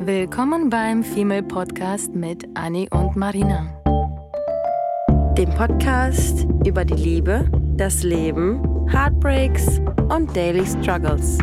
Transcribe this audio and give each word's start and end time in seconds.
Willkommen 0.00 0.70
beim 0.70 1.02
Female 1.02 1.42
Podcast 1.42 2.14
mit 2.14 2.46
Annie 2.54 2.88
und 2.90 3.16
Marina. 3.16 3.74
Dem 5.36 5.50
Podcast 5.50 6.46
über 6.64 6.84
die 6.84 6.94
Liebe, 6.94 7.50
das 7.76 8.04
Leben, 8.04 8.62
Heartbreaks 8.88 9.80
und 10.08 10.34
Daily 10.36 10.64
Struggles. 10.64 11.38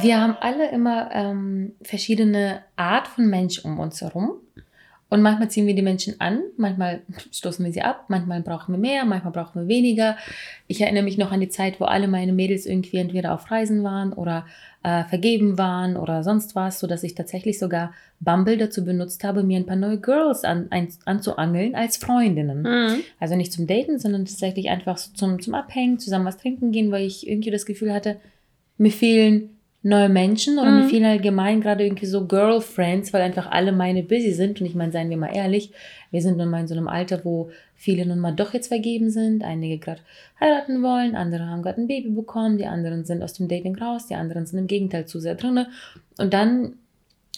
Wir 0.00 0.20
haben 0.20 0.36
alle 0.40 0.70
immer 0.70 1.10
ähm, 1.12 1.76
verschiedene 1.82 2.64
Art 2.76 3.06
von 3.06 3.26
Menschen 3.26 3.70
um 3.70 3.78
uns 3.78 4.00
herum. 4.00 4.40
Und 5.12 5.20
manchmal 5.20 5.50
ziehen 5.50 5.66
wir 5.66 5.74
die 5.74 5.82
Menschen 5.82 6.18
an, 6.22 6.40
manchmal 6.56 7.02
stoßen 7.32 7.62
wir 7.62 7.70
sie 7.70 7.82
ab, 7.82 8.06
manchmal 8.08 8.40
brauchen 8.40 8.72
wir 8.72 8.78
mehr, 8.78 9.04
manchmal 9.04 9.34
brauchen 9.34 9.60
wir 9.60 9.68
weniger. 9.68 10.16
Ich 10.68 10.80
erinnere 10.80 11.02
mich 11.02 11.18
noch 11.18 11.32
an 11.32 11.40
die 11.40 11.50
Zeit, 11.50 11.80
wo 11.80 11.84
alle 11.84 12.08
meine 12.08 12.32
Mädels 12.32 12.64
irgendwie 12.64 12.96
entweder 12.96 13.34
auf 13.34 13.50
Reisen 13.50 13.84
waren 13.84 14.14
oder 14.14 14.46
äh, 14.82 15.04
vergeben 15.04 15.58
waren 15.58 15.98
oder 15.98 16.24
sonst 16.24 16.56
was, 16.56 16.80
sodass 16.80 17.02
ich 17.02 17.14
tatsächlich 17.14 17.58
sogar 17.58 17.92
Bumble 18.20 18.56
dazu 18.56 18.86
benutzt 18.86 19.22
habe, 19.22 19.42
mir 19.42 19.58
ein 19.58 19.66
paar 19.66 19.76
neue 19.76 20.00
Girls 20.00 20.44
an, 20.44 20.68
ein, 20.70 20.88
anzuangeln 21.04 21.74
als 21.74 21.98
Freundinnen. 21.98 22.62
Mhm. 22.62 23.02
Also 23.20 23.36
nicht 23.36 23.52
zum 23.52 23.66
Daten, 23.66 23.98
sondern 23.98 24.24
tatsächlich 24.24 24.70
einfach 24.70 24.96
zum, 24.96 25.42
zum 25.42 25.52
Abhängen, 25.52 25.98
zusammen 25.98 26.24
was 26.24 26.38
trinken 26.38 26.72
gehen, 26.72 26.90
weil 26.90 27.04
ich 27.04 27.28
irgendwie 27.28 27.50
das 27.50 27.66
Gefühl 27.66 27.92
hatte, 27.92 28.16
mir 28.78 28.90
fehlen 28.90 29.58
neue 29.82 30.08
Menschen 30.08 30.58
oder 30.58 30.70
mhm. 30.70 30.82
mir 30.82 30.88
fehlen 30.88 31.04
allgemein 31.04 31.60
gerade 31.60 31.84
irgendwie 31.84 32.06
so 32.06 32.26
Girlfriends, 32.26 33.12
weil 33.12 33.22
einfach 33.22 33.50
alle 33.50 33.72
meine 33.72 34.02
busy 34.02 34.32
sind. 34.32 34.60
Und 34.60 34.66
ich 34.66 34.74
meine, 34.74 34.92
seien 34.92 35.10
wir 35.10 35.16
mal 35.16 35.34
ehrlich, 35.34 35.72
wir 36.10 36.22
sind 36.22 36.38
nun 36.38 36.50
mal 36.50 36.60
in 36.60 36.68
so 36.68 36.74
einem 36.74 36.88
Alter, 36.88 37.24
wo 37.24 37.50
viele 37.74 38.06
nun 38.06 38.20
mal 38.20 38.32
doch 38.32 38.54
jetzt 38.54 38.68
vergeben 38.68 39.10
sind, 39.10 39.42
einige 39.42 39.78
gerade 39.78 40.00
heiraten 40.38 40.82
wollen, 40.82 41.16
andere 41.16 41.46
haben 41.46 41.62
gerade 41.62 41.80
ein 41.80 41.88
Baby 41.88 42.10
bekommen, 42.10 42.58
die 42.58 42.66
anderen 42.66 43.04
sind 43.04 43.22
aus 43.22 43.32
dem 43.32 43.48
Dating 43.48 43.76
raus, 43.76 44.06
die 44.06 44.14
anderen 44.14 44.46
sind 44.46 44.58
im 44.60 44.66
Gegenteil 44.68 45.06
zu 45.06 45.18
sehr 45.18 45.34
drin. 45.34 45.66
Und 46.18 46.32
dann 46.32 46.74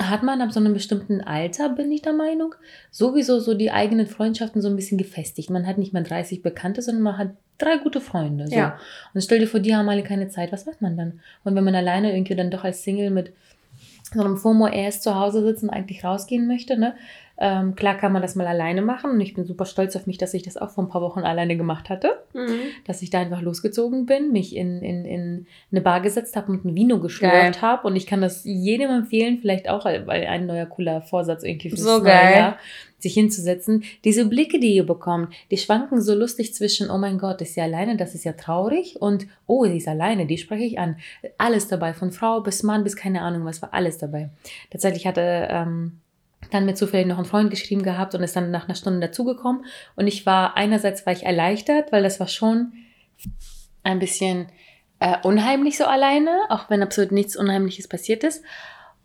hat 0.03 0.23
man 0.23 0.41
ab 0.42 0.53
so 0.53 0.59
einem 0.59 0.75
bestimmten 0.75 1.20
Alter, 1.20 1.69
bin 1.69 1.91
ich 1.92 2.03
der 2.03 2.12
Meinung, 2.12 2.55
sowieso 2.91 3.39
so 3.39 3.55
die 3.55 3.70
eigenen 3.70 4.06
Freundschaften 4.06 4.61
so 4.61 4.69
ein 4.69 4.77
bisschen 4.77 4.98
gefestigt. 4.98 5.50
Man 5.50 5.67
hat 5.67 5.78
nicht 5.78 5.92
mehr 5.92 6.03
30 6.03 6.42
Bekannte, 6.42 6.83
sondern 6.83 7.03
man 7.03 7.19
hat 7.19 7.31
drei 7.59 7.77
gute 7.77 8.00
Freunde. 8.00 8.48
So. 8.48 8.56
Ja. 8.56 8.78
Und 9.15 9.22
stell 9.22 9.39
dir 9.39 9.47
vor, 9.47 9.61
die 9.61 9.75
haben 9.75 9.89
alle 9.89 10.03
keine 10.03 10.28
Zeit, 10.28 10.50
was 10.50 10.67
macht 10.67 10.83
man 10.83 10.97
dann? 10.97 11.20
Und 11.45 11.55
wenn 11.55 11.65
man 11.65 11.77
alleine 11.77 12.15
irgendwie 12.15 12.34
dann 12.34 12.50
doch 12.50 12.65
als 12.65 12.83
Single 12.83 13.11
mit 13.11 13.33
so 14.12 14.20
einem 14.20 14.37
FOMO 14.37 14.67
erst 14.69 15.03
zu 15.03 15.15
Hause 15.15 15.45
sitzt 15.45 15.62
und 15.62 15.70
eigentlich 15.70 16.05
rausgehen 16.05 16.47
möchte, 16.47 16.77
ne? 16.77 16.95
Ähm, 17.37 17.75
klar 17.75 17.97
kann 17.97 18.13
man 18.13 18.23
das 18.23 18.37
mal 18.37 18.47
alleine 18.47 18.81
machen 18.81 19.11
und 19.11 19.21
ich 19.21 19.35
bin 19.35 19.45
super 19.45 19.65
stolz 19.65 19.97
auf 19.97 20.07
mich, 20.07 20.19
dass 20.19 20.35
ich 20.35 20.43
das 20.43 20.57
auch 20.57 20.71
vor 20.71 20.85
ein 20.85 20.89
paar 20.89 21.03
Wochen 21.03 21.21
alleine 21.21 21.57
gemacht 21.57 21.89
hatte. 21.89 22.23
Mhm. 22.33 22.59
Dass 22.87 23.03
ich 23.03 23.11
da 23.11 23.21
einfach 23.21 23.41
losgezogen 23.41 24.07
bin, 24.07 24.31
mich 24.31 24.55
in, 24.55 24.81
in, 24.83 25.05
in 25.05 25.47
eine 25.73 25.81
Bar 25.81 26.01
gesetzt 26.01 26.37
habe 26.37 26.53
und 26.53 26.65
ein 26.65 26.77
Vino 26.77 27.01
geschlürft 27.01 27.61
habe. 27.61 27.87
Und 27.89 27.97
ich 27.97 28.07
kann 28.07 28.21
das 28.21 28.45
jedem 28.45 28.91
empfehlen, 28.91 29.39
vielleicht 29.41 29.69
auch, 29.69 29.85
weil 29.85 30.27
ein 30.27 30.47
neuer 30.47 30.67
cooler 30.67 31.03
Vorsatz 31.03 31.43
irgendwie 31.43 31.71
fürs 31.71 31.81
so 31.81 31.99
neue 31.99 32.07
Jahr, 32.07 32.59
sich 32.99 33.15
hinzusetzen. 33.15 33.85
Diese 34.05 34.27
Blicke, 34.27 34.61
die 34.61 34.75
ihr 34.75 34.87
bekommt, 34.87 35.35
die 35.51 35.59
schwanken 35.59 36.01
so 36.01 36.15
lustig 36.15 36.55
zwischen, 36.55 36.91
oh 36.91 36.99
mein 36.99 37.19
Gott, 37.19 37.41
ist 37.41 37.55
sie 37.55 37.61
alleine, 37.61 37.97
das 37.97 38.15
ist 38.15 38.25
ja 38.25 38.33
traurig 38.33 39.01
und 39.01 39.27
oh, 39.47 39.65
sie 39.65 39.77
ist 39.77 39.89
alleine, 39.89 40.27
die 40.27 40.39
spreche 40.39 40.65
ich 40.65 40.79
an. 40.79 40.97
Alles 41.37 41.69
dabei, 41.69 41.95
von 41.95 42.12
Frau 42.12 42.41
bis 42.41 42.62
Mann 42.62 42.85
bis 42.85 42.97
keine 42.97 43.23
Ahnung 43.23 43.45
was, 43.45 43.61
war 43.61 43.75
alles 43.75 43.99
dabei. 43.99 44.31
Tatsächlich 44.71 45.07
hatte 45.07 45.49
ähm, 45.51 46.01
dann 46.55 46.66
mir 46.66 46.74
zufällig 46.74 47.06
noch 47.06 47.19
ein 47.19 47.24
Freund 47.24 47.50
geschrieben 47.50 47.83
gehabt 47.83 48.14
und 48.14 48.22
ist 48.22 48.36
dann 48.36 48.50
nach 48.50 48.66
einer 48.66 48.74
Stunde 48.74 49.00
dazugekommen. 49.00 49.64
Und 49.97 50.06
ich 50.06 50.24
war, 50.24 50.56
einerseits 50.56 51.04
war 51.04 51.12
ich 51.12 51.25
erleichtert, 51.25 51.92
weil 51.92 52.03
das 52.03 52.20
war 52.20 52.28
schon 52.28 52.72
ein 53.82 53.98
bisschen 53.98 54.47
äh, 55.00 55.16
unheimlich 55.22 55.76
so 55.76 55.84
alleine, 55.84 56.31
auch 56.48 56.70
wenn 56.70 56.82
absolut 56.82 57.12
nichts 57.12 57.37
Unheimliches 57.37 57.88
passiert 57.88 58.25
ist. 58.25 58.43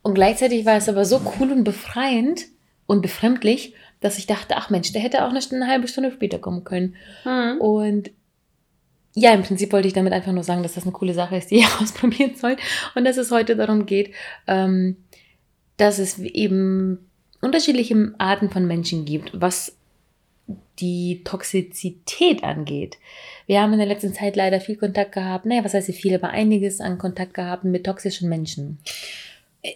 Und 0.01 0.13
gleichzeitig 0.13 0.65
war 0.65 0.77
es 0.77 0.87
aber 0.87 1.03
so 1.05 1.21
cool 1.39 1.51
und 1.51 1.63
befreiend 1.63 2.45
und 2.85 3.01
befremdlich, 3.01 3.73
dass 3.99 4.17
ich 4.17 4.27
dachte, 4.27 4.55
ach 4.55 4.69
Mensch, 4.69 4.93
der 4.93 5.01
hätte 5.01 5.25
auch 5.25 5.29
eine, 5.29 5.41
Stunde, 5.41 5.65
eine 5.65 5.73
halbe 5.73 5.87
Stunde 5.87 6.11
später 6.11 6.39
kommen 6.39 6.63
können. 6.63 6.95
Mhm. 7.25 7.59
Und 7.59 8.11
ja, 9.15 9.33
im 9.33 9.43
Prinzip 9.43 9.73
wollte 9.73 9.87
ich 9.87 9.93
damit 9.93 10.13
einfach 10.13 10.31
nur 10.31 10.43
sagen, 10.43 10.63
dass 10.63 10.75
das 10.75 10.83
eine 10.83 10.93
coole 10.93 11.13
Sache 11.13 11.35
ist, 11.35 11.51
die 11.51 11.59
ihr 11.59 11.67
ausprobieren 11.81 12.35
sollt. 12.35 12.59
Und 12.95 13.05
dass 13.05 13.17
es 13.17 13.31
heute 13.31 13.55
darum 13.55 13.85
geht, 13.85 14.13
ähm, 14.47 14.97
dass 15.77 15.99
es 15.99 16.19
eben 16.19 17.08
unterschiedliche 17.41 18.13
Arten 18.17 18.49
von 18.49 18.67
Menschen 18.67 19.05
gibt, 19.05 19.31
was 19.33 19.75
die 20.79 21.21
Toxizität 21.23 22.43
angeht. 22.43 22.97
Wir 23.45 23.61
haben 23.61 23.73
in 23.73 23.79
der 23.79 23.87
letzten 23.87 24.13
Zeit 24.13 24.35
leider 24.35 24.59
viel 24.59 24.77
Kontakt 24.77 25.11
gehabt, 25.11 25.45
naja, 25.45 25.63
was 25.63 25.73
heißt 25.73 25.91
viel, 25.91 26.15
aber 26.15 26.29
einiges 26.29 26.81
an 26.81 26.97
Kontakt 26.97 27.33
gehabt 27.33 27.63
mit 27.63 27.85
toxischen 27.85 28.29
Menschen. 28.29 28.79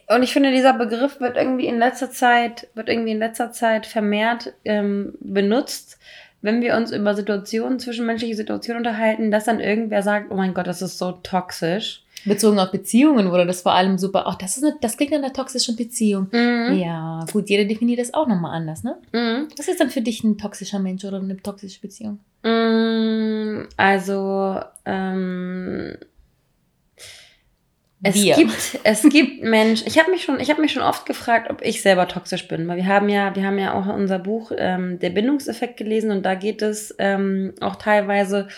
Und 0.08 0.24
ich 0.24 0.32
finde, 0.32 0.52
dieser 0.52 0.74
Begriff 0.74 1.20
wird 1.20 1.36
irgendwie 1.36 1.68
in 1.68 1.78
letzter 1.78 2.10
Zeit, 2.10 2.68
wird 2.74 2.88
irgendwie 2.88 3.12
in 3.12 3.20
letzter 3.20 3.52
Zeit 3.52 3.86
vermehrt 3.86 4.54
ähm, 4.64 5.14
benutzt, 5.20 6.00
wenn 6.42 6.62
wir 6.62 6.76
uns 6.76 6.92
über 6.92 7.16
Situationen, 7.16 7.80
zwischenmenschliche 7.80 8.36
Situationen 8.36 8.86
unterhalten, 8.86 9.32
dass 9.32 9.46
dann 9.46 9.60
irgendwer 9.60 10.02
sagt, 10.02 10.32
oh 10.32 10.36
mein 10.36 10.54
Gott, 10.54 10.68
das 10.68 10.82
ist 10.82 10.98
so 10.98 11.12
toxisch 11.12 12.03
bezogen 12.26 12.60
auf 12.60 12.72
Beziehungen 12.72 13.32
wurde 13.32 13.46
das 13.46 13.62
vor 13.62 13.74
allem 13.74 13.98
super. 13.98 14.24
Ach, 14.28 14.36
das, 14.36 14.58
ist 14.58 14.64
eine, 14.64 14.76
das 14.82 14.98
klingt 14.98 15.12
nach 15.12 15.20
einer 15.20 15.34
toxischen 15.34 15.76
Beziehung. 15.76 16.28
Mhm. 16.32 16.78
Ja, 16.78 17.26
gut, 17.32 17.50
jeder 17.50 17.66
definiert 17.66 18.00
das 18.00 18.14
auch 18.14 18.28
nochmal 18.28 18.56
anders, 18.56 18.84
ne? 18.84 18.98
Mhm. 19.12 19.48
Was 19.58 19.68
ist 19.68 19.80
dann 19.80 19.90
für 19.90 20.02
dich 20.02 20.24
ein 20.24 20.38
toxischer 20.38 20.80
Mensch 20.80 21.04
oder 21.06 21.18
eine 21.18 21.38
toxische 21.38 21.82
Beziehung? 21.82 22.20
Mhm, 22.44 23.68
also, 23.78 24.60
ähm, 24.86 25.96
es 28.06 28.16
wir. 28.16 28.36
gibt, 28.36 28.80
es 28.84 29.02
gibt 29.04 29.44
Menschen. 29.44 29.88
Ich 29.88 29.98
habe 29.98 30.12
mich 30.12 30.24
schon, 30.24 30.40
ich 30.40 30.50
habe 30.50 30.62
mich 30.62 30.74
schon 30.74 30.84
oft 30.84 31.06
gefragt, 31.06 31.50
ob 31.50 31.62
ich 31.62 31.82
selber 31.82 32.08
toxisch 32.08 32.50
bin, 32.50 32.68
weil 32.68 32.78
wir 32.78 32.88
haben 32.88 33.08
ja, 33.08 33.34
wir 33.34 33.46
haben 33.46 33.58
ja 33.58 33.74
auch 33.74 33.88
unser 33.88 34.20
Buch 34.20 34.52
ähm, 34.58 35.00
der 35.00 35.10
Bindungseffekt 35.12 35.78
gelesen 35.78 36.12
und 36.12 36.24
da 36.24 36.36
geht 36.36 36.62
es 36.62 36.94
ähm, 37.00 37.54
auch 37.62 37.78
teilweise 37.78 38.50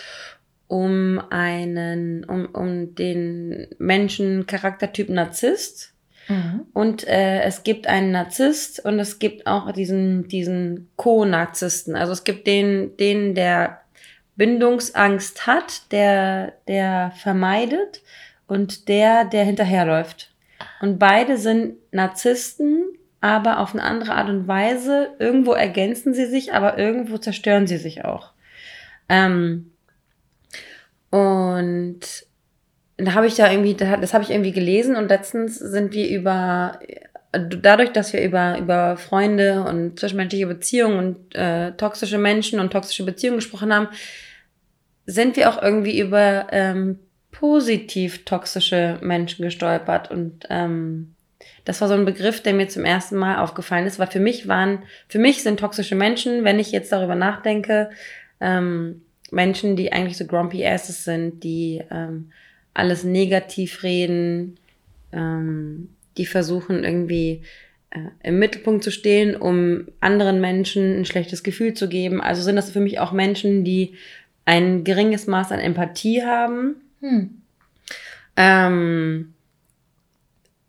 um 0.68 1.20
einen, 1.30 2.24
um, 2.24 2.46
um 2.46 2.94
den 2.94 3.68
Menschen 3.78 4.46
Charaktertyp 4.46 5.08
Narzisst. 5.08 5.92
Mhm. 6.28 6.66
Und 6.72 7.06
äh, 7.06 7.42
es 7.42 7.62
gibt 7.62 7.86
einen 7.86 8.10
Narzisst 8.10 8.84
und 8.84 8.98
es 8.98 9.18
gibt 9.18 9.46
auch 9.46 9.70
diesen, 9.72 10.28
diesen 10.28 10.90
Co-Narzissten. 10.96 11.94
Also 11.94 12.12
es 12.12 12.24
gibt 12.24 12.46
den, 12.46 12.96
den, 12.96 13.34
der 13.34 13.80
Bindungsangst 14.34 15.46
hat, 15.46 15.92
der, 15.92 16.54
der 16.66 17.12
vermeidet 17.16 18.02
und 18.46 18.88
der, 18.88 19.24
der 19.24 19.44
hinterherläuft. 19.44 20.32
Und 20.80 20.98
beide 20.98 21.38
sind 21.38 21.76
Narzissten, 21.92 22.84
aber 23.20 23.60
auf 23.60 23.72
eine 23.72 23.82
andere 23.82 24.14
Art 24.14 24.28
und 24.28 24.46
Weise. 24.48 25.14
Irgendwo 25.18 25.52
ergänzen 25.52 26.12
sie 26.12 26.26
sich, 26.26 26.52
aber 26.52 26.78
irgendwo 26.78 27.18
zerstören 27.18 27.66
sie 27.66 27.78
sich 27.78 28.04
auch. 28.04 28.32
Ähm, 29.08 29.72
und 31.16 32.00
da 32.98 33.14
habe 33.14 33.26
ich 33.26 33.34
da 33.34 33.50
irgendwie, 33.50 33.74
das 33.74 34.14
habe 34.14 34.24
ich 34.24 34.30
irgendwie 34.30 34.52
gelesen 34.52 34.96
und 34.96 35.08
letztens 35.08 35.58
sind 35.58 35.92
wir 35.92 36.08
über, 36.08 36.78
dadurch, 37.32 37.92
dass 37.92 38.12
wir 38.12 38.22
über, 38.22 38.58
über 38.58 38.96
Freunde 38.96 39.64
und 39.64 39.98
zwischenmenschliche 39.98 40.46
Beziehungen 40.46 40.98
und 40.98 41.34
äh, 41.34 41.72
toxische 41.72 42.18
Menschen 42.18 42.60
und 42.60 42.72
toxische 42.72 43.04
Beziehungen 43.04 43.38
gesprochen 43.38 43.72
haben, 43.72 43.88
sind 45.06 45.36
wir 45.36 45.48
auch 45.48 45.62
irgendwie 45.62 46.00
über 46.00 46.48
ähm, 46.50 46.98
positiv 47.30 48.24
toxische 48.24 48.98
Menschen 49.02 49.44
gestolpert. 49.44 50.10
Und 50.10 50.46
ähm, 50.50 51.14
das 51.64 51.80
war 51.80 51.88
so 51.88 51.94
ein 51.94 52.04
Begriff, 52.04 52.42
der 52.42 52.54
mir 52.54 52.68
zum 52.68 52.84
ersten 52.84 53.16
Mal 53.16 53.38
aufgefallen 53.38 53.86
ist, 53.86 53.98
weil 53.98 54.08
für 54.08 54.20
mich 54.20 54.48
waren, 54.48 54.82
für 55.08 55.18
mich 55.18 55.42
sind 55.42 55.60
toxische 55.60 55.94
Menschen, 55.94 56.44
wenn 56.44 56.58
ich 56.58 56.72
jetzt 56.72 56.92
darüber 56.92 57.14
nachdenke, 57.14 57.90
ähm, 58.40 59.02
Menschen, 59.30 59.76
die 59.76 59.92
eigentlich 59.92 60.16
so 60.16 60.26
grumpy 60.26 60.64
asses 60.64 61.04
sind, 61.04 61.42
die 61.42 61.82
ähm, 61.90 62.30
alles 62.74 63.04
negativ 63.04 63.82
reden, 63.82 64.58
ähm, 65.12 65.88
die 66.16 66.26
versuchen 66.26 66.84
irgendwie 66.84 67.42
äh, 67.90 68.00
im 68.22 68.38
Mittelpunkt 68.38 68.84
zu 68.84 68.90
stehen, 68.90 69.36
um 69.36 69.88
anderen 70.00 70.40
Menschen 70.40 71.00
ein 71.00 71.04
schlechtes 71.04 71.42
Gefühl 71.42 71.74
zu 71.74 71.88
geben. 71.88 72.20
Also 72.20 72.42
sind 72.42 72.56
das 72.56 72.70
für 72.70 72.80
mich 72.80 72.98
auch 73.00 73.12
Menschen, 73.12 73.64
die 73.64 73.94
ein 74.44 74.84
geringes 74.84 75.26
Maß 75.26 75.52
an 75.52 75.58
Empathie 75.58 76.22
haben. 76.22 76.76
Hm. 77.00 77.42
Ähm, 78.36 79.34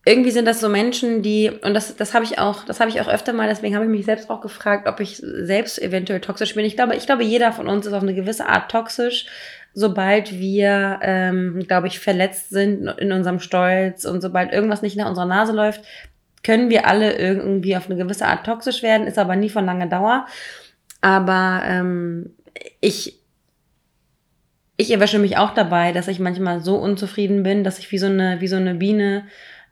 irgendwie 0.08 0.32
sind 0.32 0.46
das 0.46 0.62
so 0.62 0.70
Menschen, 0.70 1.22
die, 1.22 1.52
und 1.52 1.74
das, 1.74 1.98
das 1.98 2.14
habe 2.14 2.24
ich 2.24 2.40
auch, 2.40 2.64
das 2.64 2.80
habe 2.80 2.90
ich 2.90 3.02
auch 3.02 3.10
öfter 3.10 3.34
mal, 3.34 3.50
deswegen 3.50 3.76
habe 3.76 3.84
ich 3.84 3.92
mich 3.92 4.06
selbst 4.06 4.30
auch 4.30 4.40
gefragt, 4.40 4.88
ob 4.88 5.02
ich 5.02 5.18
selbst 5.18 5.82
eventuell 5.82 6.22
toxisch 6.22 6.56
bin. 6.56 6.64
Ich 6.64 6.78
glaube, 6.78 6.96
ich 6.96 7.06
glaube, 7.06 7.26
jeder 7.26 7.52
von 7.52 7.68
uns 7.68 7.86
ist 7.86 7.92
auf 7.92 8.04
eine 8.04 8.14
gewisse 8.14 8.48
Art 8.48 8.72
toxisch, 8.72 9.26
sobald 9.74 10.40
wir, 10.40 11.00
ähm, 11.02 11.60
glaube 11.68 11.88
ich, 11.88 12.00
verletzt 12.00 12.52
sind 12.52 12.88
in 12.88 13.12
unserem 13.12 13.42
Stolz 13.42 14.06
und 14.06 14.22
sobald 14.22 14.54
irgendwas 14.54 14.82
nicht 14.82 14.96
nach 14.96 15.10
unserer 15.10 15.26
Nase 15.26 15.52
läuft, 15.52 15.82
können 16.42 16.70
wir 16.70 16.88
alle 16.88 17.18
irgendwie 17.18 17.76
auf 17.76 17.90
eine 17.90 18.02
gewisse 18.02 18.28
Art 18.28 18.46
toxisch 18.46 18.84
werden, 18.84 19.08
ist 19.08 19.20
aber 19.20 19.36
nie 19.36 19.50
von 19.50 19.66
langer 19.66 19.88
Dauer. 19.88 20.26
Aber 21.02 21.64
ähm, 21.66 22.34
ich, 22.80 23.20
ich 24.78 24.90
erwische 24.90 25.20
mich 25.20 25.36
auch 25.36 25.54
dabei, 25.54 25.92
dass 25.92 26.08
ich 26.08 26.20
manchmal 26.20 26.62
so 26.62 26.78
unzufrieden 26.78 27.44
bin, 27.44 27.66
dass 27.66 27.78
ich 27.78 27.92
wie 27.92 27.98
so 27.98 28.06
eine, 28.06 28.40
wie 28.40 28.48
so 28.48 28.56
eine 28.56 28.76
Biene 28.76 29.26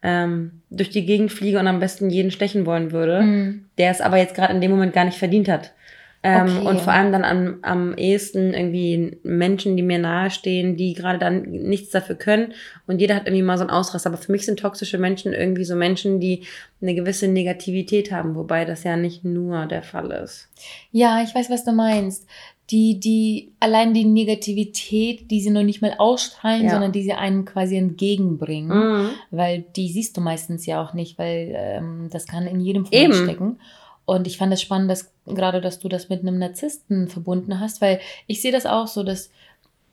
ähm, 0.07 0.61
durch 0.69 0.91
die 0.91 1.05
Gegend 1.05 1.31
fliege 1.31 1.57
und 1.59 1.65
am 1.67 1.79
besten 1.79 2.09
jeden 2.11 2.29
stechen 2.29 2.65
wollen 2.67 2.91
würde, 2.91 3.21
Mhm. 3.23 3.65
der 3.79 3.89
es 3.89 4.01
aber 4.01 4.17
jetzt 4.17 4.35
gerade 4.35 4.53
in 4.53 4.61
dem 4.61 4.69
Moment 4.71 4.93
gar 4.93 5.05
nicht 5.05 5.17
verdient 5.17 5.47
hat. 5.49 5.73
Ähm, 6.21 6.57
Okay. 6.57 6.67
Und 6.67 6.81
vor 6.81 6.91
allem 6.93 7.11
dann 7.11 7.23
am, 7.23 7.57
am 7.61 7.95
ehesten 7.97 8.53
irgendwie 8.55 9.17
Menschen, 9.23 9.75
die 9.77 9.83
mir 9.83 9.99
nahestehen, 9.99 10.75
die 10.75 10.93
gerade 10.95 11.19
dann 11.19 11.43
nichts 11.43 11.91
dafür 11.91 12.15
können. 12.15 12.53
Und 12.87 12.99
jeder 12.99 13.15
hat 13.15 13.27
irgendwie 13.27 13.43
mal 13.43 13.57
so 13.59 13.63
einen 13.63 13.69
Ausraster. 13.69 14.09
Aber 14.09 14.17
für 14.17 14.31
mich 14.31 14.43
sind 14.45 14.59
toxische 14.59 14.97
Menschen 14.97 15.33
irgendwie 15.33 15.65
so 15.65 15.75
Menschen, 15.75 16.19
die 16.19 16.43
eine 16.81 16.95
gewisse 16.95 17.27
Negativität 17.27 18.11
haben, 18.11 18.35
wobei 18.35 18.65
das 18.65 18.83
ja 18.83 18.97
nicht 18.97 19.23
nur 19.23 19.65
der 19.67 19.83
Fall 19.83 20.09
ist. 20.11 20.49
Ja, 20.91 21.21
ich 21.23 21.33
weiß, 21.35 21.49
was 21.51 21.63
du 21.63 21.71
meinst. 21.73 22.27
Die, 22.71 22.99
die, 22.99 23.51
allein 23.59 23.93
die 23.93 24.05
Negativität, 24.05 25.29
die 25.29 25.39
sie 25.41 25.51
noch 25.51 25.61
nicht 25.63 25.81
mal 25.81 25.93
ausstrahlen, 25.99 26.63
Ja. 26.63 26.71
sondern 26.71 26.91
die 26.91 27.03
sie 27.03 27.13
einem 27.13 27.45
quasi 27.45 27.77
entgegenbringen. 27.77 28.69
Mhm. 29.03 29.09
Weil 29.31 29.65
die 29.75 29.89
siehst 29.91 30.17
du 30.17 30.21
meistens 30.21 30.65
ja 30.65 30.83
auch 30.83 30.93
nicht, 30.93 31.17
weil 31.19 31.53
ähm, 31.55 32.07
das 32.11 32.25
kann 32.25 32.47
in 32.47 32.59
jedem 32.61 32.85
von 32.87 32.97
uns 32.97 33.17
stecken. 33.17 33.59
Und 34.05 34.27
ich 34.27 34.37
fand 34.37 34.53
es 34.53 34.61
spannend, 34.61 34.89
dass 34.89 35.11
gerade, 35.25 35.61
dass 35.61 35.79
du 35.79 35.89
das 35.89 36.09
mit 36.09 36.21
einem 36.21 36.37
Narzissten 36.39 37.07
verbunden 37.07 37.59
hast, 37.59 37.81
weil 37.81 37.99
ich 38.27 38.41
sehe 38.41 38.51
das 38.51 38.65
auch 38.65 38.87
so, 38.87 39.03
dass 39.03 39.29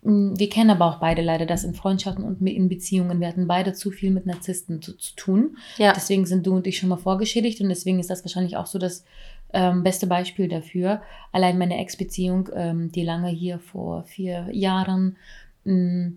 mh, 0.03 0.39
wir 0.39 0.49
kennen 0.51 0.71
aber 0.71 0.87
auch 0.87 0.99
beide 0.99 1.23
leider 1.23 1.47
das 1.47 1.65
in 1.65 1.75
Freundschaften 1.75 2.25
und 2.25 2.47
in 2.47 2.69
Beziehungen. 2.69 3.21
Wir 3.21 3.29
hatten 3.29 3.47
beide 3.47 3.73
zu 3.73 3.91
viel 3.91 4.11
mit 4.11 4.27
Narzissten 4.27 4.83
zu, 4.83 4.97
zu 4.97 5.15
tun. 5.17 5.57
Ja. 5.79 5.93
Deswegen 5.95 6.27
sind 6.27 6.47
du 6.47 6.55
und 6.55 6.67
ich 6.67 6.79
schon 6.79 6.89
mal 6.91 6.97
vorgeschädigt 6.97 7.61
und 7.61 7.69
deswegen 7.71 8.01
ist 8.01 8.11
das 8.11 8.25
wahrscheinlich 8.25 8.57
auch 8.57 8.67
so 8.67 8.79
das 8.79 9.05
ähm, 9.53 9.83
beste 9.83 10.07
Beispiel 10.07 10.49
dafür. 10.49 11.03
Allein 11.33 11.59
meine 11.59 11.79
Ex-Beziehung, 11.79 12.49
ähm, 12.55 12.93
die 12.93 13.05
lange 13.05 13.29
hier 13.29 13.59
vor 13.59 14.05
vier 14.05 14.49
Jahren, 14.51 15.17
mh, 15.65 16.13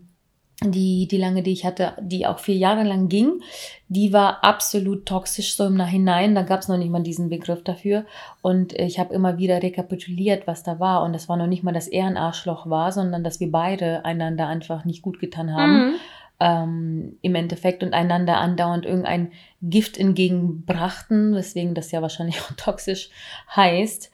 die, 0.64 1.08
die 1.10 1.18
lange, 1.18 1.44
die 1.44 1.52
ich 1.52 1.66
hatte, 1.66 1.94
die 2.00 2.26
auch 2.26 2.40
vier 2.40 2.56
Jahre 2.56 2.84
lang 2.84 3.10
ging, 3.10 3.42
die 3.90 4.14
war 4.14 4.44
absolut 4.44 5.06
toxisch 5.06 5.56
so 5.56 5.66
im 5.66 5.76
Nachhinein. 5.76 6.34
Da 6.34 6.44
gab 6.44 6.62
es 6.62 6.70
noch 6.70 6.78
nicht 6.78 6.92
mal 6.92 7.04
diesen 7.04 7.30
Begriff 7.30 7.62
dafür. 7.64 8.06
Und 8.42 8.72
ich 8.74 8.98
habe 8.98 9.14
immer 9.14 9.38
wieder 9.38 9.62
rekapituliert, 9.62 10.48
was 10.48 10.64
da 10.64 10.80
war. 10.80 11.04
Und 11.04 11.12
das 11.12 11.28
war 11.28 11.36
noch 11.36 11.48
nicht 11.48 11.64
mal, 11.64 11.74
dass 11.74 11.90
er 11.90 12.06
ein 12.06 12.16
Arschloch 12.16 12.70
war, 12.70 12.94
sondern 12.94 13.24
dass 13.24 13.42
wir 13.42 13.52
beide 13.52 14.06
einander 14.06 14.48
einfach 14.48 14.86
nicht 14.86 15.02
gut 15.02 15.20
getan 15.20 15.54
haben 15.54 15.74
Mhm. 15.74 15.96
Ähm, 16.40 17.18
im 17.22 17.36
Endeffekt 17.36 17.84
und 17.84 17.94
einander 17.94 18.38
andauernd 18.38 18.86
irgendein 18.86 19.32
Gift 19.62 19.98
entgegenbrachten, 19.98 21.34
weswegen 21.34 21.76
das 21.76 21.92
ja 21.92 22.02
wahrscheinlich 22.02 22.42
auch 22.42 22.52
toxisch 22.58 23.10
heißt, 23.56 24.12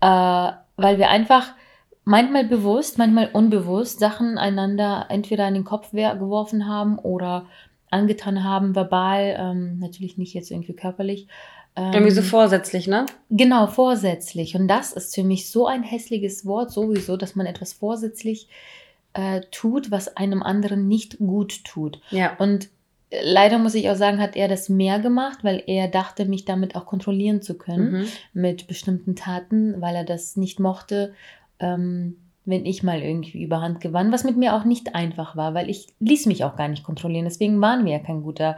äh, 0.00 0.06
weil 0.76 0.98
wir 0.98 1.10
einfach 1.10 1.54
manchmal 2.04 2.44
bewusst, 2.44 2.98
manchmal 2.98 3.30
unbewusst 3.32 4.00
Sachen 4.00 4.38
einander 4.38 5.06
entweder 5.10 5.46
in 5.46 5.54
den 5.54 5.64
Kopf 5.64 5.92
geworfen 5.92 6.66
haben 6.66 6.98
oder 6.98 7.46
angetan 7.90 8.44
haben, 8.44 8.74
verbal, 8.74 9.36
ähm, 9.38 9.78
natürlich 9.78 10.16
nicht 10.16 10.34
jetzt 10.34 10.50
irgendwie 10.50 10.74
körperlich. 10.74 11.26
Ähm, 11.76 11.92
Irgendwie 11.92 12.12
so 12.12 12.22
vorsätzlich, 12.22 12.86
ne? 12.86 13.06
Genau, 13.30 13.66
vorsätzlich. 13.66 14.56
Und 14.56 14.68
das 14.68 14.92
ist 14.92 15.14
für 15.14 15.24
mich 15.24 15.50
so 15.50 15.66
ein 15.66 15.82
hässliches 15.82 16.44
Wort 16.46 16.72
sowieso, 16.72 17.16
dass 17.16 17.36
man 17.36 17.46
etwas 17.46 17.72
vorsätzlich 17.72 18.48
äh, 19.14 19.40
tut, 19.50 19.90
was 19.90 20.16
einem 20.16 20.42
anderen 20.42 20.86
nicht 20.88 21.18
gut 21.18 21.64
tut. 21.64 22.00
Ja. 22.10 22.36
Und 22.38 22.68
äh, 23.10 23.18
leider 23.24 23.58
muss 23.58 23.74
ich 23.74 23.90
auch 23.90 23.96
sagen, 23.96 24.20
hat 24.20 24.36
er 24.36 24.46
das 24.48 24.68
mehr 24.68 24.98
gemacht, 25.00 25.40
weil 25.42 25.62
er 25.66 25.88
dachte, 25.88 26.24
mich 26.26 26.44
damit 26.44 26.76
auch 26.76 26.86
kontrollieren 26.86 27.42
zu 27.42 27.54
können 27.58 27.90
Mhm. 27.92 28.06
mit 28.32 28.66
bestimmten 28.66 29.16
Taten, 29.16 29.80
weil 29.80 29.96
er 29.96 30.04
das 30.04 30.36
nicht 30.36 30.60
mochte, 30.60 31.12
ähm, 31.58 32.16
wenn 32.46 32.64
ich 32.64 32.82
mal 32.82 33.02
irgendwie 33.02 33.42
überhand 33.42 33.80
gewann, 33.80 34.12
was 34.12 34.24
mit 34.24 34.36
mir 34.36 34.54
auch 34.54 34.64
nicht 34.64 34.94
einfach 34.94 35.36
war, 35.36 35.54
weil 35.54 35.68
ich 35.68 35.88
ließ 36.00 36.26
mich 36.26 36.42
auch 36.44 36.56
gar 36.56 36.68
nicht 36.68 36.82
kontrollieren. 36.84 37.24
Deswegen 37.26 37.60
waren 37.60 37.84
wir 37.84 37.92
ja 37.92 37.98
kein 37.98 38.22
guter, 38.22 38.56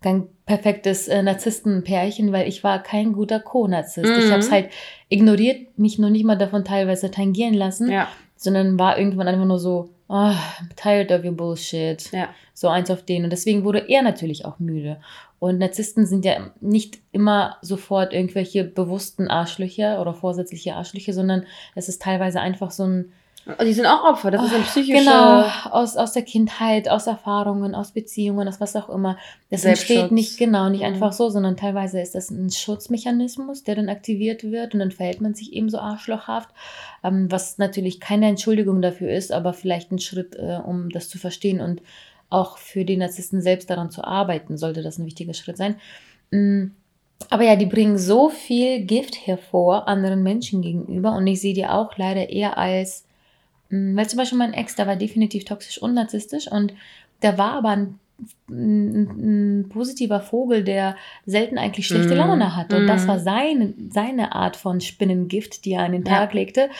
kein 0.00 0.28
perfektes 0.46 1.08
äh, 1.08 1.22
Narzisstenpärchen, 1.22 2.32
weil 2.32 2.48
ich 2.48 2.64
war 2.64 2.82
kein 2.82 3.12
guter 3.12 3.40
Co-Narzisst. 3.40 4.16
Ich 4.16 4.26
Mhm. 4.26 4.30
habe 4.30 4.38
es 4.40 4.50
halt 4.50 4.70
ignoriert, 5.08 5.78
mich 5.78 5.98
noch 5.98 6.08
nicht 6.10 6.24
mal 6.24 6.36
davon 6.38 6.64
teilweise 6.64 7.10
tangieren 7.10 7.54
lassen, 7.54 7.90
Ja. 7.90 8.08
Sondern 8.38 8.78
war 8.78 8.98
irgendwann 8.98 9.28
einfach 9.28 9.44
nur 9.44 9.58
so, 9.58 9.90
ah, 10.08 10.32
I'm 10.60 10.74
tired 10.76 11.10
of 11.12 11.24
your 11.24 11.32
bullshit 11.32 12.10
Ja. 12.12 12.28
so 12.54 12.68
eins 12.68 12.90
auf 12.90 13.02
den. 13.02 13.24
Und 13.24 13.30
deswegen 13.30 13.64
wurde 13.64 13.88
er 13.88 14.02
natürlich 14.02 14.44
auch 14.44 14.58
müde. 14.58 14.98
Und 15.40 15.58
Narzissten 15.58 16.06
sind 16.06 16.24
ja 16.24 16.50
nicht 16.60 16.98
immer 17.12 17.58
sofort 17.62 18.12
irgendwelche 18.12 18.64
bewussten 18.64 19.28
Arschlöcher 19.28 20.00
oder 20.00 20.14
vorsätzliche 20.14 20.74
Arschlöcher, 20.74 21.12
sondern 21.12 21.44
es 21.74 21.88
ist 21.88 22.00
teilweise 22.02 22.40
einfach 22.40 22.70
so 22.70 22.84
ein, 22.84 23.12
Und 23.48 23.64
die 23.66 23.72
sind 23.72 23.86
auch 23.86 24.04
Opfer. 24.04 24.30
Das 24.30 24.42
ist 24.42 24.52
ein 24.54 24.60
Ah, 24.60 24.64
psychischer. 24.64 24.98
genau, 25.00 25.74
aus, 25.74 25.96
aus 25.96 26.12
der 26.12 26.22
Kindheit, 26.22 26.88
aus 26.90 27.06
Erfahrungen, 27.06 27.74
aus 27.74 27.92
Beziehungen, 27.92 28.46
aus 28.46 28.60
was 28.60 28.76
auch 28.76 28.90
immer. 28.90 29.16
Das 29.50 29.64
entsteht 29.64 30.12
nicht 30.12 30.36
genau, 30.36 30.68
nicht 30.68 30.80
Mhm. 30.80 30.86
einfach 30.86 31.12
so, 31.14 31.30
sondern 31.30 31.56
teilweise 31.56 31.98
ist 32.00 32.14
das 32.14 32.30
ein 32.30 32.50
Schutzmechanismus, 32.50 33.64
der 33.64 33.76
dann 33.76 33.88
aktiviert 33.88 34.44
wird 34.44 34.74
und 34.74 34.80
dann 34.80 34.90
verhält 34.90 35.22
man 35.22 35.34
sich 35.34 35.54
eben 35.54 35.70
so 35.70 35.78
arschlochhaft, 35.78 36.50
ähm, 37.02 37.30
was 37.32 37.56
natürlich 37.56 38.00
keine 38.00 38.26
Entschuldigung 38.28 38.82
dafür 38.82 39.10
ist, 39.10 39.32
aber 39.32 39.54
vielleicht 39.54 39.92
ein 39.92 39.98
Schritt, 39.98 40.36
äh, 40.36 40.58
um 40.62 40.90
das 40.90 41.08
zu 41.08 41.16
verstehen 41.18 41.60
und 41.60 41.80
auch 42.30 42.58
für 42.58 42.84
den 42.84 42.98
Narzissten 42.98 43.40
selbst 43.40 43.70
daran 43.70 43.90
zu 43.90 44.04
arbeiten, 44.04 44.58
sollte 44.58 44.82
das 44.82 44.98
ein 44.98 45.06
wichtiger 45.06 45.32
Schritt 45.32 45.56
sein. 45.56 45.76
Mm, 46.30 46.66
Aber 47.30 47.42
ja, 47.44 47.56
die 47.56 47.66
bringen 47.66 47.96
so 47.98 48.28
viel 48.28 48.82
Gift 48.84 49.26
hervor 49.26 49.88
anderen 49.88 50.22
Menschen 50.22 50.60
gegenüber 50.62 51.16
und 51.16 51.26
ich 51.26 51.40
sehe 51.40 51.54
die 51.54 51.66
auch 51.66 51.96
leider 51.96 52.28
eher 52.28 52.58
als, 52.58 53.06
weil 53.70 54.08
zum 54.08 54.16
Beispiel 54.18 54.38
mein 54.38 54.54
Ex, 54.54 54.74
der 54.76 54.86
war 54.86 54.96
definitiv 54.96 55.44
toxisch 55.44 55.80
und 55.80 55.94
narzisstisch 55.94 56.50
und 56.50 56.72
der 57.22 57.36
war 57.38 57.52
aber 57.52 57.70
ein, 57.70 57.98
ein, 58.48 59.60
ein 59.62 59.68
positiver 59.68 60.20
Vogel, 60.20 60.64
der 60.64 60.96
selten 61.26 61.58
eigentlich 61.58 61.86
schlechte 61.86 62.14
Mhm. 62.14 62.20
Laune 62.20 62.56
hatte. 62.56 62.76
Und 62.76 62.86
das 62.86 63.04
Mhm. 63.04 63.08
war 63.08 63.18
seine, 63.20 63.74
seine 63.90 64.34
Art 64.34 64.56
von 64.56 64.80
Spinnengift, 64.80 65.64
die 65.64 65.72
er 65.72 65.84
an 65.84 65.92
den 65.92 66.04
Ja. 66.04 66.18
Tag 66.18 66.32
legte, 66.34 66.70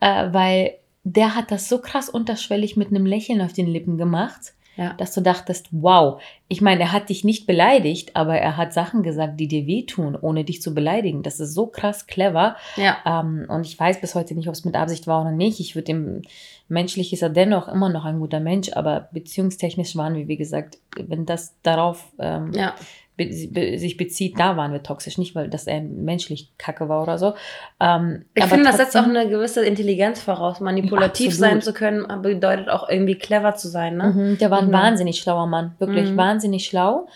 äh, 0.00 0.32
weil 0.32 0.72
der 1.04 1.34
hat 1.34 1.50
das 1.50 1.68
so 1.68 1.78
krass 1.78 2.08
unterschwellig 2.08 2.76
mit 2.76 2.88
einem 2.88 3.06
Lächeln 3.06 3.40
auf 3.40 3.52
den 3.52 3.66
Lippen 3.66 3.96
gemacht, 3.96 4.52
Ja. 4.78 4.94
dass 4.94 5.12
du 5.12 5.20
dachtest, 5.20 5.68
wow, 5.72 6.22
ich 6.46 6.60
meine, 6.60 6.82
er 6.82 6.92
hat 6.92 7.08
dich 7.08 7.24
nicht 7.24 7.48
beleidigt, 7.48 8.14
aber 8.14 8.38
er 8.38 8.56
hat 8.56 8.72
Sachen 8.72 9.02
gesagt, 9.02 9.40
die 9.40 9.48
dir 9.48 9.66
wehtun, 9.66 10.14
ohne 10.14 10.44
dich 10.44 10.62
zu 10.62 10.72
beleidigen. 10.72 11.24
Das 11.24 11.40
ist 11.40 11.52
so 11.52 11.66
krass 11.66 12.06
clever. 12.06 12.56
Ja. 12.76 12.98
Ähm, 13.04 13.46
und 13.48 13.66
ich 13.66 13.78
weiß 13.78 14.00
bis 14.00 14.14
heute 14.14 14.36
nicht, 14.36 14.46
ob 14.46 14.54
es 14.54 14.64
mit 14.64 14.76
Absicht 14.76 15.08
war 15.08 15.22
oder 15.22 15.32
nicht. 15.32 15.58
Ich 15.58 15.74
würde 15.74 15.90
ihm, 15.90 16.22
menschlich 16.68 17.12
ist 17.12 17.22
er 17.22 17.30
dennoch 17.30 17.66
immer 17.66 17.88
noch 17.88 18.04
ein 18.04 18.20
guter 18.20 18.38
Mensch, 18.38 18.70
aber 18.72 19.08
beziehungstechnisch 19.10 19.96
waren 19.96 20.14
wir, 20.14 20.28
wie 20.28 20.36
gesagt, 20.36 20.78
wenn 20.96 21.26
das 21.26 21.56
darauf 21.64 22.12
ähm, 22.20 22.52
Ja. 22.52 22.74
Be 23.18 23.78
sich 23.78 23.96
bezieht, 23.98 24.38
da 24.38 24.56
waren 24.56 24.72
wir 24.72 24.82
toxisch. 24.82 25.18
Nicht, 25.18 25.34
weil 25.34 25.50
das 25.50 25.66
er 25.66 25.82
menschlich 25.82 26.52
kacke 26.56 26.88
war 26.88 27.02
oder 27.02 27.18
so. 27.18 27.34
Ähm, 27.80 28.24
Ich 28.34 28.44
finde, 28.44 28.64
das 28.64 28.76
setzt 28.78 28.96
auch 28.96 29.02
eine 29.02 29.28
gewisse 29.28 29.64
Intelligenz 29.66 30.22
voraus. 30.22 30.60
Manipulativ 30.60 31.32
Absolut. 31.32 31.50
sein 31.50 31.60
zu 31.60 31.72
können, 31.74 32.06
bedeutet 32.22 32.70
auch 32.70 32.88
irgendwie 32.88 33.16
clever 33.16 33.54
zu 33.56 33.68
sein, 33.68 33.96
ne? 33.96 34.14
Mhm, 34.14 34.38
der 34.38 34.50
war 34.50 34.60
ein 34.60 34.68
Mhm. 34.68 34.72
wahnsinnig 34.72 35.18
schlauer 35.18 35.46
Mann, 35.48 35.74
wirklich 35.78 36.12
Mhm. 36.12 36.16
wahnsinnig 36.16 36.64
schlau. 36.66 37.08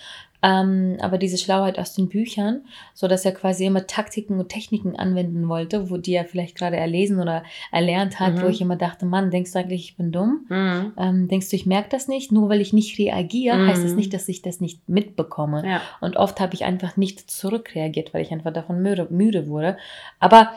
Ähm, 0.45 0.97
aber 1.01 1.19
diese 1.19 1.39
Schlauheit 1.39 1.79
aus 1.79 1.95
den 1.95 2.09
Büchern, 2.09 2.63
so 2.95 3.07
dass 3.07 3.25
er 3.25 3.33
quasi 3.33 3.65
immer 3.65 3.87
Taktiken 3.87 4.41
und 4.41 4.49
Techniken 4.49 4.97
anwenden 4.97 5.49
wollte, 5.49 5.89
wo 5.89 5.99
die 5.99 6.15
er 6.15 6.25
vielleicht 6.25 6.57
gerade 6.57 6.77
erlesen 6.77 7.21
oder 7.21 7.45
erlernt 7.71 8.19
hat, 8.19 8.35
Mhm. 8.35 8.43
wo 8.43 8.47
ich 8.49 8.61
immer 8.61 8.75
dachte, 8.75 9.07
Mann, 9.07 9.31
denkst 9.31 9.53
du 9.53 9.61
eigentlich, 9.61 9.85
ich 9.91 9.97
bin 9.97 10.11
dumm? 10.11 10.47
Mhm. 10.49 10.93
Ähm, 10.99 11.29
denkst 11.29 11.49
du, 11.51 11.57
ich 11.57 11.65
merke 11.67 11.91
das 11.91 12.09
nicht? 12.09 12.33
Nur 12.33 12.49
weil 12.49 12.61
ich 12.61 12.73
nicht 12.73 12.99
reagiere, 12.99 13.57
Mhm. 13.57 13.67
heißt 13.69 13.85
es 13.85 13.95
nicht, 13.95 14.13
dass 14.13 14.29
ich 14.29 14.43
das 14.43 14.61
nicht 14.61 14.89
mitbekomme. 14.89 15.63
Ja. 15.65 15.81
Und 16.01 16.17
oft 16.17 16.41
habe 16.41 16.55
ich 16.55 16.65
einfach 16.65 16.97
nicht 16.97 17.31
zurückreagiert, 17.31 18.13
weil 18.13 18.23
ich 18.23 18.33
einfach 18.33 18.53
davon 18.53 18.83
müde, 18.83 19.07
müde 19.11 19.47
wurde. 19.47 19.77
Aber 20.19 20.51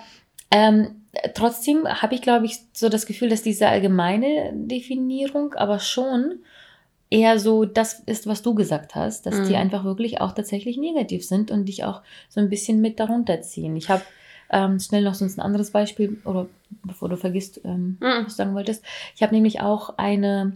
ähm, 0.51 1.01
trotzdem 1.35 1.87
habe 1.87 2.15
ich, 2.15 2.21
glaube 2.21 2.45
ich, 2.45 2.57
so 2.73 2.89
das 2.89 3.05
Gefühl, 3.05 3.29
dass 3.29 3.43
diese 3.43 3.67
allgemeine 3.67 4.51
Definierung 4.53 5.53
aber 5.53 5.79
schon 5.79 6.39
eher 7.15 7.39
so 7.39 7.65
das 7.65 8.01
ist, 8.05 8.27
was 8.27 8.41
du 8.41 8.53
gesagt 8.53 8.93
hast, 8.95 9.25
dass 9.25 9.35
die 9.43 9.53
Mhm. 9.53 9.61
einfach 9.63 9.83
wirklich 9.83 10.19
auch 10.21 10.33
tatsächlich 10.33 10.77
negativ 10.77 11.25
sind 11.25 11.49
und 11.51 11.65
dich 11.65 11.83
auch 11.83 12.01
so 12.29 12.39
ein 12.41 12.49
bisschen 12.49 12.81
mit 12.81 12.99
darunter 12.99 13.41
ziehen. 13.41 13.75
Ich 13.77 13.89
habe 13.89 14.03
ähm, 14.51 14.79
schnell 14.79 15.03
noch 15.03 15.15
sonst 15.15 15.37
ein 15.37 15.41
anderes 15.41 15.71
Beispiel, 15.71 16.17
oder 16.25 16.47
bevor 16.83 17.09
du 17.09 17.17
vergisst, 17.17 17.61
ähm, 17.63 17.97
Mhm. 17.99 18.25
was 18.25 18.33
du 18.33 18.37
sagen 18.43 18.53
wolltest. 18.53 18.83
Ich 19.15 19.23
habe 19.23 19.33
nämlich 19.33 19.61
auch 19.61 19.97
eine 19.97 20.53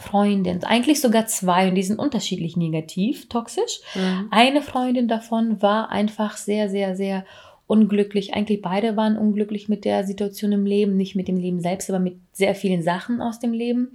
Freundin, 0.00 0.64
eigentlich 0.64 1.00
sogar 1.00 1.26
zwei, 1.26 1.68
und 1.68 1.74
die 1.74 1.82
sind 1.82 1.98
unterschiedlich 1.98 2.56
negativ, 2.56 3.28
toxisch. 3.28 3.80
Mhm. 3.94 4.28
Eine 4.30 4.62
Freundin 4.62 5.06
davon 5.08 5.62
war 5.62 5.90
einfach 5.90 6.36
sehr, 6.36 6.68
sehr, 6.68 6.96
sehr 6.96 7.24
unglücklich. 7.72 8.34
Eigentlich 8.34 8.60
beide 8.60 8.98
waren 8.98 9.16
unglücklich 9.16 9.70
mit 9.70 9.86
der 9.86 10.04
Situation 10.04 10.52
im 10.52 10.66
Leben, 10.66 10.98
nicht 10.98 11.16
mit 11.16 11.26
dem 11.26 11.38
Leben 11.38 11.60
selbst, 11.60 11.88
aber 11.88 12.00
mit 12.00 12.18
sehr 12.32 12.54
vielen 12.54 12.82
Sachen 12.82 13.22
aus 13.22 13.40
dem 13.40 13.54
Leben. 13.54 13.92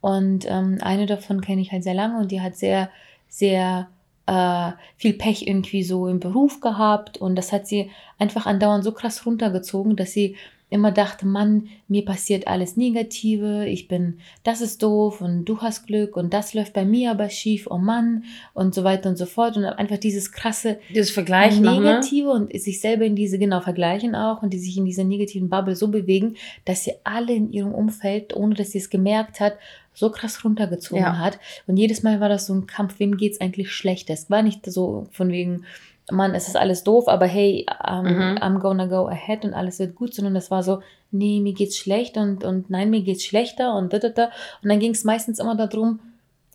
Und 0.00 0.46
ähm, 0.50 0.78
eine 0.80 1.06
davon 1.06 1.40
kenne 1.40 1.62
ich 1.62 1.70
halt 1.70 1.84
sehr 1.84 1.94
lange 1.94 2.18
und 2.18 2.32
die 2.32 2.40
hat 2.40 2.56
sehr, 2.56 2.90
sehr 3.28 3.88
äh, 4.26 4.72
viel 4.96 5.12
Pech 5.12 5.46
irgendwie 5.46 5.84
so 5.84 6.08
im 6.08 6.18
Beruf 6.18 6.60
gehabt 6.60 7.18
und 7.18 7.36
das 7.36 7.52
hat 7.52 7.68
sie 7.68 7.92
einfach 8.18 8.46
andauernd 8.46 8.82
so 8.82 8.90
krass 8.90 9.24
runtergezogen, 9.24 9.94
dass 9.94 10.12
sie 10.12 10.34
immer 10.70 10.92
dachte, 10.92 11.26
Mann, 11.26 11.68
mir 11.88 12.04
passiert 12.04 12.46
alles 12.46 12.76
Negative, 12.76 13.66
ich 13.66 13.88
bin, 13.88 14.18
das 14.44 14.60
ist 14.60 14.82
doof 14.82 15.20
und 15.20 15.44
du 15.44 15.60
hast 15.60 15.86
Glück 15.86 16.16
und 16.16 16.32
das 16.32 16.54
läuft 16.54 16.72
bei 16.72 16.84
mir 16.84 17.10
aber 17.10 17.28
schief, 17.28 17.66
oh 17.68 17.78
Mann 17.78 18.24
und 18.54 18.74
so 18.74 18.84
weiter 18.84 19.08
und 19.08 19.16
so 19.16 19.26
fort 19.26 19.56
und 19.56 19.64
einfach 19.64 19.98
dieses 19.98 20.30
krasse 20.30 20.78
dieses 20.94 21.10
Vergleichen 21.10 21.62
Negative 21.62 22.28
noch, 22.28 22.38
ne? 22.38 22.46
und 22.46 22.60
sich 22.60 22.80
selber 22.80 23.04
in 23.04 23.16
diese, 23.16 23.38
genau, 23.38 23.60
vergleichen 23.60 24.14
auch 24.14 24.42
und 24.42 24.52
die 24.52 24.58
sich 24.58 24.76
in 24.76 24.84
dieser 24.84 25.04
negativen 25.04 25.48
Bubble 25.48 25.74
so 25.74 25.88
bewegen, 25.88 26.36
dass 26.64 26.84
sie 26.84 26.92
alle 27.02 27.32
in 27.32 27.52
ihrem 27.52 27.74
Umfeld, 27.74 28.34
ohne 28.36 28.54
dass 28.54 28.70
sie 28.70 28.78
es 28.78 28.90
gemerkt 28.90 29.40
hat, 29.40 29.54
so 29.92 30.10
krass 30.10 30.44
runtergezogen 30.44 31.02
ja. 31.02 31.18
hat. 31.18 31.38
Und 31.66 31.76
jedes 31.76 32.02
Mal 32.02 32.20
war 32.20 32.28
das 32.28 32.46
so 32.46 32.54
ein 32.54 32.66
Kampf, 32.66 33.00
wem 33.00 33.16
geht 33.16 33.32
es 33.32 33.40
eigentlich 33.40 33.72
schlecht? 33.72 34.08
Es 34.08 34.30
war 34.30 34.42
nicht 34.42 34.64
so 34.64 35.08
von 35.10 35.30
wegen, 35.30 35.64
Mann, 36.10 36.34
es 36.34 36.48
ist 36.48 36.56
alles 36.56 36.84
doof, 36.84 37.08
aber 37.08 37.26
hey, 37.26 37.66
um, 37.88 38.04
mhm. 38.04 38.38
I'm 38.38 38.58
gonna 38.58 38.86
go 38.86 39.06
ahead 39.06 39.44
und 39.44 39.54
alles 39.54 39.78
wird 39.78 39.94
gut, 39.94 40.14
sondern 40.14 40.34
das 40.34 40.50
war 40.50 40.62
so, 40.62 40.80
nee, 41.10 41.40
mir 41.40 41.52
geht's 41.52 41.76
schlecht 41.76 42.16
und, 42.16 42.44
und 42.44 42.70
nein, 42.70 42.90
mir 42.90 43.02
geht's 43.02 43.24
schlechter 43.24 43.74
und 43.74 43.92
da, 43.92 43.98
da, 43.98 44.08
da. 44.08 44.24
Und 44.62 44.68
dann 44.68 44.78
ging 44.78 44.92
es 44.92 45.04
meistens 45.04 45.38
immer 45.38 45.54
darum, 45.54 46.00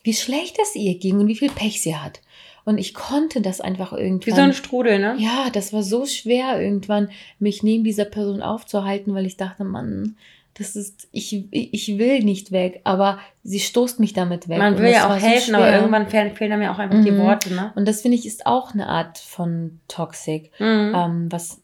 wie 0.03 0.13
schlecht 0.13 0.57
es 0.61 0.75
ihr 0.75 0.97
ging 0.97 1.19
und 1.19 1.27
wie 1.27 1.35
viel 1.35 1.49
Pech 1.49 1.81
sie 1.81 1.95
hat. 1.95 2.21
Und 2.63 2.79
ich 2.79 2.93
konnte 2.93 3.41
das 3.41 3.61
einfach 3.61 3.93
irgendwann. 3.93 4.25
Wie 4.25 4.35
so 4.35 4.41
ein 4.41 4.53
Strudel, 4.53 4.99
ne? 4.99 5.15
Ja, 5.19 5.49
das 5.53 5.71
war 5.71 5.83
so 5.83 6.05
schwer 6.05 6.59
irgendwann, 6.59 7.09
mich 7.37 7.61
neben 7.61 7.83
dieser 7.83 8.05
Person 8.05 8.41
aufzuhalten, 8.41 9.13
weil 9.13 9.25
ich 9.27 9.37
dachte, 9.37 9.63
Mann, 9.63 10.15
das 10.57 10.77
ist, 10.77 11.09
ich, 11.11 11.47
ich 11.51 11.97
will 11.97 12.23
nicht 12.23 12.51
weg, 12.51 12.79
aber 12.85 13.19
sie 13.43 13.59
stoßt 13.59 13.99
mich 13.99 14.13
damit 14.13 14.47
weg. 14.47 14.57
Man 14.57 14.77
will 14.77 14.89
ja 14.89 15.09
auch 15.09 15.21
helfen, 15.21 15.51
so 15.51 15.57
aber 15.57 15.71
irgendwann 15.71 16.07
fehlen, 16.07 16.33
fehlen 16.33 16.57
mir 16.57 16.71
auch 16.71 16.79
einfach 16.79 16.97
mhm. 16.97 17.05
die 17.05 17.17
Worte. 17.17 17.53
Ne? 17.53 17.73
Und 17.75 17.85
das 17.87 18.01
finde 18.01 18.17
ich 18.17 18.25
ist 18.25 18.45
auch 18.45 18.73
eine 18.73 18.87
Art 18.87 19.17
von 19.17 19.81
Toxic, 19.89 20.51
mhm. 20.59 20.93
ähm, 20.95 21.27
was 21.29 21.61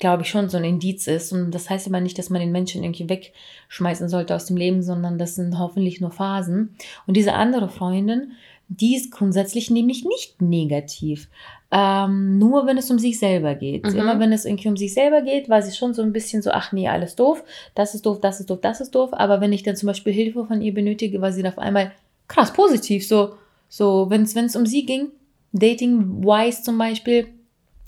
glaube 0.00 0.22
ich 0.22 0.30
schon 0.30 0.48
so 0.48 0.56
ein 0.56 0.64
Indiz 0.64 1.06
ist. 1.06 1.32
Und 1.32 1.52
das 1.52 1.70
heißt 1.70 1.86
aber 1.86 2.00
nicht, 2.00 2.18
dass 2.18 2.28
man 2.28 2.40
den 2.40 2.50
Menschen 2.50 2.82
irgendwie 2.82 3.08
wegschmeißen 3.08 4.08
sollte 4.08 4.34
aus 4.34 4.46
dem 4.46 4.56
Leben, 4.56 4.82
sondern 4.82 5.18
das 5.18 5.36
sind 5.36 5.56
hoffentlich 5.56 6.00
nur 6.00 6.10
Phasen. 6.10 6.74
Und 7.06 7.16
diese 7.16 7.34
andere 7.34 7.68
Freundin, 7.68 8.32
die 8.66 8.96
ist 8.96 9.12
grundsätzlich 9.12 9.70
nämlich 9.70 10.04
nicht 10.04 10.42
negativ. 10.42 11.28
Ähm, 11.72 12.38
nur 12.38 12.66
wenn 12.66 12.78
es 12.78 12.90
um 12.90 12.98
sich 12.98 13.18
selber 13.18 13.54
geht. 13.54 13.84
Mhm. 13.84 13.96
Immer 13.96 14.18
wenn 14.18 14.32
es 14.32 14.44
irgendwie 14.44 14.68
um 14.68 14.76
sich 14.76 14.92
selber 14.92 15.22
geht, 15.22 15.48
weiß 15.48 15.68
ich 15.68 15.76
schon 15.76 15.94
so 15.94 16.02
ein 16.02 16.12
bisschen 16.12 16.42
so, 16.42 16.50
ach 16.50 16.72
nee, 16.72 16.88
alles 16.88 17.14
doof, 17.14 17.44
das 17.74 17.94
ist 17.94 18.06
doof, 18.06 18.20
das 18.20 18.40
ist 18.40 18.50
doof, 18.50 18.58
das 18.60 18.80
ist 18.80 18.94
doof. 18.94 19.10
Aber 19.12 19.40
wenn 19.40 19.52
ich 19.52 19.62
dann 19.62 19.76
zum 19.76 19.86
Beispiel 19.86 20.12
Hilfe 20.12 20.46
von 20.46 20.62
ihr 20.62 20.74
benötige, 20.74 21.20
war 21.20 21.32
sie 21.32 21.42
dann 21.42 21.52
auf 21.52 21.58
einmal 21.58 21.92
krass 22.26 22.52
positiv. 22.52 23.06
So, 23.06 23.34
so 23.68 24.10
wenn 24.10 24.22
es 24.22 24.56
um 24.56 24.66
sie 24.66 24.84
ging, 24.84 25.08
Dating-wise 25.52 26.62
zum 26.62 26.76
Beispiel, 26.76 27.28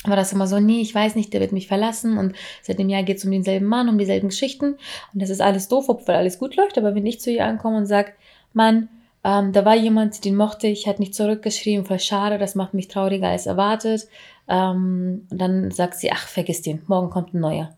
war 0.04 0.16
das 0.16 0.32
immer 0.32 0.46
so, 0.46 0.58
nee, 0.58 0.80
ich 0.80 0.94
weiß 0.94 1.14
nicht, 1.14 1.32
der 1.32 1.40
wird 1.40 1.52
mich 1.52 1.68
verlassen 1.68 2.18
und 2.18 2.34
seit 2.62 2.78
dem 2.78 2.88
Jahr 2.88 3.04
geht 3.04 3.18
es 3.18 3.24
um 3.24 3.30
denselben 3.30 3.66
Mann, 3.66 3.88
um 3.88 3.98
dieselben 3.98 4.28
Geschichten 4.28 4.76
und 5.12 5.22
das 5.22 5.30
ist 5.30 5.40
alles 5.40 5.68
doof, 5.68 5.88
obwohl 5.88 6.16
alles 6.16 6.38
gut 6.38 6.56
läuft, 6.56 6.76
aber 6.76 6.94
wenn 6.94 7.06
ich 7.06 7.20
zu 7.20 7.30
ihr 7.30 7.44
ankomme 7.44 7.76
und 7.76 7.86
sage, 7.86 8.12
Mann, 8.52 8.88
ähm, 9.24 9.52
da 9.52 9.64
war 9.64 9.76
jemand, 9.76 10.24
den 10.24 10.36
mochte 10.36 10.66
ich, 10.66 10.86
hat 10.86 10.98
nicht 10.98 11.14
zurückgeschrieben, 11.14 11.86
voll 11.86 12.00
schade, 12.00 12.38
das 12.38 12.54
macht 12.54 12.74
mich 12.74 12.88
trauriger 12.88 13.28
als 13.28 13.46
erwartet. 13.46 14.08
Ähm, 14.48 15.26
dann 15.30 15.70
sagt 15.70 15.94
sie, 15.96 16.10
ach, 16.10 16.26
vergiss 16.26 16.62
den, 16.62 16.82
morgen 16.86 17.10
kommt 17.10 17.32
ein 17.32 17.40
neuer. 17.40 17.70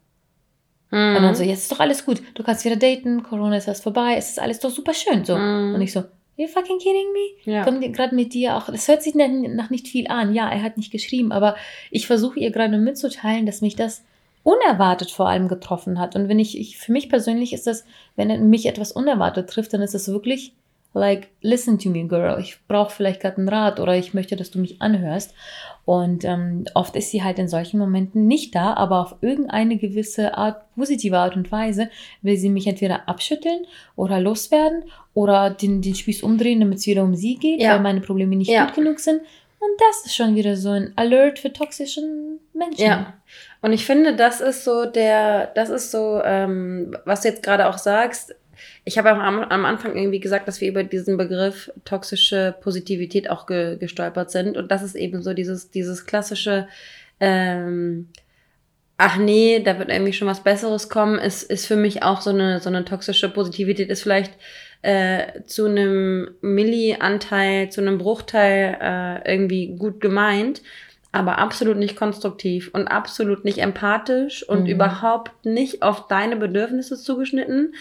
Mhm. 0.90 1.16
Und 1.16 1.22
dann 1.22 1.34
so, 1.34 1.42
jetzt 1.42 1.62
ist 1.62 1.72
doch 1.72 1.80
alles 1.80 2.06
gut, 2.06 2.22
du 2.34 2.42
kannst 2.42 2.64
wieder 2.64 2.76
daten, 2.76 3.22
Corona 3.22 3.56
ist 3.56 3.68
erst 3.68 3.82
vorbei, 3.82 4.14
es 4.16 4.30
ist 4.30 4.40
alles 4.40 4.60
doch 4.60 4.70
super 4.70 4.94
schön. 4.94 5.24
So. 5.24 5.36
Mhm. 5.36 5.74
Und 5.74 5.82
ich 5.82 5.92
so, 5.92 6.04
you 6.36 6.46
fucking 6.46 6.78
kidding 6.78 7.12
me? 7.12 7.52
Ja. 7.52 7.64
Gerade 7.64 8.14
mit 8.14 8.32
dir 8.32 8.56
auch, 8.56 8.66
das 8.66 8.88
hört 8.88 9.02
sich 9.02 9.14
nach 9.14 9.70
nicht 9.70 9.88
viel 9.88 10.08
an. 10.08 10.34
Ja, 10.34 10.48
er 10.48 10.62
hat 10.62 10.78
nicht 10.78 10.90
geschrieben, 10.90 11.30
aber 11.30 11.56
ich 11.90 12.06
versuche 12.06 12.40
ihr 12.40 12.50
gerade 12.52 12.78
mitzuteilen, 12.78 13.44
dass 13.44 13.60
mich 13.60 13.76
das 13.76 14.02
unerwartet 14.44 15.10
vor 15.10 15.28
allem 15.28 15.48
getroffen 15.48 15.98
hat. 15.98 16.16
Und 16.16 16.28
wenn 16.28 16.38
ich, 16.38 16.58
ich 16.58 16.78
für 16.78 16.92
mich 16.92 17.08
persönlich 17.08 17.52
ist 17.52 17.66
das, 17.66 17.84
wenn 18.16 18.48
mich 18.48 18.66
etwas 18.66 18.92
unerwartet 18.92 19.48
trifft, 19.48 19.72
dann 19.72 19.82
ist 19.82 19.94
das 19.94 20.08
wirklich 20.08 20.52
like, 20.94 21.28
listen 21.42 21.78
to 21.78 21.90
me, 21.90 22.06
girl. 22.06 22.40
Ich 22.40 22.58
brauche 22.66 22.92
vielleicht 22.92 23.20
gerade 23.20 23.38
einen 23.38 23.48
Rat 23.48 23.80
oder 23.80 23.96
ich 23.96 24.14
möchte, 24.14 24.36
dass 24.36 24.50
du 24.50 24.58
mich 24.58 24.80
anhörst. 24.80 25.34
Und 25.84 26.24
ähm, 26.24 26.64
oft 26.72 26.96
ist 26.96 27.10
sie 27.10 27.22
halt 27.22 27.38
in 27.38 27.48
solchen 27.48 27.78
Momenten 27.78 28.26
nicht 28.26 28.54
da, 28.54 28.72
aber 28.74 29.00
auf 29.00 29.16
irgendeine 29.20 29.76
gewisse 29.76 30.38
Art, 30.38 30.62
positive 30.76 31.18
Art 31.18 31.36
und 31.36 31.52
Weise 31.52 31.90
will 32.22 32.38
sie 32.38 32.48
mich 32.48 32.66
entweder 32.66 33.06
abschütteln 33.08 33.66
oder 33.94 34.18
loswerden 34.18 34.84
oder 35.12 35.50
den, 35.50 35.82
den 35.82 35.94
Spieß 35.94 36.22
umdrehen, 36.22 36.60
damit 36.60 36.78
es 36.78 36.86
wieder 36.86 37.02
um 37.02 37.14
sie 37.14 37.36
geht, 37.36 37.60
ja. 37.60 37.72
weil 37.72 37.80
meine 37.80 38.00
Probleme 38.00 38.34
nicht 38.34 38.50
ja. 38.50 38.64
gut 38.64 38.74
genug 38.74 38.98
sind. 38.98 39.20
Und 39.64 39.80
das 39.80 40.06
ist 40.06 40.14
schon 40.14 40.34
wieder 40.34 40.56
so 40.56 40.70
ein 40.70 40.92
Alert 40.96 41.38
für 41.38 41.52
toxischen 41.52 42.38
Menschen. 42.52 42.84
Ja. 42.84 43.14
Und 43.62 43.72
ich 43.72 43.86
finde, 43.86 44.14
das 44.14 44.40
ist 44.40 44.64
so 44.64 44.84
der, 44.84 45.46
das 45.54 45.70
ist 45.70 45.90
so, 45.90 46.20
ähm, 46.22 46.96
was 47.04 47.22
du 47.22 47.28
jetzt 47.28 47.42
gerade 47.42 47.68
auch 47.68 47.78
sagst, 47.78 48.34
ich 48.84 48.98
habe 48.98 49.10
am, 49.10 49.40
am 49.40 49.64
Anfang 49.64 49.96
irgendwie 49.96 50.20
gesagt, 50.20 50.48
dass 50.48 50.60
wir 50.60 50.68
über 50.68 50.84
diesen 50.84 51.16
Begriff 51.16 51.70
toxische 51.84 52.54
Positivität 52.60 53.30
auch 53.30 53.46
ge, 53.46 53.76
gestolpert 53.76 54.30
sind. 54.30 54.56
Und 54.56 54.70
das 54.70 54.82
ist 54.82 54.94
eben 54.94 55.22
so 55.22 55.34
dieses, 55.34 55.70
dieses 55.70 56.06
klassische, 56.06 56.68
ähm, 57.20 58.08
ach 58.96 59.16
nee, 59.16 59.60
da 59.60 59.78
wird 59.78 59.90
irgendwie 59.90 60.12
schon 60.12 60.28
was 60.28 60.42
Besseres 60.42 60.88
kommen, 60.88 61.18
ist, 61.18 61.42
ist 61.42 61.66
für 61.66 61.76
mich 61.76 62.02
auch 62.02 62.20
so 62.20 62.30
eine, 62.30 62.60
so 62.60 62.68
eine 62.68 62.84
toxische 62.84 63.28
Positivität, 63.28 63.90
ist 63.90 64.02
vielleicht 64.02 64.32
äh, 64.82 65.42
zu 65.46 65.66
einem 65.66 66.28
Milli-Anteil, 66.42 67.70
zu 67.70 67.80
einem 67.80 67.98
Bruchteil 67.98 68.76
äh, 68.80 69.32
irgendwie 69.32 69.76
gut 69.78 70.00
gemeint, 70.00 70.60
aber 71.10 71.38
absolut 71.38 71.76
nicht 71.76 71.96
konstruktiv 71.96 72.70
und 72.72 72.88
absolut 72.88 73.44
nicht 73.44 73.58
empathisch 73.58 74.46
und 74.46 74.64
mhm. 74.64 74.66
überhaupt 74.66 75.30
nicht 75.46 75.82
auf 75.82 76.08
deine 76.08 76.36
Bedürfnisse 76.36 77.00
zugeschnitten 77.00 77.74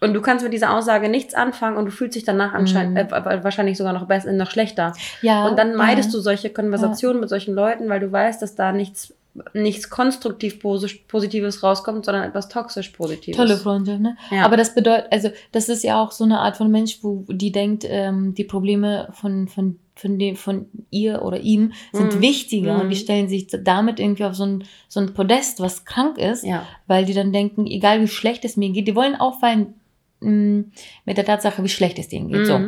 und 0.00 0.12
du 0.12 0.20
kannst 0.20 0.44
mit 0.44 0.52
dieser 0.52 0.74
Aussage 0.74 1.08
nichts 1.08 1.34
anfangen 1.34 1.76
und 1.76 1.86
du 1.86 1.90
fühlst 1.90 2.16
dich 2.16 2.24
danach 2.24 2.52
anscheinend 2.52 2.94
mm. 2.94 3.14
äh, 3.14 3.44
wahrscheinlich 3.44 3.78
sogar 3.78 3.94
noch 3.94 4.06
besser, 4.06 4.30
noch 4.32 4.50
schlechter. 4.50 4.92
Ja. 5.22 5.46
Und 5.46 5.58
dann 5.58 5.74
meidest 5.74 6.10
ja. 6.10 6.18
du 6.18 6.20
solche 6.20 6.50
Konversationen 6.50 7.16
ja. 7.16 7.20
mit 7.22 7.30
solchen 7.30 7.54
Leuten, 7.54 7.88
weil 7.88 8.00
du 8.00 8.12
weißt, 8.12 8.42
dass 8.42 8.54
da 8.54 8.72
nichts 8.72 9.14
nichts 9.52 9.90
konstruktiv 9.90 10.60
Positives 10.60 11.62
rauskommt, 11.62 12.06
sondern 12.06 12.24
etwas 12.24 12.48
toxisch 12.48 12.88
Positives. 12.88 13.36
Tolle 13.36 13.58
Freunde, 13.58 14.00
ne? 14.00 14.16
Ja. 14.30 14.46
Aber 14.46 14.56
das 14.56 14.74
bedeutet, 14.74 15.08
also 15.10 15.28
das 15.52 15.68
ist 15.68 15.84
ja 15.84 16.02
auch 16.02 16.10
so 16.10 16.24
eine 16.24 16.40
Art 16.40 16.56
von 16.56 16.70
Mensch, 16.70 17.00
wo 17.02 17.24
die 17.28 17.52
denkt, 17.52 17.84
ähm, 17.86 18.34
die 18.34 18.44
Probleme 18.44 19.08
von, 19.12 19.46
von, 19.48 19.78
von, 19.94 20.18
dem, 20.18 20.36
von 20.36 20.66
ihr 20.90 21.20
oder 21.20 21.40
ihm 21.40 21.72
sind 21.92 22.14
mhm. 22.14 22.20
wichtiger 22.22 22.76
mhm. 22.76 22.80
und 22.80 22.88
die 22.88 22.96
stellen 22.96 23.28
sich 23.28 23.48
damit 23.48 24.00
irgendwie 24.00 24.24
auf 24.24 24.34
so 24.34 24.44
ein, 24.44 24.64
so 24.88 25.00
ein 25.00 25.12
Podest, 25.12 25.60
was 25.60 25.84
krank 25.84 26.16
ist, 26.16 26.42
ja. 26.42 26.62
weil 26.86 27.04
die 27.04 27.14
dann 27.14 27.32
denken, 27.32 27.66
egal 27.66 28.00
wie 28.00 28.08
schlecht 28.08 28.42
es 28.46 28.56
mir 28.56 28.70
geht, 28.70 28.88
die 28.88 28.96
wollen 28.96 29.16
auffallen, 29.16 29.74
Mm, 29.76 29.85
mit 30.26 31.16
der 31.16 31.24
Tatsache, 31.24 31.62
wie 31.62 31.68
schlecht 31.68 31.98
es 31.98 32.08
denen 32.08 32.28
geht. 32.28 32.40
Mhm. 32.40 32.44
So. 32.44 32.60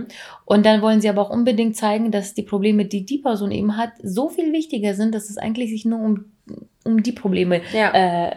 Und 0.45 0.65
dann 0.65 0.83
wollen 0.83 1.01
sie 1.01 1.09
aber 1.09 1.23
auch 1.23 1.31
unbedingt 1.31 1.77
zeigen, 1.77 2.11
dass 2.11 2.35
die 2.35 2.43
Probleme, 2.43 2.85
die 2.85 3.05
die 3.05 3.19
Person 3.19 3.51
eben 3.51 3.77
hat, 3.77 3.91
so 4.03 4.29
viel 4.29 4.53
wichtiger 4.53 4.95
sind, 4.95 5.15
dass 5.15 5.31
es 5.31 5.39
eigentlich 5.39 5.71
sich 5.71 5.85
nur 5.85 6.01
um, 6.01 6.25
um 6.85 7.03
die 7.03 7.13
Probleme 7.13 7.61
ja. 7.73 7.93
äh, 8.29 8.37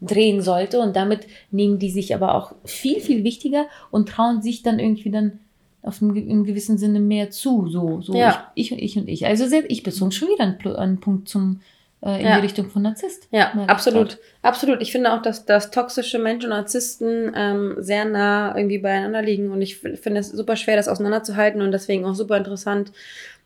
drehen 0.00 0.42
sollte. 0.42 0.80
Und 0.80 0.96
damit 0.96 1.26
nehmen 1.50 1.78
die 1.78 1.90
sich 1.90 2.14
aber 2.14 2.34
auch 2.34 2.54
viel, 2.64 3.00
viel 3.00 3.24
wichtiger 3.24 3.66
und 3.90 4.08
trauen 4.08 4.42
sich 4.42 4.62
dann 4.62 4.78
irgendwie 4.78 5.10
dann 5.10 5.40
auf 5.82 6.02
einem, 6.02 6.14
im 6.16 6.44
gewissen 6.44 6.78
Sinne 6.78 7.00
mehr 7.00 7.30
zu. 7.30 7.68
So, 7.68 8.00
so 8.00 8.14
ja. 8.14 8.50
ich, 8.54 8.72
ich, 8.72 8.72
und 8.72 8.78
ich 8.78 8.98
und 8.98 9.08
ich. 9.08 9.26
Also 9.26 9.46
sehr, 9.46 9.68
ich 9.70 9.82
bezogen 9.82 10.12
schon 10.12 10.28
wieder 10.28 10.44
einen, 10.44 10.76
einen 10.76 11.00
Punkt 11.00 11.28
zum 11.28 11.60
äh, 12.02 12.20
in 12.20 12.26
ja. 12.26 12.36
die 12.36 12.42
Richtung 12.42 12.70
von 12.70 12.82
Narzisst. 12.82 13.28
Ja, 13.30 13.52
absolut. 13.66 14.18
Absolut. 14.42 14.80
Ich 14.80 14.92
finde 14.92 15.12
auch, 15.12 15.20
dass, 15.20 15.44
dass 15.44 15.70
toxische 15.70 16.18
Menschen 16.18 16.50
und 16.50 16.56
Narzissten 16.56 17.32
ähm, 17.36 17.76
sehr 17.78 18.06
nah 18.06 18.56
irgendwie 18.56 18.78
beieinander 18.78 19.20
liegen 19.22 19.50
und 19.50 19.60
ich 19.60 19.76
finde 19.78 20.20
es 20.20 20.30
super 20.30 20.56
schwer, 20.56 20.76
das 20.76 20.88
auseinanderzuhalten 20.88 21.60
und 21.60 21.72
deswegen 21.72 22.06
auch 22.06 22.14
super 22.14 22.36
interessant, 22.36 22.92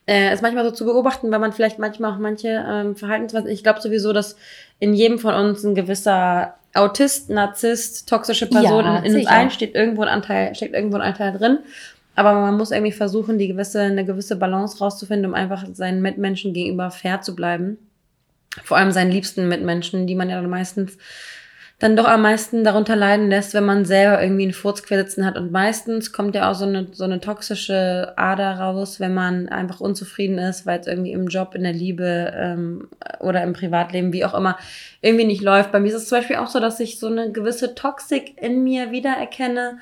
äh, 0.06 0.30
es 0.30 0.42
manchmal 0.42 0.64
so 0.64 0.70
zu 0.70 0.84
beobachten, 0.84 1.32
weil 1.32 1.38
man 1.38 1.52
vielleicht 1.52 1.78
manchmal 1.78 2.12
auch 2.12 2.18
manche 2.18 2.64
ähm, 2.68 2.94
Verhaltensweisen, 2.94 3.48
ich 3.48 3.62
glaube 3.62 3.80
sowieso, 3.80 4.12
dass 4.12 4.36
in 4.78 4.94
jedem 4.94 5.18
von 5.18 5.34
uns 5.34 5.64
ein 5.64 5.74
gewisser 5.74 6.54
Autist, 6.74 7.30
Narzisst, 7.30 8.08
toxische 8.08 8.46
Person 8.46 8.84
ja, 8.84 8.98
in 8.98 9.14
uns 9.14 9.26
allen 9.26 9.50
steht 9.50 9.74
irgendwo 9.74 10.02
ein 10.02 10.08
Anteil, 10.08 10.54
steckt 10.54 10.74
irgendwo 10.74 10.96
ein 10.96 11.02
Anteil 11.02 11.32
drin. 11.32 11.58
Aber 12.16 12.34
man 12.34 12.56
muss 12.56 12.70
irgendwie 12.70 12.92
versuchen, 12.92 13.38
die 13.38 13.48
gewisse, 13.48 13.80
eine 13.80 14.04
gewisse 14.04 14.36
Balance 14.36 14.78
rauszufinden, 14.78 15.26
um 15.26 15.34
einfach 15.34 15.64
seinen 15.72 16.02
Mitmenschen 16.02 16.52
gegenüber 16.52 16.90
fair 16.90 17.20
zu 17.20 17.34
bleiben 17.34 17.78
vor 18.62 18.76
allem 18.76 18.92
seinen 18.92 19.10
liebsten 19.10 19.48
Mitmenschen, 19.48 20.06
die 20.06 20.14
man 20.14 20.30
ja 20.30 20.40
dann 20.40 20.50
meistens 20.50 20.96
dann 21.80 21.96
doch 21.96 22.06
am 22.06 22.22
meisten 22.22 22.62
darunter 22.62 22.94
leiden 22.94 23.28
lässt, 23.28 23.52
wenn 23.52 23.64
man 23.64 23.84
selber 23.84 24.22
irgendwie 24.22 24.44
einen 24.44 24.52
Furz 24.52 24.84
quersitzen 24.84 25.26
hat. 25.26 25.36
Und 25.36 25.50
meistens 25.50 26.12
kommt 26.12 26.34
ja 26.34 26.50
auch 26.50 26.54
so 26.54 26.64
eine, 26.64 26.86
so 26.92 27.04
eine 27.04 27.20
toxische 27.20 28.14
Ader 28.16 28.58
raus, 28.58 29.00
wenn 29.00 29.12
man 29.12 29.48
einfach 29.48 29.80
unzufrieden 29.80 30.38
ist, 30.38 30.66
weil 30.66 30.80
es 30.80 30.86
irgendwie 30.86 31.12
im 31.12 31.26
Job, 31.26 31.54
in 31.54 31.64
der 31.64 31.72
Liebe 31.72 32.32
ähm, 32.36 32.88
oder 33.18 33.42
im 33.42 33.54
Privatleben, 33.54 34.12
wie 34.12 34.24
auch 34.24 34.34
immer, 34.34 34.56
irgendwie 35.00 35.26
nicht 35.26 35.42
läuft. 35.42 35.72
Bei 35.72 35.80
mir 35.80 35.88
ist 35.88 35.94
es 35.94 36.08
zum 36.08 36.18
Beispiel 36.18 36.36
auch 36.36 36.46
so, 36.46 36.60
dass 36.60 36.78
ich 36.78 36.98
so 36.98 37.08
eine 37.08 37.32
gewisse 37.32 37.74
Toxik 37.74 38.40
in 38.40 38.62
mir 38.62 38.92
wiedererkenne. 38.92 39.78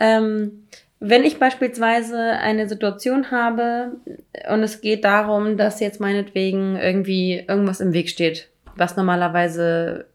Ähm, 0.00 0.64
wenn 1.00 1.24
ich 1.24 1.38
beispielsweise 1.38 2.18
eine 2.18 2.68
Situation 2.68 3.30
habe 3.30 3.92
und 4.50 4.62
es 4.62 4.80
geht 4.80 5.04
darum, 5.04 5.56
dass 5.56 5.80
jetzt 5.80 6.00
meinetwegen 6.00 6.76
irgendwie 6.76 7.44
irgendwas 7.46 7.80
im 7.80 7.92
Weg 7.92 8.08
steht, 8.08 8.48
was 8.76 8.96
normalerweise, 8.96 10.06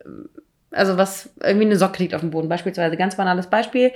also 0.72 0.98
was 0.98 1.34
irgendwie 1.44 1.66
eine 1.66 1.76
Socke 1.76 2.02
liegt 2.02 2.16
auf 2.16 2.22
dem 2.22 2.32
Boden, 2.32 2.50
beispielsweise, 2.50 2.98
ganz 2.98 3.16
banales 3.16 3.48
Beispiel. 3.48 3.92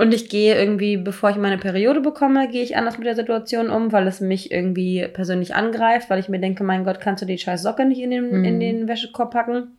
Und 0.00 0.14
ich 0.14 0.28
gehe 0.28 0.54
irgendwie, 0.56 0.96
bevor 0.96 1.30
ich 1.30 1.36
meine 1.36 1.58
Periode 1.58 2.00
bekomme, 2.00 2.48
gehe 2.48 2.62
ich 2.62 2.76
anders 2.76 2.98
mit 2.98 3.06
der 3.06 3.16
Situation 3.16 3.68
um, 3.68 3.90
weil 3.90 4.06
es 4.06 4.20
mich 4.20 4.52
irgendwie 4.52 5.08
persönlich 5.12 5.56
angreift, 5.56 6.08
weil 6.08 6.20
ich 6.20 6.28
mir 6.28 6.38
denke, 6.38 6.62
mein 6.62 6.84
Gott, 6.84 7.00
kannst 7.00 7.20
du 7.22 7.26
die 7.26 7.36
scheiß 7.36 7.62
Socke 7.62 7.84
nicht 7.84 8.00
in 8.00 8.12
den, 8.12 8.30
Mhm. 8.38 8.44
in 8.44 8.60
den 8.60 8.88
Wäschekorb 8.88 9.32
packen? 9.32 9.76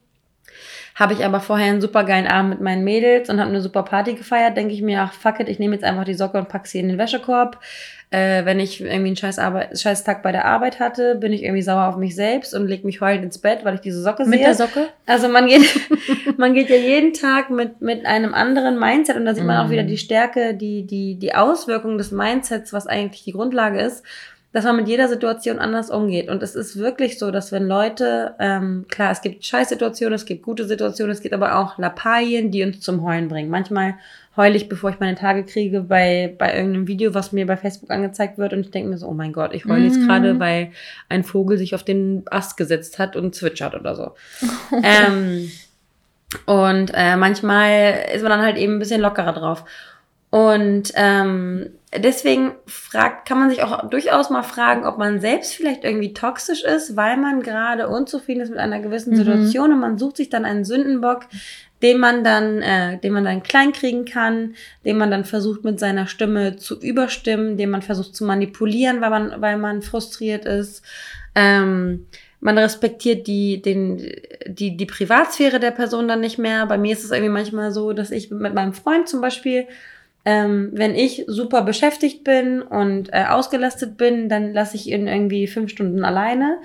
Habe 0.95 1.13
ich 1.13 1.23
aber 1.23 1.39
vorher 1.39 1.71
einen 1.71 1.81
super 1.81 2.03
geilen 2.03 2.27
Abend 2.27 2.49
mit 2.51 2.61
meinen 2.61 2.83
Mädels 2.83 3.29
und 3.29 3.39
habe 3.39 3.49
eine 3.49 3.61
super 3.61 3.83
Party 3.83 4.13
gefeiert, 4.13 4.57
denke 4.57 4.73
ich 4.73 4.81
mir, 4.81 5.01
ach 5.01 5.13
fuck 5.13 5.39
it, 5.39 5.47
ich 5.49 5.59
nehme 5.59 5.73
jetzt 5.75 5.83
einfach 5.85 6.03
die 6.03 6.13
Socke 6.13 6.37
und 6.37 6.49
pack 6.49 6.67
sie 6.67 6.79
in 6.79 6.89
den 6.89 6.97
Wäschekorb. 6.97 7.59
Äh, 8.11 8.43
wenn 8.43 8.59
ich 8.59 8.81
irgendwie 8.81 9.07
einen 9.09 9.15
scheiß, 9.15 9.37
Arbeit, 9.37 9.79
scheiß 9.79 10.03
Tag 10.03 10.23
bei 10.23 10.31
der 10.31 10.45
Arbeit 10.45 10.79
hatte, 10.79 11.13
bin 11.13 11.31
ich 11.31 11.43
irgendwie 11.43 11.61
sauer 11.61 11.87
auf 11.89 11.95
mich 11.95 12.15
selbst 12.15 12.55
und 12.55 12.67
leg 12.67 12.83
mich 12.83 13.01
heulend 13.01 13.23
ins 13.23 13.37
Bett, 13.37 13.59
weil 13.63 13.75
ich 13.75 13.81
diese 13.81 14.01
Socke 14.01 14.23
Mit 14.25 14.39
sehe. 14.39 14.47
der 14.47 14.55
Socke? 14.55 14.87
Also 15.05 15.27
man 15.29 15.45
geht, 15.45 15.61
man 16.37 16.55
geht 16.55 16.69
ja 16.71 16.75
jeden 16.75 17.13
Tag 17.13 17.51
mit, 17.51 17.81
mit 17.81 18.07
einem 18.07 18.33
anderen 18.33 18.79
Mindset 18.79 19.15
und 19.15 19.25
da 19.25 19.35
sieht 19.35 19.45
man 19.45 19.57
auch 19.57 19.67
Mhm. 19.67 19.71
wieder 19.71 19.83
die 19.83 19.97
Stärke, 19.99 20.55
die, 20.55 20.87
die, 20.87 21.19
die 21.19 21.35
Auswirkung 21.35 21.99
des 21.99 22.11
Mindsets, 22.11 22.73
was 22.73 22.87
eigentlich 22.87 23.23
die 23.25 23.31
Grundlage 23.33 23.79
ist, 23.79 24.03
dass 24.51 24.65
man 24.65 24.77
mit 24.77 24.87
jeder 24.87 25.07
Situation 25.07 25.59
anders 25.59 25.91
umgeht. 25.91 26.27
Und 26.27 26.41
es 26.41 26.55
ist 26.55 26.77
wirklich 26.77 27.19
so, 27.19 27.29
dass 27.29 27.51
wenn 27.51 27.67
Leute, 27.67 28.33
ähm, 28.39 28.85
klar, 28.89 29.11
es 29.11 29.21
gibt 29.21 29.45
Scheißsituationen, 29.45 30.15
es 30.15 30.25
gibt 30.25 30.41
gute 30.41 30.65
Situationen, 30.65 31.11
es 31.11 31.21
gibt 31.21 31.35
aber 31.35 31.57
auch 31.57 31.77
Lappalien, 31.77 32.49
die 32.49 32.63
uns 32.63 32.79
zum 32.79 33.03
Heulen 33.03 33.27
bringen. 33.27 33.51
Manchmal 33.51 33.95
heule 34.35 34.55
ich, 34.55 34.67
bevor 34.67 34.89
ich 34.89 34.99
meine 34.99 35.15
Tage 35.15 35.43
kriege, 35.43 35.81
bei, 35.81 36.33
bei 36.37 36.55
irgendeinem 36.55 36.87
Video, 36.87 37.13
was 37.13 37.31
mir 37.31 37.45
bei 37.45 37.57
Facebook 37.57 37.91
angezeigt 37.91 38.37
wird 38.39 38.53
und 38.53 38.61
ich 38.61 38.71
denke 38.71 38.89
mir 38.89 38.97
so, 38.97 39.07
oh 39.07 39.13
mein 39.13 39.33
Gott, 39.33 39.53
ich 39.53 39.65
heule 39.65 39.85
jetzt 39.85 39.97
Mhm. 39.99 40.07
gerade, 40.07 40.39
weil 40.39 40.71
ein 41.09 41.23
Vogel 41.23 41.57
sich 41.57 41.75
auf 41.75 41.83
den 41.83 42.23
Ast 42.31 42.57
gesetzt 42.57 42.97
hat 42.97 43.15
und 43.15 43.35
zwitschert 43.35 43.75
oder 43.75 43.95
so. 43.95 44.15
ähm, 44.83 45.51
und 46.45 46.91
äh, 46.95 47.17
manchmal 47.17 48.05
ist 48.15 48.21
man 48.21 48.31
dann 48.31 48.41
halt 48.41 48.57
eben 48.57 48.77
ein 48.77 48.79
bisschen 48.79 49.01
lockerer 49.01 49.33
drauf. 49.33 49.63
Und 50.31 50.91
ähm, 50.95 51.71
deswegen 51.95 52.51
fragt, 52.67 53.27
kann 53.27 53.39
man 53.39 53.49
sich 53.49 53.63
auch 53.63 53.89
durchaus 53.89 54.29
mal 54.29 54.43
fragen, 54.43 54.85
ob 54.85 54.97
man 54.97 55.19
selbst 55.19 55.55
vielleicht 55.55 55.83
irgendwie 55.83 56.13
toxisch 56.13 56.63
ist, 56.63 56.95
weil 56.95 57.17
man 57.17 57.41
gerade 57.41 57.87
unzufrieden 57.87 58.41
ist 58.41 58.49
mit 58.49 58.59
einer 58.59 58.79
gewissen 58.79 59.13
Mhm. 59.13 59.17
Situation 59.17 59.73
und 59.73 59.79
man 59.79 59.97
sucht 59.97 60.17
sich 60.17 60.29
dann 60.29 60.45
einen 60.45 60.65
Sündenbock, 60.65 61.25
den 61.81 61.99
man 61.99 62.23
dann, 62.23 62.61
äh, 62.61 62.97
den 62.99 63.13
man 63.13 63.23
dann 63.23 63.41
kleinkriegen 63.41 64.05
kann, 64.05 64.55
den 64.85 64.97
man 64.97 65.09
dann 65.09 65.25
versucht 65.25 65.63
mit 65.63 65.79
seiner 65.79 66.07
Stimme 66.07 66.57
zu 66.57 66.79
überstimmen, 66.79 67.57
den 67.57 67.69
man 67.69 67.81
versucht 67.81 68.15
zu 68.15 68.25
manipulieren, 68.25 69.01
weil 69.01 69.09
man, 69.09 69.41
weil 69.41 69.57
man 69.57 69.81
frustriert 69.81 70.45
ist. 70.45 70.83
Ähm, 71.35 72.05
man 72.41 72.57
respektiert 72.57 73.27
die, 73.27 73.61
den, 73.61 73.97
die, 74.45 74.77
die 74.77 74.85
Privatsphäre 74.85 75.59
der 75.59 75.71
Person 75.71 76.07
dann 76.07 76.21
nicht 76.21 76.37
mehr. 76.37 76.65
Bei 76.65 76.77
mir 76.77 76.93
ist 76.93 77.03
es 77.03 77.11
irgendwie 77.11 77.31
manchmal 77.31 77.71
so, 77.71 77.93
dass 77.93 78.11
ich 78.11 78.31
mit 78.31 78.53
meinem 78.53 78.73
Freund 78.73 79.09
zum 79.09 79.21
Beispiel, 79.21 79.65
ähm, 80.25 80.69
wenn 80.73 80.95
ich 80.95 81.23
super 81.27 81.61
beschäftigt 81.61 82.23
bin 82.23 82.61
und 82.61 83.09
äh, 83.13 83.23
ausgelastet 83.29 83.95
bin, 83.97 84.27
dann 84.29 84.53
lasse 84.53 84.75
ich 84.75 84.87
ihn 84.91 85.07
irgendwie 85.07 85.47
fünf 85.47 85.71
Stunden 85.71 86.03
alleine. 86.03 86.57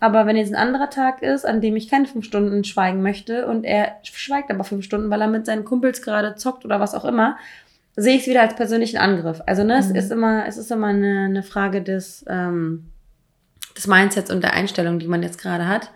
Aber 0.00 0.26
wenn 0.26 0.36
jetzt 0.36 0.52
ein 0.54 0.56
anderer 0.68 0.88
Tag 0.90 1.22
ist, 1.22 1.44
an 1.46 1.60
dem 1.60 1.76
ich 1.76 1.88
keine 1.88 2.06
fünf 2.06 2.24
Stunden 2.24 2.64
schweigen 2.64 3.02
möchte 3.02 3.46
und 3.46 3.64
er 3.64 3.96
schweigt 4.02 4.50
aber 4.50 4.64
fünf 4.64 4.84
Stunden, 4.84 5.10
weil 5.10 5.20
er 5.20 5.28
mit 5.28 5.44
seinen 5.46 5.64
Kumpels 5.64 6.00
gerade 6.02 6.34
zockt 6.36 6.64
oder 6.64 6.80
was 6.80 6.94
auch 6.94 7.04
immer, 7.04 7.36
sehe 7.96 8.14
ich 8.16 8.22
es 8.22 8.26
wieder 8.28 8.40
als 8.40 8.56
persönlichen 8.56 8.96
Angriff. 8.96 9.42
Also 9.46 9.62
ne, 9.62 9.76
es 9.78 9.90
Mhm. 9.90 9.96
ist 9.96 10.10
immer, 10.10 10.46
es 10.46 10.56
ist 10.56 10.72
immer 10.72 10.86
eine, 10.88 11.26
eine 11.26 11.42
Frage 11.42 11.82
des, 11.82 12.24
ähm, 12.28 12.86
des 13.76 13.86
Mindsets 13.86 14.30
und 14.30 14.42
der 14.42 14.54
Einstellung, 14.54 14.98
die 14.98 15.06
man 15.08 15.22
jetzt 15.22 15.38
gerade 15.40 15.68
hat. 15.68 15.90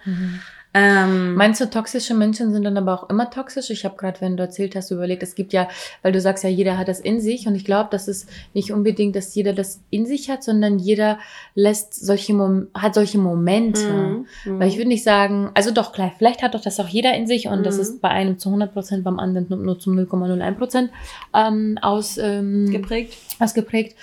Ähm, 0.79 1.35
Meinst 1.37 1.61
du, 1.61 1.71
toxische 1.71 2.13
Menschen 2.13 2.53
sind 2.53 2.65
dann 2.65 2.77
aber 2.77 2.93
auch 2.93 3.09
immer 3.09 3.31
toxisch? 3.31 3.71
Ich 3.71 3.87
habe 3.87 3.97
gerade, 3.97 4.21
wenn 4.21 4.37
du 4.37 4.43
erzählt 4.43 4.77
hast, 4.77 4.91
überlegt, 4.91 5.23
es 5.23 5.35
gibt 5.35 5.55
ja, 5.55 5.69
weil 6.03 6.13
du 6.13 6.21
sagst 6.21 6.45
ja, 6.45 6.51
jeder 6.51 6.77
hat 6.77 6.89
das 6.89 7.01
in 7.01 7.19
sich 7.21 7.47
und 7.47 7.55
ich 7.55 7.65
glaube, 7.65 7.89
das 7.91 8.09
ist 8.09 8.29
nicht 8.53 8.73
unbedingt, 8.73 9.17
dass 9.17 9.35
jeder 9.35 9.55
das 9.55 9.81
in 9.89 10.05
sich 10.05 10.29
hat, 10.29 10.45
sondern 10.45 10.79
jeder 10.79 11.19
lässt 11.55 11.95
solche 11.95 12.35
Mom 12.35 12.67
hat 12.75 12.95
solche 12.95 13.17
Momente. 13.19 14.25
Mhm. 14.45 14.61
Weil 14.61 14.69
ich 14.69 14.77
würde 14.77 14.89
nicht 14.89 15.05
sagen, 15.05 15.51
also 15.55 15.71
doch, 15.71 15.93
klar, 15.93 16.13
vielleicht 16.19 16.43
hat 16.43 16.55
doch 16.55 16.61
das 16.61 16.79
auch 16.79 16.89
jeder 16.89 17.15
in 17.15 17.27
sich 17.27 17.49
und 17.49 17.65
das 17.65 17.77
Mhm. 17.77 17.81
ist 17.83 18.01
bei 18.03 18.11
einem 18.11 18.39
zu 18.39 18.51
100 18.51 18.75
Prozent, 18.75 19.03
beim 19.03 19.19
anderen 19.19 19.47
nur, 19.49 19.59
nur 19.59 19.79
zum 19.79 19.97
0,01 19.99 20.53
Prozent 20.59 20.91
ähm, 21.35 21.79
aus, 21.81 22.19
ähm, 22.19 22.71
geprägt. 22.71 23.15
ausgeprägt. 23.39 23.97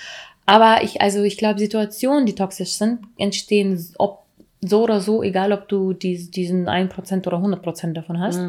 Aber 0.47 0.83
ich, 0.83 1.01
also 1.01 1.21
ich 1.23 1.37
glaube, 1.37 1.59
Situationen, 1.59 2.25
die 2.25 2.35
toxisch 2.35 2.71
sind, 2.73 2.99
entstehen 3.17 3.79
ob 3.97 4.22
so 4.65 4.83
oder 4.83 4.99
so, 5.01 5.23
egal 5.23 5.51
ob 5.51 5.67
du 5.67 5.93
dies, 5.93 6.31
diesen 6.31 6.67
1% 6.67 7.27
oder 7.27 7.37
100% 7.37 7.93
davon 7.93 8.19
hast. 8.19 8.39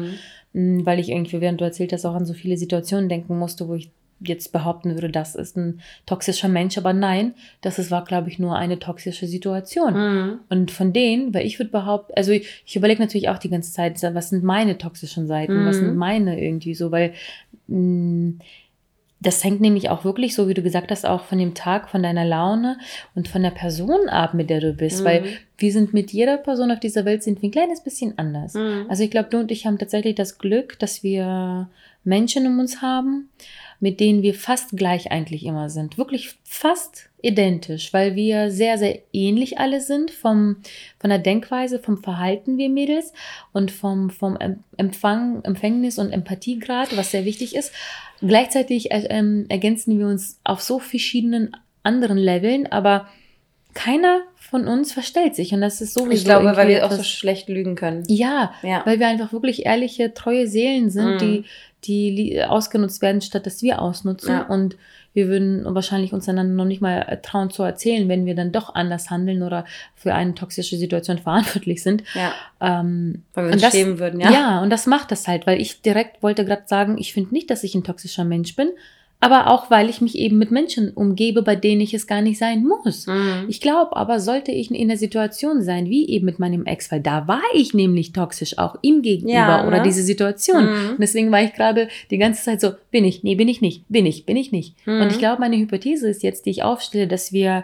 Mhm. 0.53 0.85
Weil 0.85 0.99
ich 0.99 1.09
irgendwie, 1.09 1.41
während 1.41 1.59
du 1.59 1.65
erzählt 1.65 1.91
hast, 1.91 2.05
auch 2.05 2.15
an 2.15 2.25
so 2.25 2.33
viele 2.33 2.55
Situationen 2.57 3.09
denken 3.09 3.37
musste, 3.37 3.67
wo 3.67 3.75
ich 3.75 3.89
jetzt 4.21 4.53
behaupten 4.53 4.93
würde, 4.93 5.09
das 5.09 5.35
ist 5.35 5.57
ein 5.57 5.81
toxischer 6.05 6.47
Mensch. 6.47 6.77
Aber 6.77 6.93
nein, 6.93 7.33
das 7.59 7.77
ist, 7.79 7.91
war, 7.91 8.05
glaube 8.05 8.29
ich, 8.29 8.39
nur 8.39 8.55
eine 8.55 8.79
toxische 8.79 9.27
Situation. 9.27 9.93
Mhm. 9.93 10.39
Und 10.47 10.71
von 10.71 10.93
denen, 10.93 11.33
weil 11.33 11.45
ich 11.45 11.59
würde 11.59 11.71
behaupten, 11.71 12.13
also 12.15 12.31
ich, 12.31 12.63
ich 12.65 12.75
überlege 12.77 13.01
natürlich 13.01 13.27
auch 13.27 13.37
die 13.37 13.49
ganze 13.49 13.73
Zeit, 13.73 14.01
was 14.01 14.29
sind 14.29 14.43
meine 14.45 14.77
toxischen 14.77 15.27
Seiten, 15.27 15.65
was 15.65 15.75
Mhm. 15.75 15.85
sind 15.87 15.97
meine 15.97 16.41
irgendwie 16.41 16.75
so, 16.75 16.91
weil 16.91 17.11
mh, 17.67 18.35
das 19.25 19.43
hängt 19.43 19.59
nämlich 19.61 19.89
auch 19.89 20.05
wirklich, 20.05 20.35
so 20.35 20.47
wie 20.47 20.53
du 20.53 20.61
gesagt 20.61 20.91
hast, 20.91 21.05
auch 21.05 21.23
von 21.23 21.37
dem 21.39 21.53
Tag, 21.53 21.89
von 21.89 22.03
deiner 22.03 22.25
Laune 22.25 22.77
und 23.15 23.27
von 23.27 23.41
der 23.41 23.49
Person 23.51 24.07
ab, 24.09 24.33
mit 24.33 24.49
der 24.49 24.61
du 24.61 24.73
bist, 24.73 25.01
Mhm. 25.01 25.05
weil 25.05 25.23
wir 25.57 25.71
sind 25.71 25.93
mit 25.93 26.11
jeder 26.11 26.37
Person 26.37 26.71
auf 26.71 26.79
dieser 26.79 27.05
Welt 27.05 27.23
sind 27.23 27.41
wir 27.41 27.49
ein 27.49 27.51
kleines 27.51 27.81
bisschen 27.81 28.17
anders. 28.17 28.53
Mhm. 28.53 28.85
Also 28.89 29.03
ich 29.03 29.11
glaube, 29.11 29.29
du 29.29 29.37
und 29.39 29.51
ich 29.51 29.65
haben 29.65 29.77
tatsächlich 29.77 30.15
das 30.15 30.37
Glück, 30.37 30.77
dass 30.79 31.01
wir 31.03 31.69
Menschen 32.03 32.45
um 32.45 32.59
uns 32.59 32.81
haben, 32.81 33.29
mit 33.85 33.99
denen 33.99 34.23
wir 34.23 34.33
fast 34.33 34.75
gleich 34.75 35.11
eigentlich 35.11 35.45
immer 35.45 35.69
sind. 35.69 35.99
Wirklich 35.99 36.39
fast 36.43 37.11
identisch, 37.21 37.93
weil 37.93 38.15
wir 38.15 38.49
sehr, 38.49 38.79
sehr 38.79 39.03
ähnlich 39.13 39.59
alle 39.59 39.79
sind 39.79 40.09
vom, 40.09 40.55
von 40.97 41.11
der 41.11 41.19
Denkweise, 41.19 41.77
vom 41.77 41.99
Verhalten 42.01 42.57
wir 42.57 42.67
Mädels 42.69 43.13
und 43.53 43.69
vom, 43.69 44.09
vom 44.09 44.37
Em- 44.37 44.63
Empfang, 44.75 45.43
Empfängnis 45.43 45.99
und 45.99 46.11
Empathiegrad, 46.11 46.97
was 46.97 47.11
sehr 47.11 47.25
wichtig 47.25 47.55
ist. 47.55 47.73
Gleichzeitig 48.21 48.89
äh, 48.89 49.05
ähm, 49.11 49.45
ergänzen 49.49 49.99
wir 49.99 50.07
uns 50.07 50.39
auf 50.43 50.61
so 50.61 50.79
verschiedenen 50.79 51.55
anderen 51.83 52.17
Leveln, 52.17 52.65
aber 52.65 53.07
keiner 53.75 54.21
von 54.39 54.67
uns 54.67 54.91
verstellt 54.93 55.35
sich 55.35 55.53
und 55.53 55.61
das 55.61 55.81
ist 55.81 55.93
sowieso 55.93 56.11
ich 56.13 56.23
glaube, 56.25 56.55
weil 56.57 56.67
wir 56.69 56.85
auch 56.85 56.91
so 56.91 57.03
schlecht 57.03 57.49
lügen 57.49 57.75
können. 57.75 58.03
ja, 58.07 58.53
Ja. 58.63 58.81
weil 58.85 58.99
wir 58.99 59.07
einfach 59.07 59.31
wirklich 59.33 59.65
ehrliche, 59.67 60.13
treue 60.15 60.47
Seelen 60.47 60.89
sind, 60.89 61.15
Mhm. 61.15 61.17
die, 61.19 61.43
die 61.83 62.43
ausgenutzt 62.43 63.01
werden, 63.03 63.21
statt 63.21 63.45
dass 63.45 63.61
wir 63.61 63.79
ausnutzen. 63.81 64.31
Ja. 64.31 64.47
Und 64.47 64.75
wir 65.13 65.27
würden 65.27 65.63
wahrscheinlich 65.75 66.13
uns 66.13 66.27
einander 66.27 66.53
noch 66.55 66.65
nicht 66.65 66.81
mal 66.81 67.19
trauen 67.23 67.49
zu 67.51 67.63
erzählen, 67.63 68.09
wenn 68.09 68.25
wir 68.25 68.33
dann 68.35 68.51
doch 68.51 68.73
anders 68.75 69.09
handeln 69.09 69.43
oder 69.43 69.65
für 69.95 70.13
eine 70.13 70.33
toxische 70.35 70.77
Situation 70.77 71.17
verantwortlich 71.19 71.83
sind. 71.83 72.03
ja. 72.15 72.33
Ähm, 72.61 73.23
Weil 73.33 73.45
wir 73.47 73.53
uns 73.53 73.61
das- 73.61 73.73
schämen 73.73 73.99
würden, 73.99 74.19
ja. 74.19 74.31
ja. 74.31 74.61
und 74.61 74.69
das 74.71 74.87
macht 74.87 75.11
das 75.11 75.27
halt, 75.27 75.45
weil 75.47 75.59
ich 75.61 75.81
direkt 75.81 76.23
wollte 76.23 76.43
gerade 76.45 76.63
sagen, 76.65 76.97
ich 76.97 77.13
finde 77.13 77.33
nicht, 77.33 77.49
dass 77.49 77.63
ich 77.63 77.75
ein 77.75 77.83
toxischer 77.83 78.23
Mensch 78.25 78.55
bin, 78.55 78.69
aber 79.21 79.49
auch, 79.49 79.71
weil 79.71 79.89
ich 79.89 80.01
mich 80.01 80.17
eben 80.17 80.37
mit 80.37 80.51
Menschen 80.51 80.91
umgebe, 80.91 81.41
bei 81.41 81.55
denen 81.55 81.81
ich 81.81 81.93
es 81.93 82.05
gar 82.05 82.21
nicht 82.21 82.37
sein 82.37 82.63
muss. 82.63 83.07
Mhm. 83.07 83.45
Ich 83.47 83.59
glaube 83.61 83.95
aber, 83.95 84.19
sollte 84.19 84.51
ich 84.51 84.69
in 84.69 84.87
der 84.87 84.97
Situation 84.97 85.61
sein, 85.63 85.89
wie 85.89 86.07
eben 86.09 86.25
mit 86.25 86.37
meinem 86.37 86.65
Ex, 86.65 86.91
weil 86.91 86.99
da 86.99 87.27
war 87.27 87.41
ich 87.53 87.73
nämlich 87.73 88.11
toxisch 88.11 88.57
auch 88.57 88.75
ihm 88.81 89.01
gegenüber 89.01 89.33
Ja, 89.33 89.67
oder 89.67 89.77
ne? 89.77 89.83
diese 89.83 90.03
Situation. 90.03 90.65
Mhm. 90.65 90.89
Und 90.91 90.99
deswegen 90.99 91.31
war 91.31 91.41
ich 91.41 91.53
gerade 91.53 91.87
die 92.11 92.17
ganze 92.17 92.43
Zeit 92.43 92.61
so, 92.61 92.71
bin 92.91 93.05
ich, 93.05 93.23
nee, 93.23 93.35
bin 93.35 93.47
ich 93.47 93.61
nicht, 93.61 93.83
bin 93.89 94.05
ich, 94.05 94.25
bin 94.25 94.37
ich 94.37 94.51
nicht. 94.51 94.75
Mhm. 94.85 95.01
Und 95.01 95.11
ich 95.11 95.17
glaube, 95.17 95.39
meine 95.39 95.57
Hypothese 95.57 96.07
ist 96.09 96.21
jetzt, 96.21 96.45
die 96.45 96.51
ich 96.51 96.63
aufstelle, 96.63 97.07
dass 97.07 97.31
wir 97.33 97.63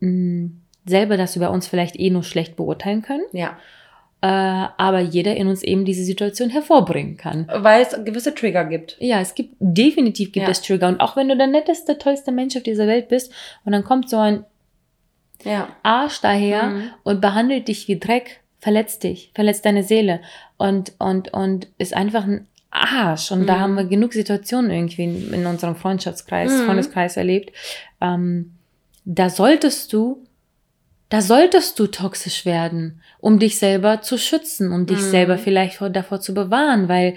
mh, 0.00 0.50
selber 0.86 1.16
das 1.16 1.36
über 1.36 1.50
uns 1.50 1.66
vielleicht 1.66 1.98
eh 1.98 2.10
nur 2.10 2.22
schlecht 2.22 2.56
beurteilen 2.56 3.02
können, 3.02 3.24
Ja. 3.32 3.58
Äh, 4.26 4.68
aber 4.76 5.00
jeder 5.00 5.36
in 5.36 5.46
uns 5.46 5.62
eben 5.62 5.84
diese 5.84 6.02
Situation 6.04 6.50
hervorbringen 6.50 7.16
kann. 7.16 7.46
Weil 7.54 7.82
es 7.82 7.90
gewisse 8.04 8.34
Trigger 8.34 8.64
gibt. 8.64 8.96
Ja, 8.98 9.20
es 9.20 9.34
gibt 9.34 9.54
definitiv 9.60 10.32
gibt 10.32 10.46
Ja. 10.46 10.50
es 10.50 10.62
Trigger. 10.62 10.88
Und 10.88 11.00
auch 11.00 11.16
wenn 11.16 11.28
du 11.28 11.36
der 11.36 11.46
netteste, 11.46 11.96
tollste 11.98 12.32
Mensch 12.32 12.56
auf 12.56 12.62
dieser 12.64 12.86
Welt 12.86 13.08
bist 13.08 13.32
und 13.64 13.72
dann 13.72 13.84
kommt 13.84 14.08
so 14.10 14.16
ein 14.18 14.44
Ja. 15.44 15.68
Arsch 15.82 16.20
daher 16.22 16.62
Mhm. 16.64 16.82
und 17.04 17.20
behandelt 17.20 17.68
dich 17.68 17.86
wie 17.88 17.98
Dreck, 18.00 18.40
verletzt 18.58 19.04
dich, 19.04 19.30
verletzt 19.34 19.64
deine 19.64 19.82
Seele 19.84 20.20
und, 20.56 20.94
und, 20.98 21.32
und 21.32 21.68
ist 21.78 21.94
einfach 21.94 22.24
ein 22.24 22.46
Arsch. 22.70 23.30
Und 23.30 23.46
da 23.46 23.56
Mhm. 23.56 23.60
haben 23.60 23.74
wir 23.76 23.84
genug 23.84 24.12
Situationen 24.12 24.70
irgendwie 24.70 25.04
in, 25.04 25.32
in 25.34 25.46
unserem 25.46 25.76
Freundschaftskreis, 25.76 26.50
Mhm. 26.52 26.64
Freundeskreis 26.66 27.16
erlebt. 27.16 27.52
Ähm, 28.00 28.52
da 29.04 29.30
solltest 29.30 29.92
du, 29.92 30.25
da 31.08 31.20
solltest 31.20 31.78
du 31.78 31.86
toxisch 31.86 32.44
werden, 32.44 33.00
um 33.18 33.38
dich 33.38 33.58
selber 33.58 34.02
zu 34.02 34.18
schützen, 34.18 34.72
um 34.72 34.86
dich 34.86 34.98
Mhm. 34.98 35.10
selber 35.10 35.38
vielleicht 35.38 35.76
vor, 35.76 35.90
davor 35.90 36.20
zu 36.20 36.34
bewahren, 36.34 36.88
weil 36.88 37.14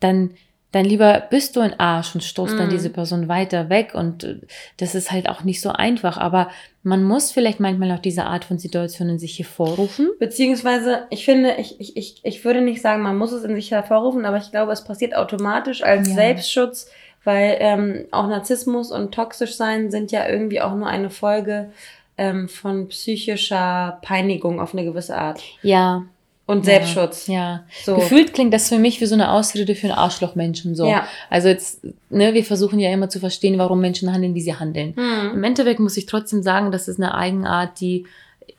dann, 0.00 0.30
dann 0.72 0.84
lieber 0.84 1.22
bist 1.30 1.56
du 1.56 1.60
ein 1.60 1.78
Arsch 1.80 2.14
und 2.14 2.22
stoßt 2.22 2.58
dann 2.58 2.66
Mhm. 2.66 2.70
diese 2.70 2.90
Person 2.90 3.28
weiter 3.28 3.68
weg 3.70 3.92
und 3.94 4.24
äh, 4.24 4.36
das 4.76 4.94
ist 4.94 5.10
halt 5.10 5.28
auch 5.28 5.42
nicht 5.44 5.60
so 5.60 5.70
einfach, 5.70 6.16
aber 6.16 6.50
man 6.82 7.02
muss 7.02 7.32
vielleicht 7.32 7.60
manchmal 7.60 7.90
auch 7.92 7.98
diese 8.00 8.24
Art 8.24 8.44
von 8.44 8.58
Situationen 8.58 9.18
sich 9.18 9.38
hervorrufen. 9.38 10.10
Beziehungsweise, 10.18 11.06
ich 11.10 11.24
finde, 11.24 11.54
ich, 11.58 11.80
ich, 11.80 11.96
ich, 11.96 12.20
ich 12.22 12.44
würde 12.44 12.60
nicht 12.60 12.82
sagen, 12.82 13.02
man 13.02 13.16
muss 13.16 13.32
es 13.32 13.42
in 13.44 13.54
sich 13.54 13.70
hervorrufen, 13.70 14.24
aber 14.26 14.36
ich 14.36 14.50
glaube, 14.50 14.72
es 14.72 14.84
passiert 14.84 15.14
automatisch 15.16 15.82
als 15.82 16.08
Ja. 16.08 16.14
Selbstschutz, 16.14 16.88
weil 17.24 17.56
ähm, 17.60 18.04
auch 18.10 18.28
Narzissmus 18.28 18.92
und 18.92 19.14
toxisch 19.14 19.56
sein 19.56 19.90
sind 19.90 20.12
ja 20.12 20.28
irgendwie 20.28 20.60
auch 20.60 20.74
nur 20.74 20.88
eine 20.88 21.08
Folge 21.10 21.70
ähm, 22.16 22.48
von 22.48 22.88
psychischer 22.88 23.98
Peinigung 24.02 24.60
auf 24.60 24.72
eine 24.72 24.84
gewisse 24.84 25.16
Art. 25.16 25.42
Ja. 25.62 26.04
Und 26.46 26.66
Selbstschutz. 26.66 27.26
Ja. 27.26 27.64
So. 27.84 27.96
Gefühlt 27.96 28.34
klingt 28.34 28.52
das 28.52 28.68
für 28.68 28.78
mich 28.78 29.00
wie 29.00 29.06
so 29.06 29.14
eine 29.14 29.32
Ausrede 29.32 29.74
für 29.74 29.86
einen 29.86 29.96
Arschlochmenschen 29.96 30.74
so. 30.74 30.86
Ja. 30.86 31.06
Also 31.30 31.48
jetzt, 31.48 31.80
ne, 32.10 32.34
wir 32.34 32.44
versuchen 32.44 32.78
ja 32.78 32.92
immer 32.92 33.08
zu 33.08 33.18
verstehen, 33.18 33.58
warum 33.58 33.80
Menschen 33.80 34.12
handeln, 34.12 34.34
wie 34.34 34.42
sie 34.42 34.54
handeln. 34.54 34.94
Hm. 34.94 35.36
Im 35.36 35.44
Endeffekt 35.44 35.80
muss 35.80 35.96
ich 35.96 36.04
trotzdem 36.04 36.42
sagen, 36.42 36.70
das 36.70 36.86
ist 36.86 37.00
eine 37.00 37.14
Eigenart, 37.14 37.80
die, 37.80 38.06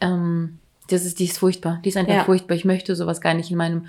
ähm, 0.01 0.57
das 0.89 1.05
ist, 1.05 1.19
die 1.19 1.25
ist 1.25 1.37
furchtbar. 1.37 1.79
Die 1.85 1.89
ist 1.89 1.97
einfach 1.97 2.13
Ja. 2.13 2.23
furchtbar. 2.23 2.55
Ich 2.55 2.65
möchte 2.65 2.95
sowas 2.95 3.21
gar 3.21 3.35
nicht 3.35 3.51
in 3.51 3.57
meinem 3.57 3.85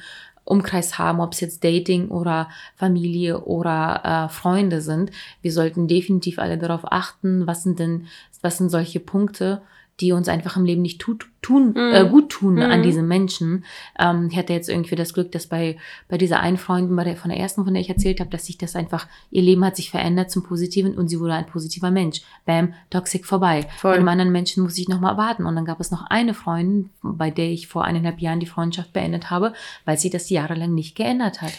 Umkreis 0.46 0.98
haben, 0.98 1.20
ob 1.20 1.34
es 1.34 1.40
jetzt 1.40 1.62
Dating 1.64 2.08
oder 2.08 2.48
Familie 2.76 3.40
oder 3.42 4.26
äh, 4.26 4.32
Freunde 4.32 4.80
sind. 4.80 5.10
Wir 5.42 5.52
sollten 5.52 5.88
definitiv 5.88 6.38
alle 6.38 6.56
darauf 6.56 6.90
achten, 6.90 7.46
was 7.46 7.62
sind 7.62 7.78
denn, 7.78 8.06
was 8.40 8.56
sind 8.56 8.70
solche 8.70 9.00
Punkte, 9.00 9.60
die 10.00 10.12
uns 10.12 10.28
einfach 10.28 10.56
im 10.58 10.64
Leben 10.66 10.82
nicht 10.82 11.00
tut, 11.00 11.26
tun, 11.40 11.68
Mhm. 11.70 11.94
äh, 11.94 12.04
gut 12.08 12.28
tun 12.30 12.60
an 12.60 12.80
Mhm. 12.80 12.82
diesen 12.82 13.08
Menschen. 13.08 13.64
Ähm, 13.98 14.28
ich 14.30 14.36
hatte 14.36 14.52
jetzt 14.52 14.68
irgendwie 14.68 14.94
das 14.94 15.14
Glück, 15.14 15.32
dass 15.32 15.46
bei, 15.46 15.78
bei 16.08 16.18
dieser 16.18 16.40
einen 16.40 16.58
Freundin, 16.58 16.94
bei 16.96 17.04
der, 17.04 17.16
von 17.16 17.30
der 17.30 17.40
ersten, 17.40 17.64
von 17.64 17.72
der 17.72 17.80
ich 17.80 17.88
erzählt 17.88 18.20
habe, 18.20 18.28
dass 18.28 18.44
sich 18.46 18.58
das 18.58 18.76
einfach, 18.76 19.06
ihr 19.30 19.40
Leben 19.42 19.64
hat 19.64 19.74
sich 19.76 19.90
verändert 19.90 20.30
zum 20.30 20.42
Positiven 20.42 20.96
und 20.98 21.08
sie 21.08 21.18
wurde 21.18 21.32
ein 21.34 21.46
positiver 21.46 21.90
Mensch. 21.90 22.20
Bam, 22.44 22.74
toxic 22.90 23.24
vorbei. 23.24 23.66
Voll. 23.78 23.92
Bei 23.92 23.96
einem 23.98 24.08
anderen 24.08 24.32
Menschen 24.32 24.62
muss 24.62 24.76
ich 24.76 24.88
nochmal 24.88 25.16
warten. 25.16 25.46
Und 25.46 25.56
dann 25.56 25.64
gab 25.64 25.80
es 25.80 25.90
noch 25.90 26.04
eine 26.10 26.34
Freundin, 26.34 26.90
bei 27.02 27.30
der 27.30 27.46
ich 27.50 27.66
vor 27.68 27.84
eineinhalb 27.84 28.18
Jahren 28.20 28.40
die 28.40 28.46
Freundschaft 28.46 28.92
beendet 28.92 29.30
habe, 29.30 29.54
weil 29.86 29.96
sie 29.98 30.10
das 30.10 30.28
jahrelang 30.28 30.74
nicht 30.74 30.94
geändert 30.94 31.40
hat. 31.40 31.52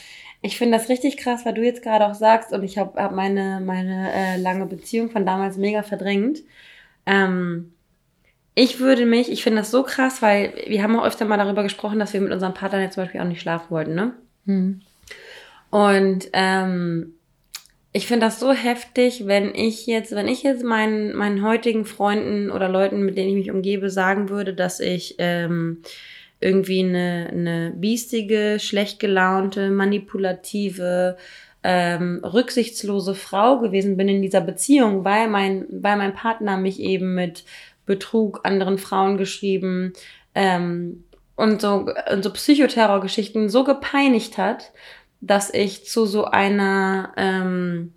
Ich 0.44 0.58
finde 0.60 0.78
das 0.78 0.90
richtig 0.90 1.18
krass, 1.18 1.44
weil 1.46 1.56
du 1.56 1.64
jetzt 1.64 1.82
gerade 1.82 2.06
auch 2.06 2.14
sagst, 2.14 2.54
und 2.54 2.62
ich 2.64 2.78
habe 2.78 3.02
hab 3.02 3.16
meine, 3.16 3.60
meine 3.66 4.14
äh, 4.14 4.38
lange 4.40 4.68
Beziehung 4.68 5.10
von 5.10 5.26
damals 5.26 5.58
mega 5.58 5.82
verdrängt. 5.82 6.40
Ähm, 7.08 7.72
ich 8.58 8.80
würde 8.80 9.06
mich, 9.06 9.32
ich 9.32 9.44
finde 9.44 9.60
das 9.60 9.70
so 9.70 9.84
krass, 9.84 10.24
weil 10.24 10.52
wir 10.66 10.82
haben 10.82 10.98
auch 10.98 11.06
öfter 11.06 11.26
mal 11.26 11.38
darüber 11.38 11.62
gesprochen, 11.62 12.00
dass 12.00 12.14
wir 12.14 12.22
mit 12.22 12.32
unserem 12.32 12.56
Partner 12.56 12.82
jetzt 12.82 12.96
zum 12.96 13.04
Beispiel 13.04 13.22
auch 13.22 13.26
nicht 13.26 13.40
schlafen 13.40 13.70
wollten, 13.70 13.94
ne? 13.94 14.14
Hm. 14.48 14.82
Und 15.70 16.28
ähm, 16.34 17.14
ich 17.94 18.08
finde 18.08 18.26
das 18.26 18.40
so 18.40 18.52
heftig, 18.52 19.28
wenn 19.28 19.54
ich 19.54 19.86
jetzt, 19.86 20.12
wenn 20.16 20.28
ich 20.28 20.42
jetzt 20.42 20.64
meinen, 20.64 21.16
meinen 21.16 21.44
heutigen 21.44 21.86
Freunden 21.86 22.50
oder 22.50 22.68
Leuten, 22.68 23.06
mit 23.06 23.16
denen 23.16 23.30
ich 23.30 23.36
mich 23.36 23.52
umgebe, 23.52 23.92
sagen 23.92 24.30
würde, 24.30 24.56
dass 24.56 24.80
ich 24.80 25.14
ähm, 25.20 25.84
irgendwie 26.40 26.84
eine, 26.84 27.30
eine 27.32 27.74
biestige, 27.76 28.58
schlecht 28.60 29.00
gelaunte, 29.00 29.70
manipulative, 29.70 31.18
ähm, 31.62 32.22
rücksichtslose 32.24 33.14
Frau 33.14 33.60
gewesen 33.60 33.98
bin 33.98 34.10
in 34.10 34.24
dieser 34.24 34.42
Beziehung, 34.42 35.06
weil 35.06 35.28
mein, 35.28 35.68
weil 35.70 35.98
mein 35.98 36.16
Partner 36.16 36.58
mich 36.58 36.80
eben 36.80 37.14
mit 37.14 37.44
Betrug 37.88 38.42
anderen 38.44 38.78
Frauen 38.78 39.18
geschrieben 39.18 39.94
ähm, 40.36 41.06
und 41.36 41.62
so, 41.62 41.88
und 42.12 42.24
so 42.24 42.32
Psychoterrorgeschichten 42.32 43.50
so 43.50 43.64
gepeinigt 43.64 44.38
hat, 44.38 44.72
dass 45.22 45.52
ich 45.52 45.86
zu 45.86 46.06
so 46.06 46.26
einer 46.26 47.14
ähm, 47.18 47.94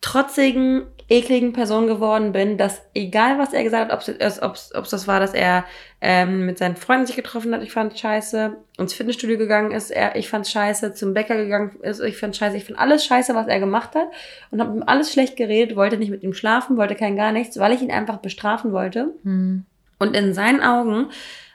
trotzigen, 0.00 0.84
ekligen 1.12 1.52
Person 1.52 1.86
geworden 1.86 2.32
bin, 2.32 2.56
dass 2.56 2.80
egal 2.94 3.38
was 3.38 3.52
er 3.52 3.62
gesagt 3.62 3.92
hat, 3.92 4.42
ob 4.42 4.54
es 4.54 4.90
das 4.90 5.06
war, 5.06 5.20
dass 5.20 5.34
er 5.34 5.64
ähm, 6.00 6.46
mit 6.46 6.56
seinen 6.56 6.76
Freunden 6.76 7.06
sich 7.06 7.16
getroffen 7.16 7.54
hat, 7.54 7.62
ich 7.62 7.70
fand 7.70 7.98
scheiße, 7.98 8.56
ins 8.78 8.94
Fitnessstudio 8.94 9.36
gegangen 9.36 9.72
ist, 9.72 9.90
er, 9.90 10.16
ich 10.16 10.30
fand 10.30 10.46
scheiße, 10.46 10.94
zum 10.94 11.12
Bäcker 11.12 11.36
gegangen 11.36 11.76
ist, 11.82 12.00
ich 12.00 12.16
fand 12.16 12.34
scheiße, 12.34 12.56
ich 12.56 12.64
fand 12.64 12.78
alles 12.78 13.04
scheiße, 13.04 13.34
was 13.34 13.46
er 13.46 13.60
gemacht 13.60 13.94
hat 13.94 14.08
und 14.50 14.60
habe 14.62 14.74
ihm 14.74 14.84
alles 14.86 15.12
schlecht 15.12 15.36
geredet, 15.36 15.76
wollte 15.76 15.98
nicht 15.98 16.10
mit 16.10 16.22
ihm 16.22 16.32
schlafen, 16.32 16.78
wollte 16.78 16.94
kein 16.94 17.14
gar 17.14 17.32
nichts, 17.32 17.58
weil 17.58 17.72
ich 17.72 17.82
ihn 17.82 17.92
einfach 17.92 18.16
bestrafen 18.16 18.72
wollte. 18.72 19.12
Hm. 19.22 19.66
Und 19.98 20.16
in 20.16 20.32
seinen 20.32 20.62
Augen, 20.62 21.10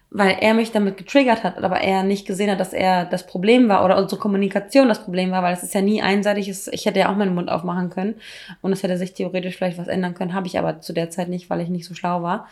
weil 0.09 0.37
er 0.39 0.53
mich 0.53 0.71
damit 0.71 0.97
getriggert 0.97 1.43
hat, 1.43 1.61
aber 1.61 1.81
er 1.81 2.03
nicht 2.03 2.25
gesehen 2.25 2.49
hat, 2.49 2.59
dass 2.59 2.71
er 2.71 3.05
das 3.05 3.27
Problem 3.27 3.67
war 3.67 3.83
oder 3.83 3.97
unsere 3.97 4.19
Kommunikation 4.19 4.87
das 4.87 5.03
Problem 5.03 5.31
war, 5.31 5.43
weil 5.43 5.53
es 5.53 5.63
ist 5.63 5.73
ja 5.73 5.81
nie 5.81 6.01
einseitig. 6.01 6.49
Ich 6.71 6.85
hätte 6.85 6.99
ja 6.99 7.11
auch 7.11 7.17
meinen 7.17 7.35
Mund 7.35 7.49
aufmachen 7.49 7.89
können 7.89 8.15
und 8.61 8.71
es 8.71 8.83
hätte 8.83 8.97
sich 8.97 9.13
theoretisch 9.13 9.57
vielleicht 9.57 9.77
was 9.77 9.89
ändern 9.89 10.13
können, 10.13 10.33
habe 10.33 10.47
ich 10.47 10.57
aber 10.57 10.79
zu 10.79 10.93
der 10.93 11.09
Zeit 11.09 11.27
nicht, 11.27 11.49
weil 11.49 11.59
ich 11.59 11.69
nicht 11.69 11.85
so 11.85 11.93
schlau 11.93 12.23
war. 12.23 12.47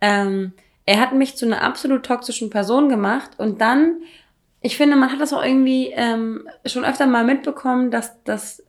Ähm, 0.00 0.52
er 0.84 1.00
hat 1.00 1.12
mich 1.12 1.36
zu 1.36 1.46
einer 1.46 1.62
absolut 1.62 2.04
toxischen 2.04 2.50
Person 2.50 2.88
gemacht 2.88 3.30
und 3.38 3.60
dann, 3.60 4.02
ich 4.60 4.76
finde, 4.76 4.96
man 4.96 5.12
hat 5.12 5.20
das 5.20 5.32
auch 5.32 5.44
irgendwie 5.44 5.92
ähm, 5.94 6.48
schon 6.64 6.84
öfter 6.84 7.06
mal 7.06 7.24
mitbekommen, 7.24 7.90
dass, 7.92 8.22
dass, 8.24 8.64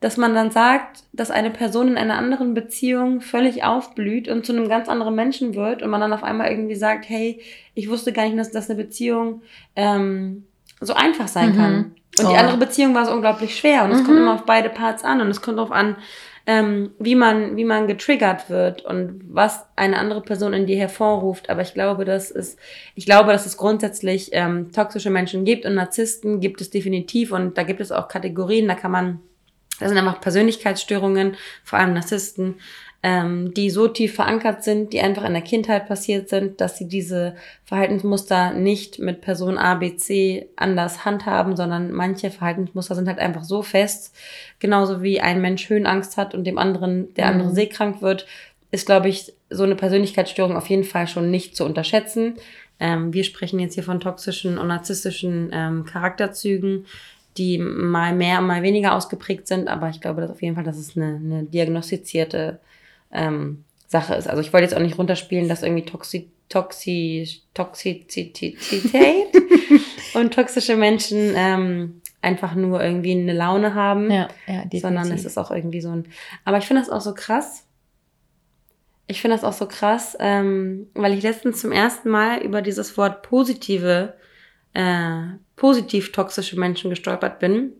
dass 0.00 0.16
man 0.16 0.34
dann 0.34 0.50
sagt, 0.50 1.04
dass 1.12 1.30
eine 1.30 1.50
Person 1.50 1.88
in 1.88 1.98
einer 1.98 2.16
anderen 2.16 2.54
Beziehung 2.54 3.20
völlig 3.20 3.64
aufblüht 3.64 4.28
und 4.28 4.46
zu 4.46 4.52
einem 4.52 4.68
ganz 4.68 4.88
anderen 4.88 5.14
Menschen 5.14 5.54
wird 5.54 5.82
und 5.82 5.90
man 5.90 6.00
dann 6.00 6.12
auf 6.14 6.24
einmal 6.24 6.50
irgendwie 6.50 6.74
sagt, 6.74 7.08
hey, 7.08 7.40
ich 7.74 7.90
wusste 7.90 8.12
gar 8.12 8.24
nicht, 8.24 8.38
dass, 8.38 8.50
dass 8.50 8.70
eine 8.70 8.82
Beziehung 8.82 9.42
ähm, 9.76 10.44
so 10.80 10.94
einfach 10.94 11.28
sein 11.28 11.50
Mhm. 11.50 11.56
kann. 11.56 11.94
Und 12.18 12.28
die 12.30 12.34
Oh. 12.34 12.38
andere 12.38 12.56
Beziehung 12.56 12.94
war 12.94 13.04
so 13.04 13.12
unglaublich 13.12 13.56
schwer 13.56 13.84
und 13.84 13.92
es 13.92 14.00
Mhm. 14.00 14.06
kommt 14.06 14.18
immer 14.18 14.34
auf 14.34 14.44
beide 14.46 14.70
Parts 14.70 15.04
an 15.04 15.20
und 15.20 15.28
es 15.28 15.42
kommt 15.42 15.58
darauf 15.58 15.70
an, 15.70 15.96
ähm, 16.46 16.92
wie 16.98 17.14
man, 17.14 17.56
wie 17.56 17.66
man 17.66 17.86
getriggert 17.86 18.48
wird 18.48 18.82
und 18.84 19.20
was 19.28 19.66
eine 19.76 19.98
andere 19.98 20.22
Person 20.22 20.54
in 20.54 20.66
dir 20.66 20.78
hervorruft. 20.78 21.50
Aber 21.50 21.60
ich 21.60 21.74
glaube, 21.74 22.06
dass 22.06 22.30
es, 22.30 22.56
ich 22.94 23.04
glaube, 23.04 23.30
dass 23.32 23.44
es 23.46 23.58
grundsätzlich 23.58 24.30
ähm, 24.32 24.72
toxische 24.72 25.10
Menschen 25.10 25.44
gibt 25.44 25.66
und 25.66 25.74
Narzissten 25.74 26.40
gibt 26.40 26.62
es 26.62 26.70
definitiv 26.70 27.30
und 27.32 27.58
da 27.58 27.62
gibt 27.62 27.80
es 27.82 27.92
auch 27.92 28.08
Kategorien, 28.08 28.66
da 28.66 28.74
kann 28.74 28.90
man, 28.90 29.20
das 29.80 29.88
sind 29.88 29.98
einfach 29.98 30.20
Persönlichkeitsstörungen, 30.20 31.36
vor 31.64 31.78
allem 31.78 31.94
Narzissten, 31.94 32.56
ähm, 33.02 33.54
die 33.54 33.70
so 33.70 33.88
tief 33.88 34.14
verankert 34.14 34.62
sind, 34.62 34.92
die 34.92 35.00
einfach 35.00 35.24
in 35.24 35.32
der 35.32 35.40
Kindheit 35.42 35.88
passiert 35.88 36.28
sind, 36.28 36.60
dass 36.60 36.76
sie 36.76 36.86
diese 36.86 37.34
Verhaltensmuster 37.64 38.52
nicht 38.52 38.98
mit 38.98 39.22
Person 39.22 39.56
A, 39.56 39.74
B, 39.76 39.96
C 39.96 40.50
anders 40.56 41.06
handhaben, 41.06 41.56
sondern 41.56 41.92
manche 41.92 42.30
Verhaltensmuster 42.30 42.94
sind 42.94 43.08
halt 43.08 43.18
einfach 43.18 43.42
so 43.42 43.62
fest, 43.62 44.14
genauso 44.58 45.02
wie 45.02 45.20
ein 45.20 45.40
Mensch 45.40 45.70
Höhenangst 45.70 46.18
hat 46.18 46.34
und 46.34 46.44
dem 46.44 46.58
anderen, 46.58 47.14
der 47.14 47.26
andere 47.26 47.48
Mhm. 47.48 47.54
seekrank 47.54 48.02
wird, 48.02 48.26
ist, 48.70 48.84
glaube 48.86 49.08
ich, 49.08 49.32
so 49.48 49.64
eine 49.64 49.76
Persönlichkeitsstörung 49.76 50.56
auf 50.56 50.68
jeden 50.68 50.84
Fall 50.84 51.08
schon 51.08 51.30
nicht 51.30 51.56
zu 51.56 51.64
unterschätzen. 51.64 52.34
Ähm, 52.78 53.12
wir 53.12 53.24
sprechen 53.24 53.58
jetzt 53.60 53.74
hier 53.74 53.82
von 53.82 54.00
toxischen 54.00 54.58
und 54.58 54.68
narzisstischen 54.68 55.50
ähm, 55.52 55.84
Charakterzügen, 55.86 56.86
die 57.36 57.58
mal 57.58 58.14
mehr, 58.14 58.40
mal 58.40 58.62
weniger 58.62 58.94
ausgeprägt 58.94 59.46
sind, 59.46 59.68
aber 59.68 59.88
ich 59.88 60.00
glaube, 60.00 60.20
dass 60.20 60.30
auf 60.30 60.42
jeden 60.42 60.54
Fall, 60.54 60.64
dass 60.64 60.78
es 60.78 60.96
eine, 60.96 61.16
eine 61.16 61.44
diagnostizierte 61.44 62.60
ähm, 63.12 63.64
Sache 63.86 64.14
ist. 64.14 64.28
Also 64.28 64.40
ich 64.40 64.52
wollte 64.52 64.64
jetzt 64.64 64.74
auch 64.74 64.82
nicht 64.82 64.98
runterspielen, 64.98 65.48
dass 65.48 65.62
irgendwie 65.62 65.84
Toxi 65.84 66.30
Toxi 66.48 67.42
Toxizität 67.54 69.28
und 70.14 70.34
toxische 70.34 70.76
Menschen 70.76 71.32
ähm, 71.36 72.00
einfach 72.22 72.54
nur 72.54 72.82
irgendwie 72.82 73.12
eine 73.12 73.32
Laune 73.32 73.74
haben, 73.74 74.10
Ja, 74.10 74.28
ja, 74.46 74.64
sondern 74.80 75.10
es 75.12 75.24
ist 75.24 75.38
auch 75.38 75.50
irgendwie 75.50 75.80
so 75.80 75.90
ein. 75.90 76.06
Aber 76.44 76.58
ich 76.58 76.66
finde 76.66 76.82
das 76.82 76.90
auch 76.90 77.00
so 77.00 77.14
krass. 77.14 77.66
Ich 79.06 79.20
finde 79.20 79.36
das 79.36 79.44
auch 79.44 79.52
so 79.52 79.66
krass, 79.66 80.16
ähm, 80.20 80.88
weil 80.94 81.14
ich 81.14 81.22
letztens 81.22 81.60
zum 81.60 81.72
ersten 81.72 82.10
Mal 82.10 82.42
über 82.42 82.62
dieses 82.62 82.96
Wort 82.96 83.22
positive, 83.22 84.14
äh, 84.74 85.22
positiv 85.56 86.12
toxische 86.12 86.58
Menschen 86.58 86.90
gestolpert 86.90 87.38
bin. 87.38 87.72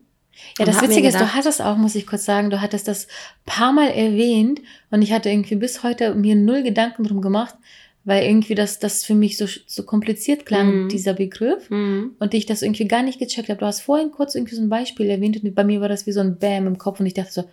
Ja, 0.59 0.65
das 0.65 0.81
Witzige 0.83 1.09
ist, 1.09 1.15
du 1.15 1.19
gedacht- 1.21 1.35
hattest 1.35 1.61
auch, 1.63 1.77
muss 1.77 1.95
ich 1.95 2.07
kurz 2.07 2.25
sagen, 2.25 2.51
du 2.51 2.61
hattest 2.61 2.89
das 2.89 3.09
paar 3.47 3.73
Mal 3.73 3.89
erwähnt 3.91 4.61
und 4.91 5.03
ich 5.03 5.13
hatte 5.13 5.29
irgendwie 5.29 5.57
bis 5.57 5.83
heute 5.83 6.15
mir 6.15 6.35
null 6.35 6.63
Gedanken 6.63 7.05
drum 7.05 7.21
gemacht, 7.21 7.55
weil 8.05 8.25
irgendwie 8.25 8.55
das, 8.55 8.79
das 8.79 9.05
für 9.05 9.15
mich 9.15 9.37
so, 9.37 9.47
so 9.67 9.83
kompliziert 9.83 10.47
klang, 10.47 10.85
Mhm. 10.85 10.89
dieser 10.89 11.13
Begriff. 11.15 11.69
Mhm. 11.69 12.13
Und 12.19 12.33
ich 12.33 12.47
das 12.47 12.63
irgendwie 12.63 12.89
gar 12.89 13.03
nicht 13.03 13.19
gecheckt 13.19 13.51
habe. 13.51 13.61
Du 13.61 13.67
hast 13.67 13.81
vorhin 13.83 14.11
kurz 14.13 14.35
irgendwie 14.35 14.55
so 14.55 14.63
ein 14.63 14.71
Beispiel 14.71 15.11
erwähnt 15.11 15.43
und 15.43 15.55
bei 15.55 15.65
mir 15.65 15.81
war 15.83 15.89
das 15.91 16.07
wie 16.07 16.13
so 16.13 16.21
ein 16.21 16.39
Bam 16.39 16.67
im 16.67 16.79
Kopf 16.79 17.01
und 17.01 17.07
ich 17.07 17.15
dachte 17.15 17.33
so, 17.33 17.45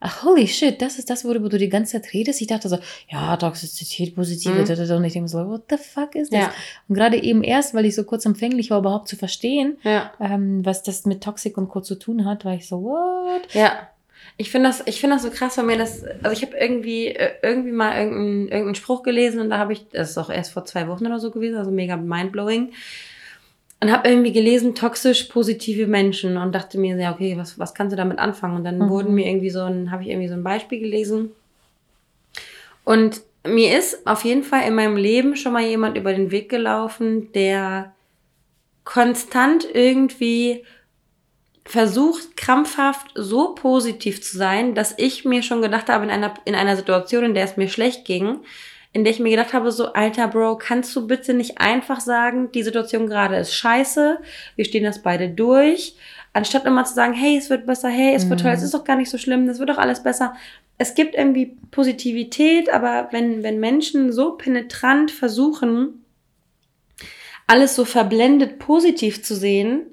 ach 0.00 0.22
holy 0.24 0.46
shit, 0.46 0.80
das 0.80 0.98
ist 0.98 1.10
das, 1.10 1.24
worüber 1.24 1.48
du 1.48 1.58
die 1.58 1.68
ganze 1.68 2.00
Zeit 2.00 2.12
redest. 2.12 2.40
Ich 2.40 2.46
dachte 2.46 2.68
so, 2.68 2.78
ja, 3.10 3.36
Toxizität, 3.36 4.14
Positive, 4.14 4.54
Mhm. 4.54 4.96
und 4.96 5.04
ich 5.04 5.12
denke 5.12 5.28
so, 5.28 5.38
what 5.48 5.62
the 5.70 5.76
fuck 5.76 6.14
ist 6.14 6.32
das? 6.32 6.40
Ja, 6.40 6.52
Und 6.88 6.94
gerade 6.94 7.22
eben 7.22 7.42
erst, 7.42 7.74
weil 7.74 7.84
ich 7.84 7.94
so 7.94 8.04
kurz 8.04 8.24
empfänglich 8.24 8.70
war, 8.70 8.78
überhaupt 8.78 9.08
zu 9.08 9.16
verstehen, 9.16 9.76
ja. 9.82 10.12
ähm, 10.20 10.64
was 10.64 10.82
das 10.82 11.04
mit 11.06 11.22
Toxik 11.22 11.58
und 11.58 11.68
Co. 11.68 11.80
zu 11.80 11.96
tun 11.96 12.24
hat, 12.24 12.44
war 12.44 12.54
ich 12.54 12.66
so, 12.68 12.82
what? 12.82 13.52
Ja. 13.54 13.88
Ich 14.36 14.50
finde 14.52 14.68
das, 14.68 14.82
ich 14.86 15.00
finde 15.00 15.16
das 15.16 15.24
so 15.24 15.30
krass, 15.30 15.58
weil 15.58 15.64
mir 15.64 15.78
das, 15.78 16.04
also 16.22 16.30
ich 16.30 16.42
habe 16.46 16.56
irgendwie, 16.56 17.08
äh, 17.08 17.30
irgendwie 17.42 17.72
mal 17.72 17.96
irgendeinen, 17.98 18.42
irgendeinen 18.48 18.74
Spruch 18.76 19.02
gelesen 19.02 19.40
und 19.40 19.50
da 19.50 19.58
habe 19.58 19.72
ich, 19.72 19.88
das 19.88 20.10
ist 20.10 20.18
auch 20.18 20.30
erst 20.30 20.52
vor 20.52 20.64
zwei 20.64 20.86
Wochen 20.86 21.06
oder 21.06 21.18
so 21.18 21.32
gewesen, 21.32 21.56
also 21.56 21.72
mega 21.72 21.96
mindblowing. 21.96 22.72
Und 23.80 23.92
habe 23.92 24.08
irgendwie 24.08 24.32
gelesen, 24.32 24.74
toxisch 24.74 25.24
positive 25.24 25.86
Menschen 25.86 26.36
und 26.36 26.54
dachte 26.54 26.78
mir, 26.78 26.96
ja, 26.96 27.12
okay, 27.12 27.36
was, 27.36 27.58
was 27.58 27.74
kannst 27.74 27.92
du 27.92 27.96
damit 27.96 28.18
anfangen? 28.18 28.56
Und 28.56 28.64
dann 28.64 28.78
Mhm. 28.78 28.88
wurden 28.88 29.14
mir 29.14 29.26
irgendwie 29.28 29.50
so 29.50 29.62
ein, 29.62 29.90
habe 29.90 30.02
ich 30.02 30.08
irgendwie 30.08 30.28
so 30.28 30.34
ein 30.34 30.42
Beispiel 30.42 30.80
gelesen. 30.80 31.30
Und 32.84 33.20
mir 33.46 33.78
ist 33.78 34.06
auf 34.06 34.24
jeden 34.24 34.42
Fall 34.42 34.66
in 34.66 34.74
meinem 34.74 34.96
Leben 34.96 35.36
schon 35.36 35.52
mal 35.52 35.62
jemand 35.62 35.96
über 35.96 36.12
den 36.12 36.30
Weg 36.30 36.48
gelaufen, 36.48 37.30
der 37.32 37.94
konstant 38.84 39.66
irgendwie 39.72 40.64
versucht, 41.64 42.36
krampfhaft 42.36 43.08
so 43.14 43.54
positiv 43.54 44.22
zu 44.22 44.36
sein, 44.38 44.74
dass 44.74 44.94
ich 44.96 45.24
mir 45.26 45.42
schon 45.42 45.60
gedacht 45.60 45.88
habe, 45.88 46.04
in 46.04 46.10
einer, 46.10 46.34
in 46.46 46.54
einer 46.54 46.76
Situation, 46.76 47.24
in 47.24 47.34
der 47.34 47.44
es 47.44 47.58
mir 47.58 47.68
schlecht 47.68 48.06
ging, 48.06 48.38
in 48.92 49.04
der 49.04 49.12
ich 49.12 49.20
mir 49.20 49.30
gedacht 49.30 49.52
habe, 49.52 49.70
so, 49.70 49.92
alter 49.92 50.28
Bro, 50.28 50.56
kannst 50.56 50.94
du 50.96 51.06
bitte 51.06 51.34
nicht 51.34 51.60
einfach 51.60 52.00
sagen, 52.00 52.50
die 52.52 52.62
Situation 52.62 53.06
gerade 53.06 53.36
ist 53.36 53.54
scheiße, 53.54 54.18
wir 54.56 54.64
stehen 54.64 54.84
das 54.84 55.02
beide 55.02 55.28
durch, 55.28 55.94
anstatt 56.32 56.64
immer 56.64 56.84
zu 56.84 56.94
sagen, 56.94 57.12
hey, 57.12 57.36
es 57.36 57.50
wird 57.50 57.66
besser, 57.66 57.88
hey, 57.88 58.14
es 58.14 58.28
wird 58.30 58.40
Mhm. 58.40 58.44
toll, 58.44 58.52
es 58.52 58.62
ist 58.62 58.74
doch 58.74 58.84
gar 58.84 58.96
nicht 58.96 59.10
so 59.10 59.18
schlimm, 59.18 59.48
es 59.48 59.58
wird 59.58 59.70
doch 59.70 59.78
alles 59.78 60.02
besser. 60.02 60.34
Es 60.78 60.94
gibt 60.94 61.14
irgendwie 61.14 61.56
Positivität, 61.70 62.72
aber 62.72 63.08
wenn, 63.10 63.42
wenn 63.42 63.58
Menschen 63.60 64.12
so 64.12 64.32
penetrant 64.32 65.10
versuchen, 65.10 66.04
alles 67.46 67.74
so 67.74 67.84
verblendet 67.84 68.58
positiv 68.58 69.22
zu 69.22 69.34
sehen, 69.34 69.86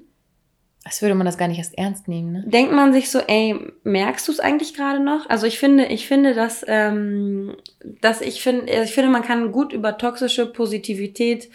Als 0.86 1.02
würde 1.02 1.16
man 1.16 1.26
das 1.26 1.36
gar 1.36 1.48
nicht 1.48 1.58
erst 1.58 1.76
ernst 1.76 2.06
nehmen, 2.06 2.30
ne? 2.30 2.44
denkt 2.46 2.72
man 2.72 2.92
sich 2.92 3.10
so, 3.10 3.18
ey, 3.18 3.58
merkst 3.82 4.28
du 4.28 4.30
es 4.30 4.38
eigentlich 4.38 4.72
gerade 4.72 5.02
noch? 5.02 5.28
Also 5.28 5.44
ich 5.44 5.58
finde, 5.58 5.86
ich 5.86 6.06
finde, 6.06 6.32
dass, 6.32 6.64
ähm, 6.68 7.56
dass 8.00 8.20
ich 8.20 8.40
finde, 8.40 8.72
ich 8.72 8.92
finde, 8.92 9.10
man 9.10 9.22
kann 9.22 9.50
gut 9.50 9.72
über 9.72 9.98
toxische 9.98 10.46
Positivität 10.46 11.50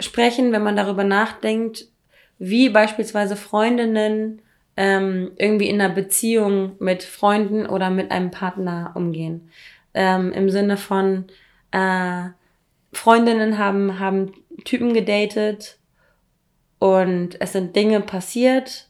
sprechen, 0.00 0.52
wenn 0.52 0.62
man 0.62 0.74
darüber 0.74 1.04
nachdenkt, 1.04 1.86
wie 2.38 2.70
beispielsweise 2.70 3.36
Freundinnen 3.36 4.40
ähm, 4.78 5.32
irgendwie 5.36 5.68
in 5.68 5.78
einer 5.78 5.92
Beziehung 5.92 6.76
mit 6.78 7.02
Freunden 7.02 7.66
oder 7.66 7.90
mit 7.90 8.10
einem 8.10 8.30
Partner 8.30 8.92
umgehen. 8.94 9.50
Ähm, 9.92 10.32
Im 10.32 10.48
Sinne 10.48 10.78
von 10.78 11.26
äh, 11.72 12.30
Freundinnen 12.94 13.58
haben, 13.58 13.98
haben 13.98 14.32
Typen 14.64 14.94
gedatet 14.94 15.76
und 16.82 17.40
es 17.40 17.52
sind 17.52 17.76
Dinge 17.76 18.00
passiert. 18.00 18.88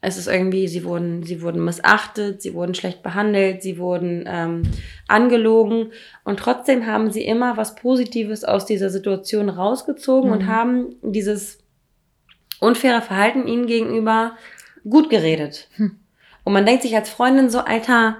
Es 0.00 0.16
ist 0.16 0.28
irgendwie, 0.28 0.66
sie 0.66 0.82
wurden, 0.82 1.24
sie 1.24 1.42
wurden 1.42 1.62
missachtet, 1.62 2.40
sie 2.40 2.54
wurden 2.54 2.74
schlecht 2.74 3.02
behandelt, 3.02 3.62
sie 3.62 3.76
wurden 3.76 4.24
ähm, 4.26 4.62
angelogen 5.08 5.92
und 6.24 6.38
trotzdem 6.38 6.86
haben 6.86 7.10
sie 7.10 7.22
immer 7.22 7.58
was 7.58 7.74
Positives 7.74 8.44
aus 8.44 8.64
dieser 8.64 8.88
Situation 8.88 9.50
rausgezogen 9.50 10.30
und 10.30 10.44
Mhm. 10.44 10.46
haben 10.46 10.94
dieses 11.02 11.58
unfaire 12.60 13.02
Verhalten 13.02 13.46
ihnen 13.46 13.66
gegenüber 13.66 14.38
gut 14.88 15.10
geredet. 15.10 15.68
Hm. 15.76 15.98
Und 16.44 16.54
man 16.54 16.64
denkt 16.64 16.80
sich 16.80 16.96
als 16.96 17.10
Freundin 17.10 17.50
so, 17.50 17.58
Alter, 17.58 18.16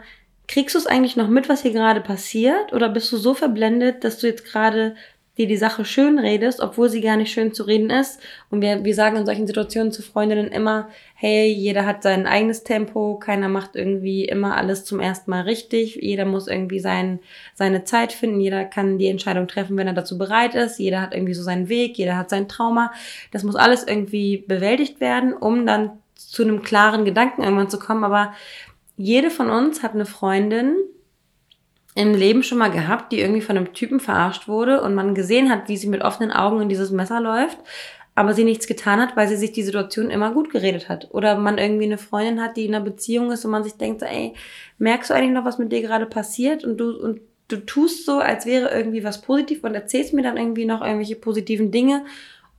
kriegst 0.49 0.75
du 0.75 0.79
es 0.79 0.87
eigentlich 0.87 1.17
noch 1.17 1.29
mit, 1.29 1.49
was 1.49 1.63
hier 1.63 1.73
gerade 1.73 2.03
passiert? 2.03 2.75
Oder 2.75 2.91
bist 2.91 3.11
du 3.11 3.17
so 3.17 3.33
verblendet, 3.33 4.05
dass 4.05 4.19
du 4.19 4.27
jetzt 4.27 4.45
gerade 4.45 4.97
dir 5.37 5.47
die 5.47 5.57
Sache 5.57 5.85
schön 5.85 6.19
redest, 6.19 6.61
obwohl 6.61 6.89
sie 6.89 7.01
gar 7.01 7.17
nicht 7.17 7.33
schön 7.33 7.53
zu 7.53 7.65
reden 7.65 7.91
ist? 7.91 8.21
Und 8.51 8.61
wir, 8.61 8.85
wir 8.85 8.95
sagen 8.95 9.17
in 9.17 9.27
solchen 9.27 9.47
Situationen 9.47 9.93
zu 9.93 10.03
Freundinnen 10.03 10.49
immer, 10.49 10.89
hey, 11.15 11.47
jeder 11.47 11.87
hat 11.87 12.03
sein 12.03 12.27
eigenes 12.27 12.63
Tempo, 12.65 13.17
keiner 13.19 13.49
macht 13.49 13.77
irgendwie 13.77 14.25
immer 14.25 14.57
alles 14.57 14.85
zum 14.85 15.01
ersten 15.01 15.31
Mal 15.31 15.43
richtig, 15.43 15.97
jeder 15.97 16.25
muss 16.25 16.47
irgendwie 16.47 16.81
sein, 16.81 17.21
seine 17.55 17.85
Zeit 17.85 18.13
finden, 18.13 18.41
jeder 18.41 18.65
kann 18.65 18.99
die 18.99 19.09
Entscheidung 19.09 19.49
treffen, 19.49 19.77
wenn 19.77 19.87
er 19.87 19.95
dazu 19.95 20.19
bereit 20.19 20.55
ist, 20.55 20.79
jeder 20.79 21.01
hat 21.01 21.15
irgendwie 21.15 21.35
so 21.35 21.43
seinen 21.43 21.69
Weg, 21.69 21.99
jeder 21.99 22.17
hat 22.17 22.31
sein 22.31 22.49
Trauma. 22.49 22.93
Das 23.33 23.43
muss 23.43 23.57
alles 23.57 23.87
irgendwie 23.87 24.45
bewältigt 24.47 25.01
werden, 25.01 25.33
um 25.33 25.67
dann 25.67 25.91
zu 26.15 26.43
einem 26.43 26.63
klaren 26.63 27.05
Gedanken 27.05 27.43
irgendwann 27.43 27.71
zu 27.71 27.79
kommen. 27.79 28.05
Aber 28.05 28.33
jede 28.97 29.31
von 29.31 29.51
uns 29.51 29.83
hat 29.83 29.95
eine 29.95 30.07
Freundin 30.07 30.77
im 31.95 32.15
Leben 32.15 32.43
schon 32.43 32.59
mal 32.59 32.71
gehabt, 32.71 33.13
die 33.13 33.21
irgendwie 33.21 33.41
von 33.41 33.57
einem 33.57 33.73
Typen 33.73 34.01
verarscht 34.01 34.49
wurde 34.49 34.83
und 34.83 34.95
man 34.95 35.15
gesehen 35.15 35.51
hat, 35.51 35.69
wie 35.69 35.77
sie 35.77 35.87
mit 35.87 36.03
offenen 36.03 36.33
Augen 36.33 36.61
in 36.61 36.69
dieses 36.69 36.91
Messer 36.91 37.21
läuft, 37.21 37.59
aber 38.17 38.35
sie 38.35 38.45
nichts 38.45 38.67
getan 38.67 39.01
hat, 39.01 39.17
weil 39.17 39.29
sie 39.29 39.37
sich 39.37 39.53
die 39.53 39.63
Situation 39.63 40.11
immer 40.11 40.33
gut 40.33 40.51
geredet 40.51 40.89
hat. 40.89 41.09
Oder 41.13 41.37
man 41.37 41.59
irgendwie 41.59 41.85
eine 41.85 41.99
Freundin 41.99 42.43
hat, 42.43 42.57
die 42.57 42.65
in 42.67 42.75
einer 42.75 42.85
Beziehung 42.85 43.31
ist 43.31 43.45
und 43.45 43.51
man 43.51 43.65
sich 43.65 43.75
denkt, 43.75 44.01
so, 44.01 44.07
ey, 44.07 44.35
merkst 44.79 45.11
du 45.11 45.15
eigentlich 45.15 45.33
noch, 45.33 45.45
was 45.45 45.59
mit 45.59 45.73
dir 45.73 45.83
gerade 45.83 46.07
passiert? 46.07 46.65
Und 46.65 46.79
du, 46.79 46.91
und 46.91 47.21
du 47.49 47.57
tust 47.59 48.07
so, 48.07 48.19
als 48.19 48.47
wäre 48.47 48.71
irgendwie 48.71 49.05
was 49.05 49.21
positiv 49.21 49.63
und 49.65 49.75
erzählst 49.75 50.15
mir 50.15 50.23
dann 50.23 50.37
irgendwie 50.37 50.65
noch 50.65 50.81
irgendwelche 50.81 51.17
positiven 51.17 51.71
Dinge 51.71 52.05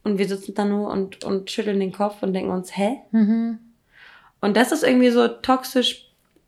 und 0.04 0.18
wir 0.18 0.28
sitzen 0.28 0.54
da 0.54 0.64
nur 0.64 0.92
und, 0.92 1.24
und 1.24 1.50
schütteln 1.50 1.80
den 1.80 1.92
Kopf 1.92 2.22
und 2.22 2.34
denken 2.34 2.52
uns, 2.52 2.78
hä? 2.78 3.00
Mhm. 3.12 3.60
Und 4.40 4.56
das 4.56 4.72
ist 4.72 4.84
irgendwie 4.84 5.10
so 5.10 5.28
toxisch 5.28 6.05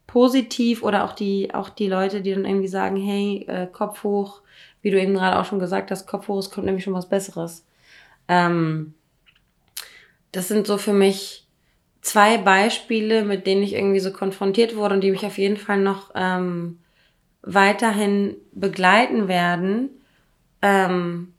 positiv 0.08 0.82
oder 0.84 1.04
auch 1.04 1.14
die, 1.14 1.54
auch 1.54 1.70
die 1.70 1.88
Leute, 1.88 2.22
die 2.22 2.34
dann 2.34 2.46
irgendwie 2.46 2.68
sagen, 2.68 2.96
hey, 2.96 3.46
äh, 3.48 3.68
Kopf 3.68 4.04
hoch, 4.04 4.42
wie 4.82 4.90
du 4.90 5.00
eben 5.00 5.14
gerade 5.14 5.38
auch 5.38 5.46
schon 5.46 5.60
gesagt 5.60 5.92
hast, 5.92 6.08
Kopf 6.08 6.28
hoch, 6.30 6.40
es 6.40 6.50
kommt 6.50 6.66
nämlich 6.66 6.84
schon 6.84 6.94
was 6.94 7.10
Besseres. 7.10 7.66
Ähm, 8.28 8.94
das 10.32 10.48
sind 10.48 10.66
so 10.66 10.78
für 10.78 10.94
mich 10.94 11.46
zwei 12.02 12.38
Beispiele, 12.38 13.24
mit 13.24 13.46
denen 13.46 13.64
ich 13.64 13.74
irgendwie 13.74 14.00
so 14.00 14.12
konfrontiert 14.12 14.76
wurde 14.76 14.96
und 14.96 15.02
die 15.02 15.12
mich 15.12 15.26
auf 15.26 15.38
jeden 15.38 15.58
Fall 15.58 15.80
noch 15.80 16.12
ähm, 16.16 16.80
weiterhin 17.42 18.36
begleiten 18.54 19.28
werden, 19.28 19.90
ähm, 20.62 21.34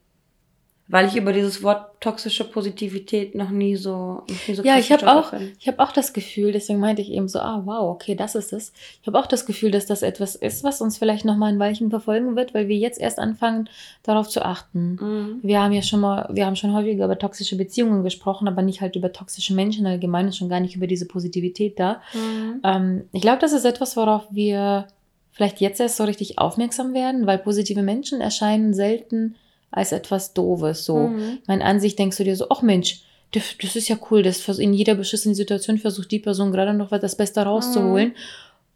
weil 0.91 1.07
ich 1.07 1.15
über 1.15 1.33
dieses 1.33 1.61
Wort 1.61 2.01
toxische 2.01 2.43
Positivität 2.43 3.35
noch 3.35 3.51
nie 3.51 3.75
so, 3.75 4.23
noch 4.27 4.47
nie 4.47 4.55
so 4.55 4.63
Ja, 4.63 4.79
ich 4.79 4.91
habe 4.91 5.07
auch, 5.07 5.29
bin. 5.29 5.51
ich 5.59 5.67
habe 5.67 5.79
auch 5.83 5.91
das 5.91 6.13
Gefühl, 6.13 6.51
deswegen 6.51 6.79
meinte 6.79 7.03
ich 7.03 7.11
eben 7.11 7.27
so, 7.27 7.39
ah, 7.39 7.61
wow, 7.63 7.91
okay, 7.93 8.15
das 8.15 8.33
ist 8.33 8.51
es. 8.53 8.73
Ich 8.99 9.05
habe 9.05 9.19
auch 9.19 9.27
das 9.27 9.45
Gefühl, 9.45 9.69
dass 9.69 9.85
das 9.85 10.01
etwas 10.01 10.35
ist, 10.35 10.63
was 10.63 10.81
uns 10.81 10.97
vielleicht 10.97 11.25
noch 11.25 11.37
mal 11.37 11.45
ein 11.53 11.59
Weilchen 11.59 11.91
verfolgen 11.91 12.35
wird, 12.35 12.55
weil 12.55 12.67
wir 12.67 12.75
jetzt 12.75 12.99
erst 12.99 13.19
anfangen, 13.19 13.69
darauf 14.01 14.29
zu 14.29 14.43
achten. 14.43 14.97
Mhm. 14.99 15.39
Wir 15.43 15.61
haben 15.61 15.73
ja 15.73 15.83
schon 15.83 15.99
mal, 15.99 16.27
wir 16.33 16.47
haben 16.47 16.55
schon 16.55 16.73
häufiger 16.73 17.05
über 17.05 17.19
toxische 17.19 17.55
Beziehungen 17.55 18.03
gesprochen, 18.03 18.47
aber 18.47 18.63
nicht 18.63 18.81
halt 18.81 18.95
über 18.95 19.13
toxische 19.13 19.53
Menschen 19.53 19.85
allgemein 19.85 20.25
und 20.25 20.35
schon 20.35 20.49
gar 20.49 20.59
nicht 20.59 20.75
über 20.75 20.87
diese 20.87 21.05
Positivität 21.05 21.79
da. 21.79 22.01
Mhm. 22.15 22.61
Ähm, 22.63 23.03
ich 23.11 23.21
glaube, 23.21 23.39
das 23.39 23.53
ist 23.53 23.65
etwas, 23.65 23.95
worauf 23.95 24.23
wir 24.31 24.87
vielleicht 25.29 25.61
jetzt 25.61 25.79
erst 25.79 25.97
so 25.97 26.03
richtig 26.03 26.39
aufmerksam 26.39 26.95
werden, 26.95 27.27
weil 27.27 27.37
positive 27.37 27.83
Menschen 27.83 28.21
erscheinen 28.21 28.73
selten 28.73 29.35
als 29.71 29.91
etwas 29.91 30.33
Doofes. 30.33 30.85
So, 30.85 31.09
Mhm. 31.09 31.39
meine 31.47 31.65
Ansicht 31.65 31.97
denkst 31.99 32.17
du 32.17 32.23
dir 32.23 32.35
so, 32.35 32.47
ach 32.49 32.61
Mensch, 32.61 33.01
das, 33.31 33.43
das 33.61 33.75
ist 33.75 33.87
ja 33.89 33.97
cool, 34.09 34.23
das 34.23 34.41
vers- 34.41 34.57
in 34.59 34.73
jeder 34.73 34.95
beschissenen 34.95 35.35
Situation 35.35 35.77
versucht 35.77 36.09
die 36.11 36.19
Person 36.19 36.51
gerade 36.51 36.73
noch 36.73 36.91
was 36.91 37.01
das 37.01 37.15
Beste 37.15 37.41
rauszuholen. 37.41 38.13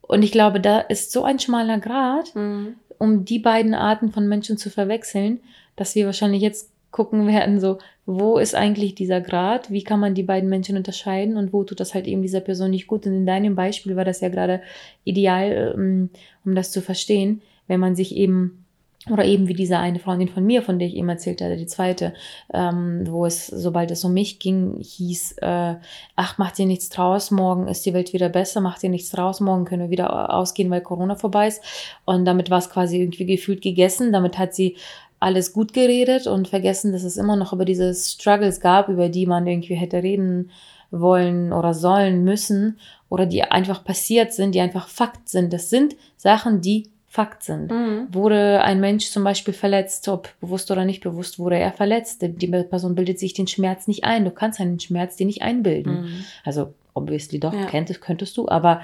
Und 0.01 0.21
ich 0.23 0.31
glaube, 0.31 0.59
da 0.59 0.79
ist 0.79 1.11
so 1.11 1.23
ein 1.23 1.39
schmaler 1.39 1.79
Grad, 1.79 2.35
Mhm. 2.35 2.75
um 2.99 3.25
die 3.25 3.39
beiden 3.39 3.73
Arten 3.73 4.11
von 4.11 4.27
Menschen 4.27 4.57
zu 4.57 4.69
verwechseln, 4.69 5.39
dass 5.75 5.95
wir 5.95 6.05
wahrscheinlich 6.05 6.41
jetzt 6.41 6.69
gucken 6.91 7.25
werden, 7.25 7.59
so, 7.59 7.79
wo 8.05 8.37
ist 8.37 8.53
eigentlich 8.53 8.93
dieser 8.93 9.19
Grad? 9.21 9.71
Wie 9.71 9.81
kann 9.83 9.99
man 9.99 10.13
die 10.13 10.21
beiden 10.21 10.47
Menschen 10.47 10.77
unterscheiden 10.77 11.37
und 11.37 11.51
wo 11.51 11.63
tut 11.63 11.79
das 11.79 11.95
halt 11.95 12.05
eben 12.05 12.21
dieser 12.21 12.41
Person 12.41 12.69
nicht 12.69 12.85
gut? 12.85 13.07
Und 13.07 13.13
in 13.13 13.25
deinem 13.25 13.55
Beispiel 13.55 13.95
war 13.95 14.05
das 14.05 14.21
ja 14.21 14.29
gerade 14.29 14.61
ideal, 15.03 15.73
ähm, 15.75 16.09
um 16.45 16.53
das 16.53 16.71
zu 16.71 16.81
verstehen, 16.81 17.41
wenn 17.67 17.79
man 17.79 17.95
sich 17.95 18.15
eben 18.15 18.62
oder 19.11 19.25
eben 19.25 19.47
wie 19.47 19.53
diese 19.53 19.77
eine 19.77 19.99
Freundin 19.99 20.29
von 20.29 20.45
mir, 20.45 20.61
von 20.61 20.79
der 20.79 20.87
ich 20.87 20.95
eben 20.95 21.09
erzählt 21.09 21.41
hatte, 21.41 21.57
die 21.57 21.65
zweite, 21.65 22.13
ähm, 22.53 23.03
wo 23.05 23.25
es, 23.25 23.47
sobald 23.47 23.91
es 23.91 24.03
um 24.05 24.13
mich 24.13 24.39
ging, 24.39 24.77
hieß, 24.79 25.39
äh, 25.41 25.75
ach, 26.15 26.37
macht 26.37 26.57
dir 26.57 26.65
nichts 26.65 26.89
draus, 26.89 27.29
morgen 27.29 27.67
ist 27.67 27.85
die 27.85 27.93
Welt 27.93 28.13
wieder 28.13 28.29
besser, 28.29 28.61
macht 28.61 28.81
dir 28.81 28.89
nichts 28.89 29.09
draus, 29.11 29.41
morgen 29.41 29.65
können 29.65 29.83
wir 29.83 29.89
wieder 29.89 30.33
ausgehen, 30.33 30.69
weil 30.69 30.81
Corona 30.81 31.15
vorbei 31.15 31.47
ist. 31.47 31.61
Und 32.05 32.23
damit 32.23 32.49
war 32.49 32.59
es 32.59 32.69
quasi 32.69 32.99
irgendwie 33.01 33.25
gefühlt 33.25 33.61
gegessen. 33.61 34.13
Damit 34.13 34.37
hat 34.37 34.53
sie 34.53 34.77
alles 35.19 35.53
gut 35.53 35.73
geredet 35.73 36.27
und 36.27 36.47
vergessen, 36.47 36.91
dass 36.91 37.03
es 37.03 37.17
immer 37.17 37.35
noch 37.35 37.53
über 37.53 37.65
diese 37.65 37.93
Struggles 37.93 38.59
gab, 38.59 38.89
über 38.89 39.09
die 39.09 39.25
man 39.25 39.47
irgendwie 39.47 39.75
hätte 39.75 40.03
reden 40.03 40.49
wollen 40.91 41.51
oder 41.51 41.73
sollen 41.73 42.23
müssen 42.23 42.77
oder 43.09 43.25
die 43.25 43.43
einfach 43.43 43.83
passiert 43.83 44.31
sind, 44.31 44.53
die 44.53 44.61
einfach 44.61 44.87
Fakt 44.87 45.27
sind. 45.27 45.51
Das 45.51 45.69
sind 45.69 45.95
Sachen, 46.17 46.61
die 46.61 46.92
Fakt 47.13 47.43
sind. 47.43 47.69
Mhm. 47.69 48.07
Wurde 48.11 48.61
ein 48.63 48.79
Mensch 48.79 49.05
zum 49.11 49.23
Beispiel 49.23 49.53
verletzt, 49.53 50.07
ob 50.07 50.29
bewusst 50.41 50.71
oder 50.71 50.83
nicht 50.83 51.03
bewusst, 51.03 51.37
wurde 51.37 51.59
er 51.59 51.71
verletzt. 51.71 52.23
Die 52.23 52.47
Person 52.47 52.95
bildet 52.95 53.19
sich 53.19 53.33
den 53.33 53.45
Schmerz 53.45 53.87
nicht 53.87 54.03
ein. 54.03 54.25
Du 54.25 54.31
kannst 54.31 54.59
einen 54.59 54.79
Schmerz 54.79 55.15
dir 55.15 55.27
nicht 55.27 55.43
einbilden. 55.43 56.01
Mhm. 56.01 56.25
Also, 56.43 56.73
obviously 56.95 57.39
doch, 57.39 57.53
Ja. 57.53 57.67
kenntest, 57.67 58.01
könntest 58.01 58.35
du, 58.35 58.49
aber 58.49 58.81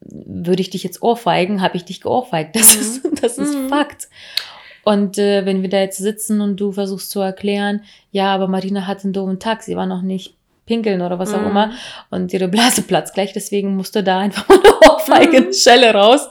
würde 0.00 0.62
ich 0.62 0.70
dich 0.70 0.82
jetzt 0.82 1.02
ohrfeigen, 1.02 1.60
habe 1.60 1.76
ich 1.76 1.84
dich 1.84 2.00
geohrfeigt. 2.00 2.56
Das 2.56 2.74
Mhm. 2.74 2.80
ist, 2.80 3.22
das 3.22 3.36
ist 3.36 3.54
Mhm. 3.54 3.68
Fakt. 3.68 4.08
Und 4.84 5.18
äh, 5.18 5.44
wenn 5.44 5.60
wir 5.60 5.68
da 5.68 5.78
jetzt 5.80 5.98
sitzen 5.98 6.40
und 6.40 6.56
du 6.58 6.72
versuchst 6.72 7.10
zu 7.10 7.20
erklären, 7.20 7.82
ja, 8.12 8.34
aber 8.34 8.48
Marina 8.48 8.86
hat 8.86 9.04
einen 9.04 9.12
doofen 9.12 9.38
Tag, 9.40 9.62
sie 9.62 9.76
war 9.76 9.84
noch 9.86 10.00
nicht 10.00 10.34
pinkeln 10.64 11.02
oder 11.02 11.18
was 11.18 11.34
auch 11.34 11.40
Mhm. 11.40 11.46
immer 11.48 11.72
und 12.10 12.32
ihre 12.32 12.48
Blase 12.48 12.82
platzt 12.88 13.14
gleich, 13.14 13.32
deswegen 13.32 13.76
musste 13.76 14.02
da 14.02 14.20
einfach 14.20 14.48
mal 14.48 14.58
eine 14.82 14.92
Ohrfeige, 14.92 15.40
Mhm. 15.42 15.52
Schelle 15.52 15.92
raus. 15.92 16.28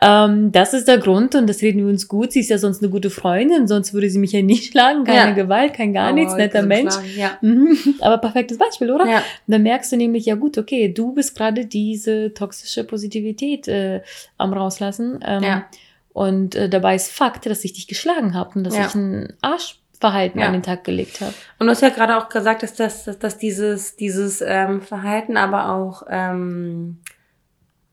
Ähm, 0.00 0.50
das 0.52 0.72
ist 0.74 0.88
der 0.88 0.98
Grund 0.98 1.34
und 1.34 1.46
das 1.46 1.60
reden 1.62 1.78
wir 1.80 1.86
uns 1.86 2.08
gut. 2.08 2.32
Sie 2.32 2.40
ist 2.40 2.48
ja 2.50 2.58
sonst 2.58 2.82
eine 2.82 2.90
gute 2.90 3.10
Freundin, 3.10 3.68
sonst 3.68 3.92
würde 3.94 4.08
sie 4.10 4.18
mich 4.18 4.32
ja 4.32 4.42
nicht 4.42 4.64
schlagen, 4.72 5.04
keine 5.04 5.30
Ja. 5.30 5.30
Gewalt, 5.32 5.74
kein 5.74 5.92
gar 5.92 6.10
Oh, 6.12 6.14
nichts, 6.14 6.34
netter 6.34 6.62
Mensch. 6.62 6.94
Ja. 7.16 7.38
Mhm. 7.42 7.76
Aber 8.00 8.18
perfektes 8.18 8.58
Beispiel, 8.58 8.90
oder? 8.90 9.06
ja. 9.06 9.22
Dann 9.46 9.62
merkst 9.62 9.92
du 9.92 9.96
nämlich, 9.96 10.26
ja 10.26 10.34
gut, 10.36 10.58
okay, 10.58 10.92
du 10.92 11.12
bist 11.12 11.36
gerade 11.36 11.66
diese 11.66 12.32
toxische 12.34 12.84
Positivität 12.84 13.68
äh, 13.68 14.00
am 14.38 14.52
rauslassen. 14.52 15.20
Ähm, 15.26 15.42
Ja. 15.42 15.66
Und 16.12 16.54
äh, 16.54 16.70
dabei 16.70 16.94
ist 16.94 17.12
Fakt, 17.12 17.44
dass 17.44 17.62
ich 17.62 17.74
dich 17.74 17.86
geschlagen 17.88 18.32
habe 18.34 18.52
und 18.54 18.64
dass 18.64 18.74
ich 18.74 18.94
ein 18.94 19.34
Arschverhalten 20.00 20.40
Ja. 20.40 20.46
an 20.46 20.52
den 20.52 20.62
Tag 20.62 20.84
gelegt 20.84 21.20
habe. 21.20 21.32
Und 21.58 21.66
du 21.66 21.70
hast 21.72 21.82
ja 21.82 21.88
gerade 21.88 22.16
auch 22.16 22.28
gesagt, 22.28 22.62
dass, 22.62 22.74
das, 22.74 23.04
dass, 23.04 23.18
dass 23.18 23.38
dieses, 23.38 23.96
dieses 23.96 24.42
ähm, 24.46 24.80
Verhalten 24.80 25.36
aber 25.36 25.70
auch 25.70 26.04
ähm, 26.10 26.98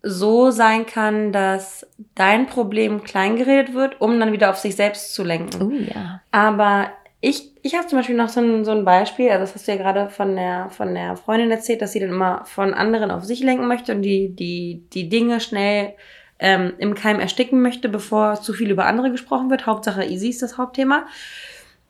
so 0.02 0.52
sein 0.52 0.86
kann, 0.86 1.32
dass 1.32 1.88
dein 2.16 2.48
Problem 2.48 3.04
kleingeredet 3.04 3.74
wird, 3.74 4.02
um 4.02 4.20
dann 4.20 4.32
wieder 4.34 4.50
auf 4.50 4.58
sich 4.58 4.76
selbst 4.76 5.14
zu 5.14 5.24
lenken. 5.24 5.62
Oh 5.62 5.94
ja. 5.94 6.22
Aber 6.32 6.90
ich, 7.22 7.52
ich 7.62 7.76
habe 7.76 7.88
zum 7.88 8.00
Beispiel 8.00 8.18
noch 8.18 8.28
so 8.28 8.42
ein, 8.42 8.66
so 8.66 8.72
ein 8.72 8.84
Beispiel, 8.84 9.30
also 9.30 9.42
das 9.42 9.56
hast 9.56 9.68
du 9.68 9.72
ja 9.72 9.78
gerade 9.78 10.10
von 10.10 10.36
der, 10.36 10.70
von 10.72 10.94
der 10.94 11.16
Freundin 11.16 11.52
erzählt, 11.52 11.82
dass 11.82 11.94
sie 11.94 12.02
dann 12.02 12.10
immer 12.10 12.42
von 12.44 12.74
anderen 12.74 13.12
auf 13.12 13.24
sich 13.24 13.42
lenken 13.42 13.68
möchte 13.68 13.96
und 13.96 14.02
die, 14.02 14.36
die, 14.36 14.84
die 14.94 15.08
Dinge 15.08 15.40
schnell 15.40 15.94
ähm, 16.40 16.74
im 16.80 16.96
Keim 16.96 17.22
ersticken 17.22 17.62
möchte, 17.62 17.88
bevor 17.88 18.36
zu 18.42 18.52
viel 18.52 18.70
über 18.70 18.86
andere 18.88 19.10
gesprochen 19.10 19.50
wird. 19.50 19.66
Hauptsache 19.66 20.04
easy 20.04 20.28
ist 20.28 20.42
das 20.42 20.58
Hauptthema. 20.58 21.06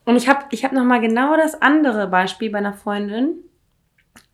Und 0.05 0.15
ich 0.17 0.27
habe 0.27 0.45
ich 0.51 0.63
hab 0.65 0.71
nochmal 0.73 1.01
genau 1.01 1.35
das 1.37 1.61
andere 1.61 2.07
Beispiel 2.07 2.49
bei 2.49 2.57
einer 2.57 2.73
Freundin, 2.73 3.35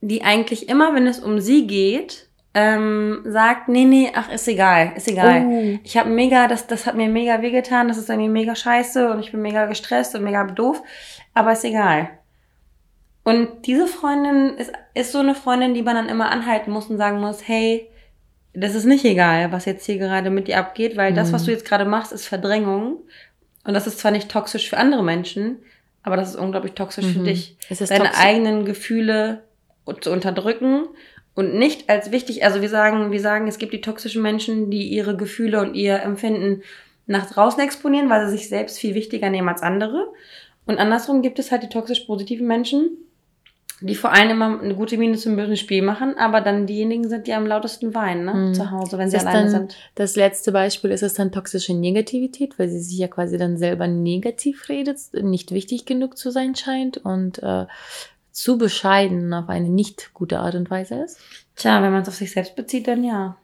die 0.01 0.23
eigentlich 0.23 0.69
immer, 0.69 0.93
wenn 0.95 1.07
es 1.07 1.19
um 1.19 1.39
sie 1.39 1.67
geht, 1.67 2.27
ähm, 2.55 3.21
sagt, 3.25 3.69
nee, 3.69 3.85
nee, 3.85 4.11
ach, 4.15 4.31
ist 4.31 4.47
egal, 4.47 4.93
ist 4.95 5.07
egal. 5.07 5.45
Oh. 5.45 5.79
Ich 5.83 5.97
habe 5.97 6.09
mega, 6.09 6.47
das, 6.47 6.65
das 6.65 6.87
hat 6.87 6.95
mir 6.95 7.07
mega 7.07 7.41
wehgetan, 7.43 7.87
das 7.87 7.97
ist 7.97 8.09
irgendwie 8.09 8.29
mega 8.29 8.55
scheiße 8.55 9.11
und 9.11 9.19
ich 9.19 9.31
bin 9.31 9.41
mega 9.41 9.67
gestresst 9.67 10.15
und 10.15 10.23
mega 10.23 10.43
doof, 10.45 10.81
aber 11.35 11.51
ist 11.51 11.63
egal. 11.63 12.09
Und 13.23 13.67
diese 13.67 13.85
Freundin 13.85 14.55
ist, 14.57 14.71
ist 14.95 15.11
so 15.11 15.19
eine 15.19 15.35
Freundin, 15.35 15.75
die 15.75 15.83
man 15.83 15.95
dann 15.95 16.09
immer 16.09 16.31
anhalten 16.31 16.71
muss 16.71 16.87
und 16.89 16.97
sagen 16.97 17.19
muss, 17.19 17.47
hey, 17.47 17.87
das 18.53 18.73
ist 18.73 18.85
nicht 18.85 19.05
egal, 19.05 19.51
was 19.51 19.65
jetzt 19.65 19.85
hier 19.85 19.99
gerade 19.99 20.31
mit 20.31 20.47
dir 20.47 20.57
abgeht, 20.57 20.97
weil 20.97 21.13
das, 21.13 21.29
Mhm. 21.29 21.33
was 21.33 21.43
du 21.45 21.51
jetzt 21.51 21.65
gerade 21.65 21.85
machst, 21.85 22.11
ist 22.11 22.25
Verdrängung. 22.25 22.97
Und 23.69 23.75
das 23.75 23.85
ist 23.85 23.99
zwar 23.99 24.09
nicht 24.09 24.29
toxisch 24.31 24.67
für 24.67 24.77
andere 24.79 25.03
Menschen, 25.03 25.57
aber 26.01 26.15
das 26.17 26.29
ist 26.31 26.37
unglaublich 26.37 26.73
toxisch 26.73 27.05
für 27.05 27.19
Mhm. 27.19 27.25
dich. 27.25 27.55
Es 27.69 27.81
ist 27.81 27.91
Deine 27.91 28.05
toxisch. 28.05 28.19
eigenen 28.25 28.65
Gefühle 28.65 29.43
zu 30.01 30.09
unterdrücken 30.11 30.87
und 31.35 31.53
nicht 31.53 31.87
als 31.87 32.11
wichtig, 32.11 32.43
also 32.43 32.61
wir 32.61 32.69
sagen, 32.69 33.11
wir 33.11 33.19
sagen, 33.19 33.47
es 33.47 33.59
gibt 33.59 33.71
die 33.71 33.81
toxischen 33.81 34.23
Menschen, 34.23 34.71
die 34.71 34.87
ihre 34.87 35.15
Gefühle 35.15 35.61
und 35.61 35.75
ihr 35.75 36.01
Empfinden 36.01 36.63
nach 37.05 37.29
draußen 37.29 37.61
exponieren, 37.61 38.09
weil 38.09 38.25
sie 38.25 38.37
sich 38.37 38.49
selbst 38.49 38.79
viel 38.79 38.95
wichtiger 38.95 39.29
nehmen 39.29 39.49
als 39.49 39.61
andere. 39.61 40.07
Und 40.65 40.79
andersrum 40.79 41.21
gibt 41.21 41.37
es 41.37 41.51
halt 41.51 41.61
die 41.61 41.69
toxisch 41.69 41.99
positiven 41.99 42.47
Menschen, 42.47 42.97
die 43.81 43.95
vor 43.95 44.11
allem 44.11 44.31
immer 44.31 44.61
eine 44.61 44.75
gute 44.75 44.97
Miene 44.97 45.17
zum 45.17 45.35
bösen 45.35 45.55
Spiel 45.55 45.81
machen, 45.81 46.17
aber 46.17 46.41
dann 46.41 46.67
diejenigen 46.67 47.07
sind, 47.07 47.27
die 47.27 47.33
am 47.33 47.45
lautesten 47.45 47.95
weinen, 47.95 48.25
ne? 48.25 48.33
Mhm. 48.33 48.53
Zu 48.53 48.71
Hause, 48.71 48.97
wenn 48.97 49.09
sie 49.09 49.17
das 49.17 49.25
alleine 49.25 49.51
dann 49.51 49.61
sind. 49.61 49.77
das 49.95 50.15
letzte 50.15 50.51
Beispiel, 50.51 50.91
ist 50.91 51.03
es 51.03 51.13
dann 51.13 51.31
toxische 51.31 51.73
Negativität, 51.73 52.59
weil 52.59 52.69
sie 52.69 52.79
sich 52.79 52.97
ja 52.97 53.07
quasi 53.07 53.37
dann 53.37 53.57
selber 53.57 53.87
negativ 53.87 54.67
redet, 54.69 54.97
nicht 55.13 55.51
wichtig 55.51 55.85
genug 55.85 56.17
zu 56.17 56.31
sein 56.31 56.55
scheint 56.55 56.97
und 56.97 57.41
äh, 57.41 57.65
zu 58.31 58.57
bescheiden 58.57 59.33
auf 59.33 59.49
eine 59.49 59.69
nicht 59.69 60.13
gute 60.13 60.39
Art 60.39 60.55
und 60.55 60.69
Weise 60.69 60.95
ist? 60.95 61.19
Tja, 61.55 61.81
wenn 61.81 61.91
man 61.91 62.01
es 62.01 62.09
auf 62.09 62.15
sich 62.15 62.31
selbst 62.31 62.55
bezieht, 62.55 62.87
dann 62.87 63.03
ja. 63.03 63.37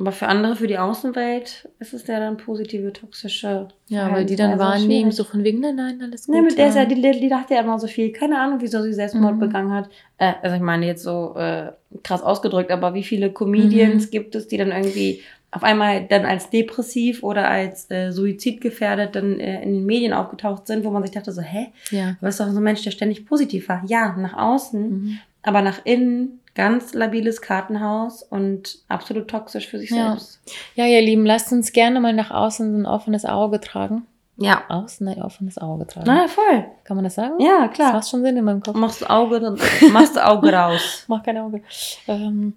Aber 0.00 0.10
für 0.10 0.26
andere, 0.26 0.56
für 0.56 0.66
die 0.66 0.76
Außenwelt, 0.78 1.68
ist 1.78 1.94
es 1.94 2.06
ja 2.08 2.18
dann 2.18 2.36
positive, 2.36 2.92
toxische. 2.92 3.68
Ja, 3.86 4.10
weil 4.12 4.24
die 4.24 4.34
dann 4.34 4.58
wahrnehmen, 4.58 5.12
so 5.12 5.22
von 5.22 5.44
wegen, 5.44 5.60
nein, 5.60 5.76
nein, 5.76 6.00
alles 6.02 6.26
gut. 6.26 6.34
Ne, 6.34 6.42
mit 6.42 6.58
der 6.58 6.68
ist 6.68 6.74
ja, 6.74 6.84
die, 6.84 7.00
die 7.00 7.28
dachte 7.28 7.54
ja 7.54 7.60
immer 7.60 7.78
so 7.78 7.86
viel. 7.86 8.10
Keine 8.10 8.40
Ahnung, 8.40 8.58
wieso 8.60 8.82
sie 8.82 8.92
Selbstmord 8.92 9.36
Mhm. 9.36 9.40
begangen 9.40 9.72
hat. 9.72 9.88
Äh, 10.18 10.32
also 10.42 10.56
ich 10.56 10.62
meine 10.62 10.86
jetzt 10.86 11.04
so 11.04 11.34
äh, 11.36 11.70
krass 12.02 12.22
ausgedrückt, 12.22 12.72
aber 12.72 12.94
wie 12.94 13.04
viele 13.04 13.30
Comedians 13.30 14.06
Mhm. 14.06 14.10
gibt 14.10 14.34
es, 14.34 14.48
die 14.48 14.56
dann 14.56 14.72
irgendwie 14.72 15.20
auf 15.52 15.62
einmal 15.62 16.04
dann 16.08 16.24
als 16.26 16.50
depressiv 16.50 17.22
oder 17.22 17.48
als 17.48 17.88
äh, 17.88 18.10
suizidgefährdet 18.10 19.14
dann 19.14 19.38
äh, 19.38 19.62
in 19.62 19.74
den 19.74 19.86
Medien 19.86 20.12
aufgetaucht 20.12 20.66
sind, 20.66 20.84
wo 20.84 20.90
man 20.90 21.02
sich 21.04 21.12
dachte 21.12 21.30
so, 21.30 21.40
hä? 21.42 21.68
ja. 21.90 22.16
Du 22.20 22.26
bist 22.26 22.40
doch 22.40 22.48
so 22.50 22.56
ein 22.58 22.62
Mensch, 22.64 22.82
der 22.82 22.90
ständig 22.90 23.24
positiv 23.26 23.68
war. 23.68 23.82
Ja, 23.86 24.16
nach 24.16 24.36
außen, 24.36 24.90
Mhm. 24.90 25.18
aber 25.42 25.62
nach 25.62 25.80
innen 25.84 26.40
ganz 26.54 26.94
labiles 26.94 27.40
Kartenhaus 27.42 28.22
und 28.22 28.78
absolut 28.88 29.28
toxisch 29.28 29.68
für 29.68 29.78
sich 29.78 29.90
Ja. 29.90 30.10
selbst. 30.10 30.40
ja, 30.74 30.86
ihr 30.86 31.00
Lieben, 31.02 31.26
lasst 31.26 31.50
uns 31.52 31.72
gerne 31.72 32.00
mal 32.00 32.12
nach 32.12 32.30
außen 32.30 32.82
ein 32.82 32.86
offenes 32.86 33.24
Auge 33.24 33.60
tragen. 33.60 34.06
Ja. 34.36 34.62
Außen 34.68 35.06
ein 35.06 35.22
offenes 35.22 35.58
Auge 35.58 35.86
tragen. 35.86 36.06
Na, 36.08 36.26
voll. 36.26 36.64
Kann 36.84 36.96
man 36.96 37.04
das 37.04 37.14
sagen? 37.14 37.34
Ja, 37.40 37.66
Das 37.68 37.74
klar. 37.76 37.92
macht 37.92 38.08
schon 38.08 38.22
Sinn 38.22 38.36
in 38.36 38.44
meinem 38.44 38.60
Kopf. 38.60 38.74
Machst 38.76 39.08
Auge, 39.08 39.56
machst 39.92 40.20
Auge 40.20 40.52
raus. 40.52 41.04
Mach 41.06 41.22
kein 41.22 41.38
Auge. 41.38 41.62
Ähm, 42.08 42.54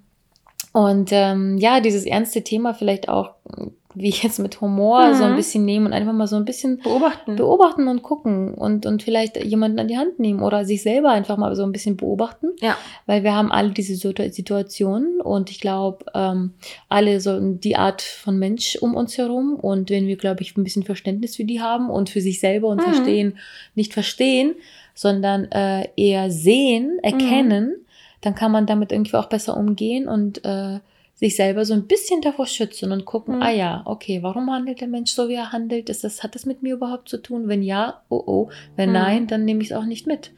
und 0.73 1.10
ähm, 1.12 1.58
ja, 1.58 1.80
dieses 1.80 2.06
ernste 2.06 2.43
Thema 2.43 2.73
vielleicht 2.73 3.10
auch, 3.10 3.32
wie 3.99 4.10
jetzt 4.12 4.38
mit 4.38 4.62
Humor, 4.62 5.08
Mhm. 5.08 5.13
so 5.15 5.23
ein 5.23 5.36
bisschen 5.36 5.65
nehmen 5.65 5.88
und 5.88 5.93
einfach 5.93 6.13
mal 6.13 6.27
so 6.27 6.36
ein 6.36 6.45
bisschen 6.45 6.77
Beobachten. 6.84 7.36
beobachten 7.36 7.88
und 7.88 8.03
gucken 8.03 8.53
und, 8.53 8.86
und 8.86 9.01
vielleicht 9.01 9.43
jemanden 9.43 9.80
an 9.80 9.88
die 9.88 9.97
Hand 9.97 10.19
nehmen 10.19 10.41
oder 10.43 10.65
sich 10.65 10.84
selber 10.84 11.10
einfach 11.10 11.38
mal 11.38 11.56
so 11.56 11.63
ein 11.63 11.71
bisschen 11.71 11.97
beobachten. 11.97 12.49
Ja. 12.62 12.77
Weil 13.08 13.23
wir 13.23 13.34
haben 13.34 13.51
alle 13.51 13.71
diese 13.71 13.95
Situ- 13.95 14.30
Situationen 14.32 15.19
und 15.19 15.49
ich 15.49 15.60
glaube, 15.62 16.06
ähm, 16.13 16.51
alle 16.89 17.19
so 17.21 17.39
die 17.39 17.75
Art 17.75 18.03
von 18.03 18.38
Mensch 18.38 18.75
um 18.80 18.93
uns 18.95 19.17
herum 19.17 19.56
und 19.56 19.89
wenn 19.89 20.06
wir, 20.06 20.17
glaube 20.17 20.43
ich, 20.43 20.56
ein 20.56 20.63
bisschen 20.63 20.84
Verständnis 20.84 21.36
für 21.38 21.45
die 21.45 21.60
haben 21.62 21.89
und 21.89 22.12
für 22.12 22.21
sich 22.21 22.39
selber 22.39 22.67
und 22.67 22.77
Mhm. 22.86 22.91
verstehen, 22.93 23.38
nicht 23.73 23.93
verstehen, 23.93 24.53
sondern 24.93 25.45
äh, 25.51 25.88
eher 25.95 26.30
sehen, 26.30 26.99
erkennen, 27.01 27.77
dann 28.21 28.36
kann 28.36 28.51
man 28.51 28.65
damit 28.65 28.91
irgendwie 28.91 29.15
auch 29.15 29.30
besser 29.30 29.56
umgehen 29.58 30.08
und 30.08 30.43
äh, 30.45 30.80
sich 31.15 31.36
selber 31.36 31.65
so 31.65 31.73
ein 31.73 31.88
bisschen 31.88 32.21
davor 32.21 32.45
schützen 32.45 32.91
und 32.91 33.06
gucken, 33.06 33.38
Mhm. 33.38 33.41
ah 33.41 33.49
ja, 33.51 33.82
okay, 33.86 34.19
warum 34.21 34.51
handelt 34.51 34.82
der 34.82 34.88
Mensch 34.88 35.12
so, 35.12 35.30
wie 35.30 35.34
er 35.36 35.51
handelt? 35.51 35.89
Ist 35.89 36.03
das, 36.03 36.21
hat 36.23 36.36
das 36.36 36.45
mit 36.45 36.62
mir 36.62 36.75
überhaupt 36.75 37.10
zu 37.10 37.17
tun? 37.17 37.47
Wenn 37.47 37.63
ja, 37.63 38.01
oh 38.10 38.21
oh. 38.25 38.49
Wenn 38.75 38.89
Mhm. 38.89 38.93
nein, 38.93 39.27
dann 39.27 39.43
nehme 39.45 39.62
ich 39.63 39.71
es 39.71 39.75
auch 39.77 39.86
nicht 39.86 40.06
mit. 40.06 40.32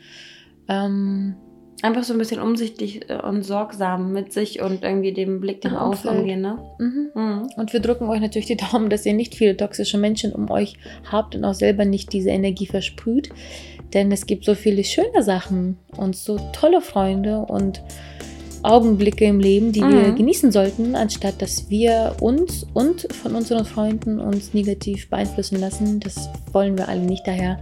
Ähm, 0.68 1.36
Einfach 1.82 2.04
so 2.04 2.12
ein 2.12 2.20
bisschen 2.20 2.42
umsichtig 2.42 3.10
äh, 3.10 3.22
und 3.22 3.44
sorgsam 3.44 4.12
mit 4.12 4.34
sich 4.34 4.62
und 4.62 4.84
irgendwie 4.84 5.14
dem 5.14 5.40
Blick 5.40 5.66
außen 5.66 5.78
Umfeld. 6.10 6.18
umgehen, 6.18 6.42
ne? 6.42 6.60
mhm. 6.78 7.10
Mhm. 7.16 7.50
Und 7.56 7.72
wir 7.72 7.80
drücken 7.80 8.10
euch 8.10 8.20
natürlich 8.20 8.48
die 8.48 8.58
Daumen, 8.58 8.90
dass 8.90 9.06
ihr 9.06 9.14
nicht 9.14 9.34
viele 9.34 9.56
toxische 9.56 9.98
Menschen 9.98 10.34
um 10.34 10.52
euch 10.52 10.76
habt 11.10 11.36
und 11.36 11.46
auch 11.46 11.54
selber 11.54 11.86
nicht 11.86 12.12
diese 12.12 12.32
Energie 12.32 12.66
versprüht. 12.68 13.30
Denn 13.94 14.12
es 14.12 14.26
gibt 14.26 14.46
so 14.46 14.56
viele 14.56 14.84
schöne 14.84 15.24
Sachen 15.24 15.78
und 15.98 16.16
so 16.16 16.40
tolle 16.54 16.82
Freunde 16.82 17.40
und 17.40 17.82
Augenblicke 18.62 19.24
im 19.24 19.40
Leben, 19.40 19.72
die 19.72 19.80
wir 19.80 20.12
Mhm. 20.12 20.16
genießen 20.18 20.52
sollten, 20.52 20.94
anstatt 20.96 21.42
dass 21.42 21.70
wir 21.70 22.18
uns 22.20 22.68
und 22.74 23.08
von 23.14 23.34
unseren 23.36 23.64
Freunden 23.64 24.20
uns 24.20 24.54
negativ 24.54 25.10
beeinflussen 25.10 25.60
lassen. 25.60 26.02
Das 26.02 26.28
wollen 26.52 26.78
wir 26.78 26.90
alle 26.90 27.00
nicht. 27.02 27.26
Daher 27.26 27.58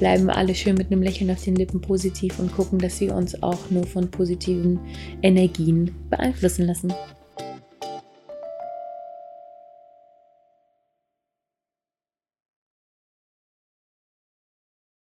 bleiben 0.00 0.26
wir 0.26 0.36
alle 0.36 0.54
schön 0.54 0.74
mit 0.74 0.92
einem 0.92 1.02
Lächeln 1.02 1.30
auf 1.30 1.42
den 1.42 1.56
Lippen 1.56 1.80
positiv 1.80 2.38
und 2.38 2.54
gucken, 2.54 2.78
dass 2.78 3.00
wir 3.00 3.14
uns 3.14 3.42
auch 3.42 3.70
nur 3.70 3.86
von 3.86 4.10
positiven 4.10 4.78
Energien 5.22 5.94
beeinflussen 6.10 6.66
lassen. 6.66 6.92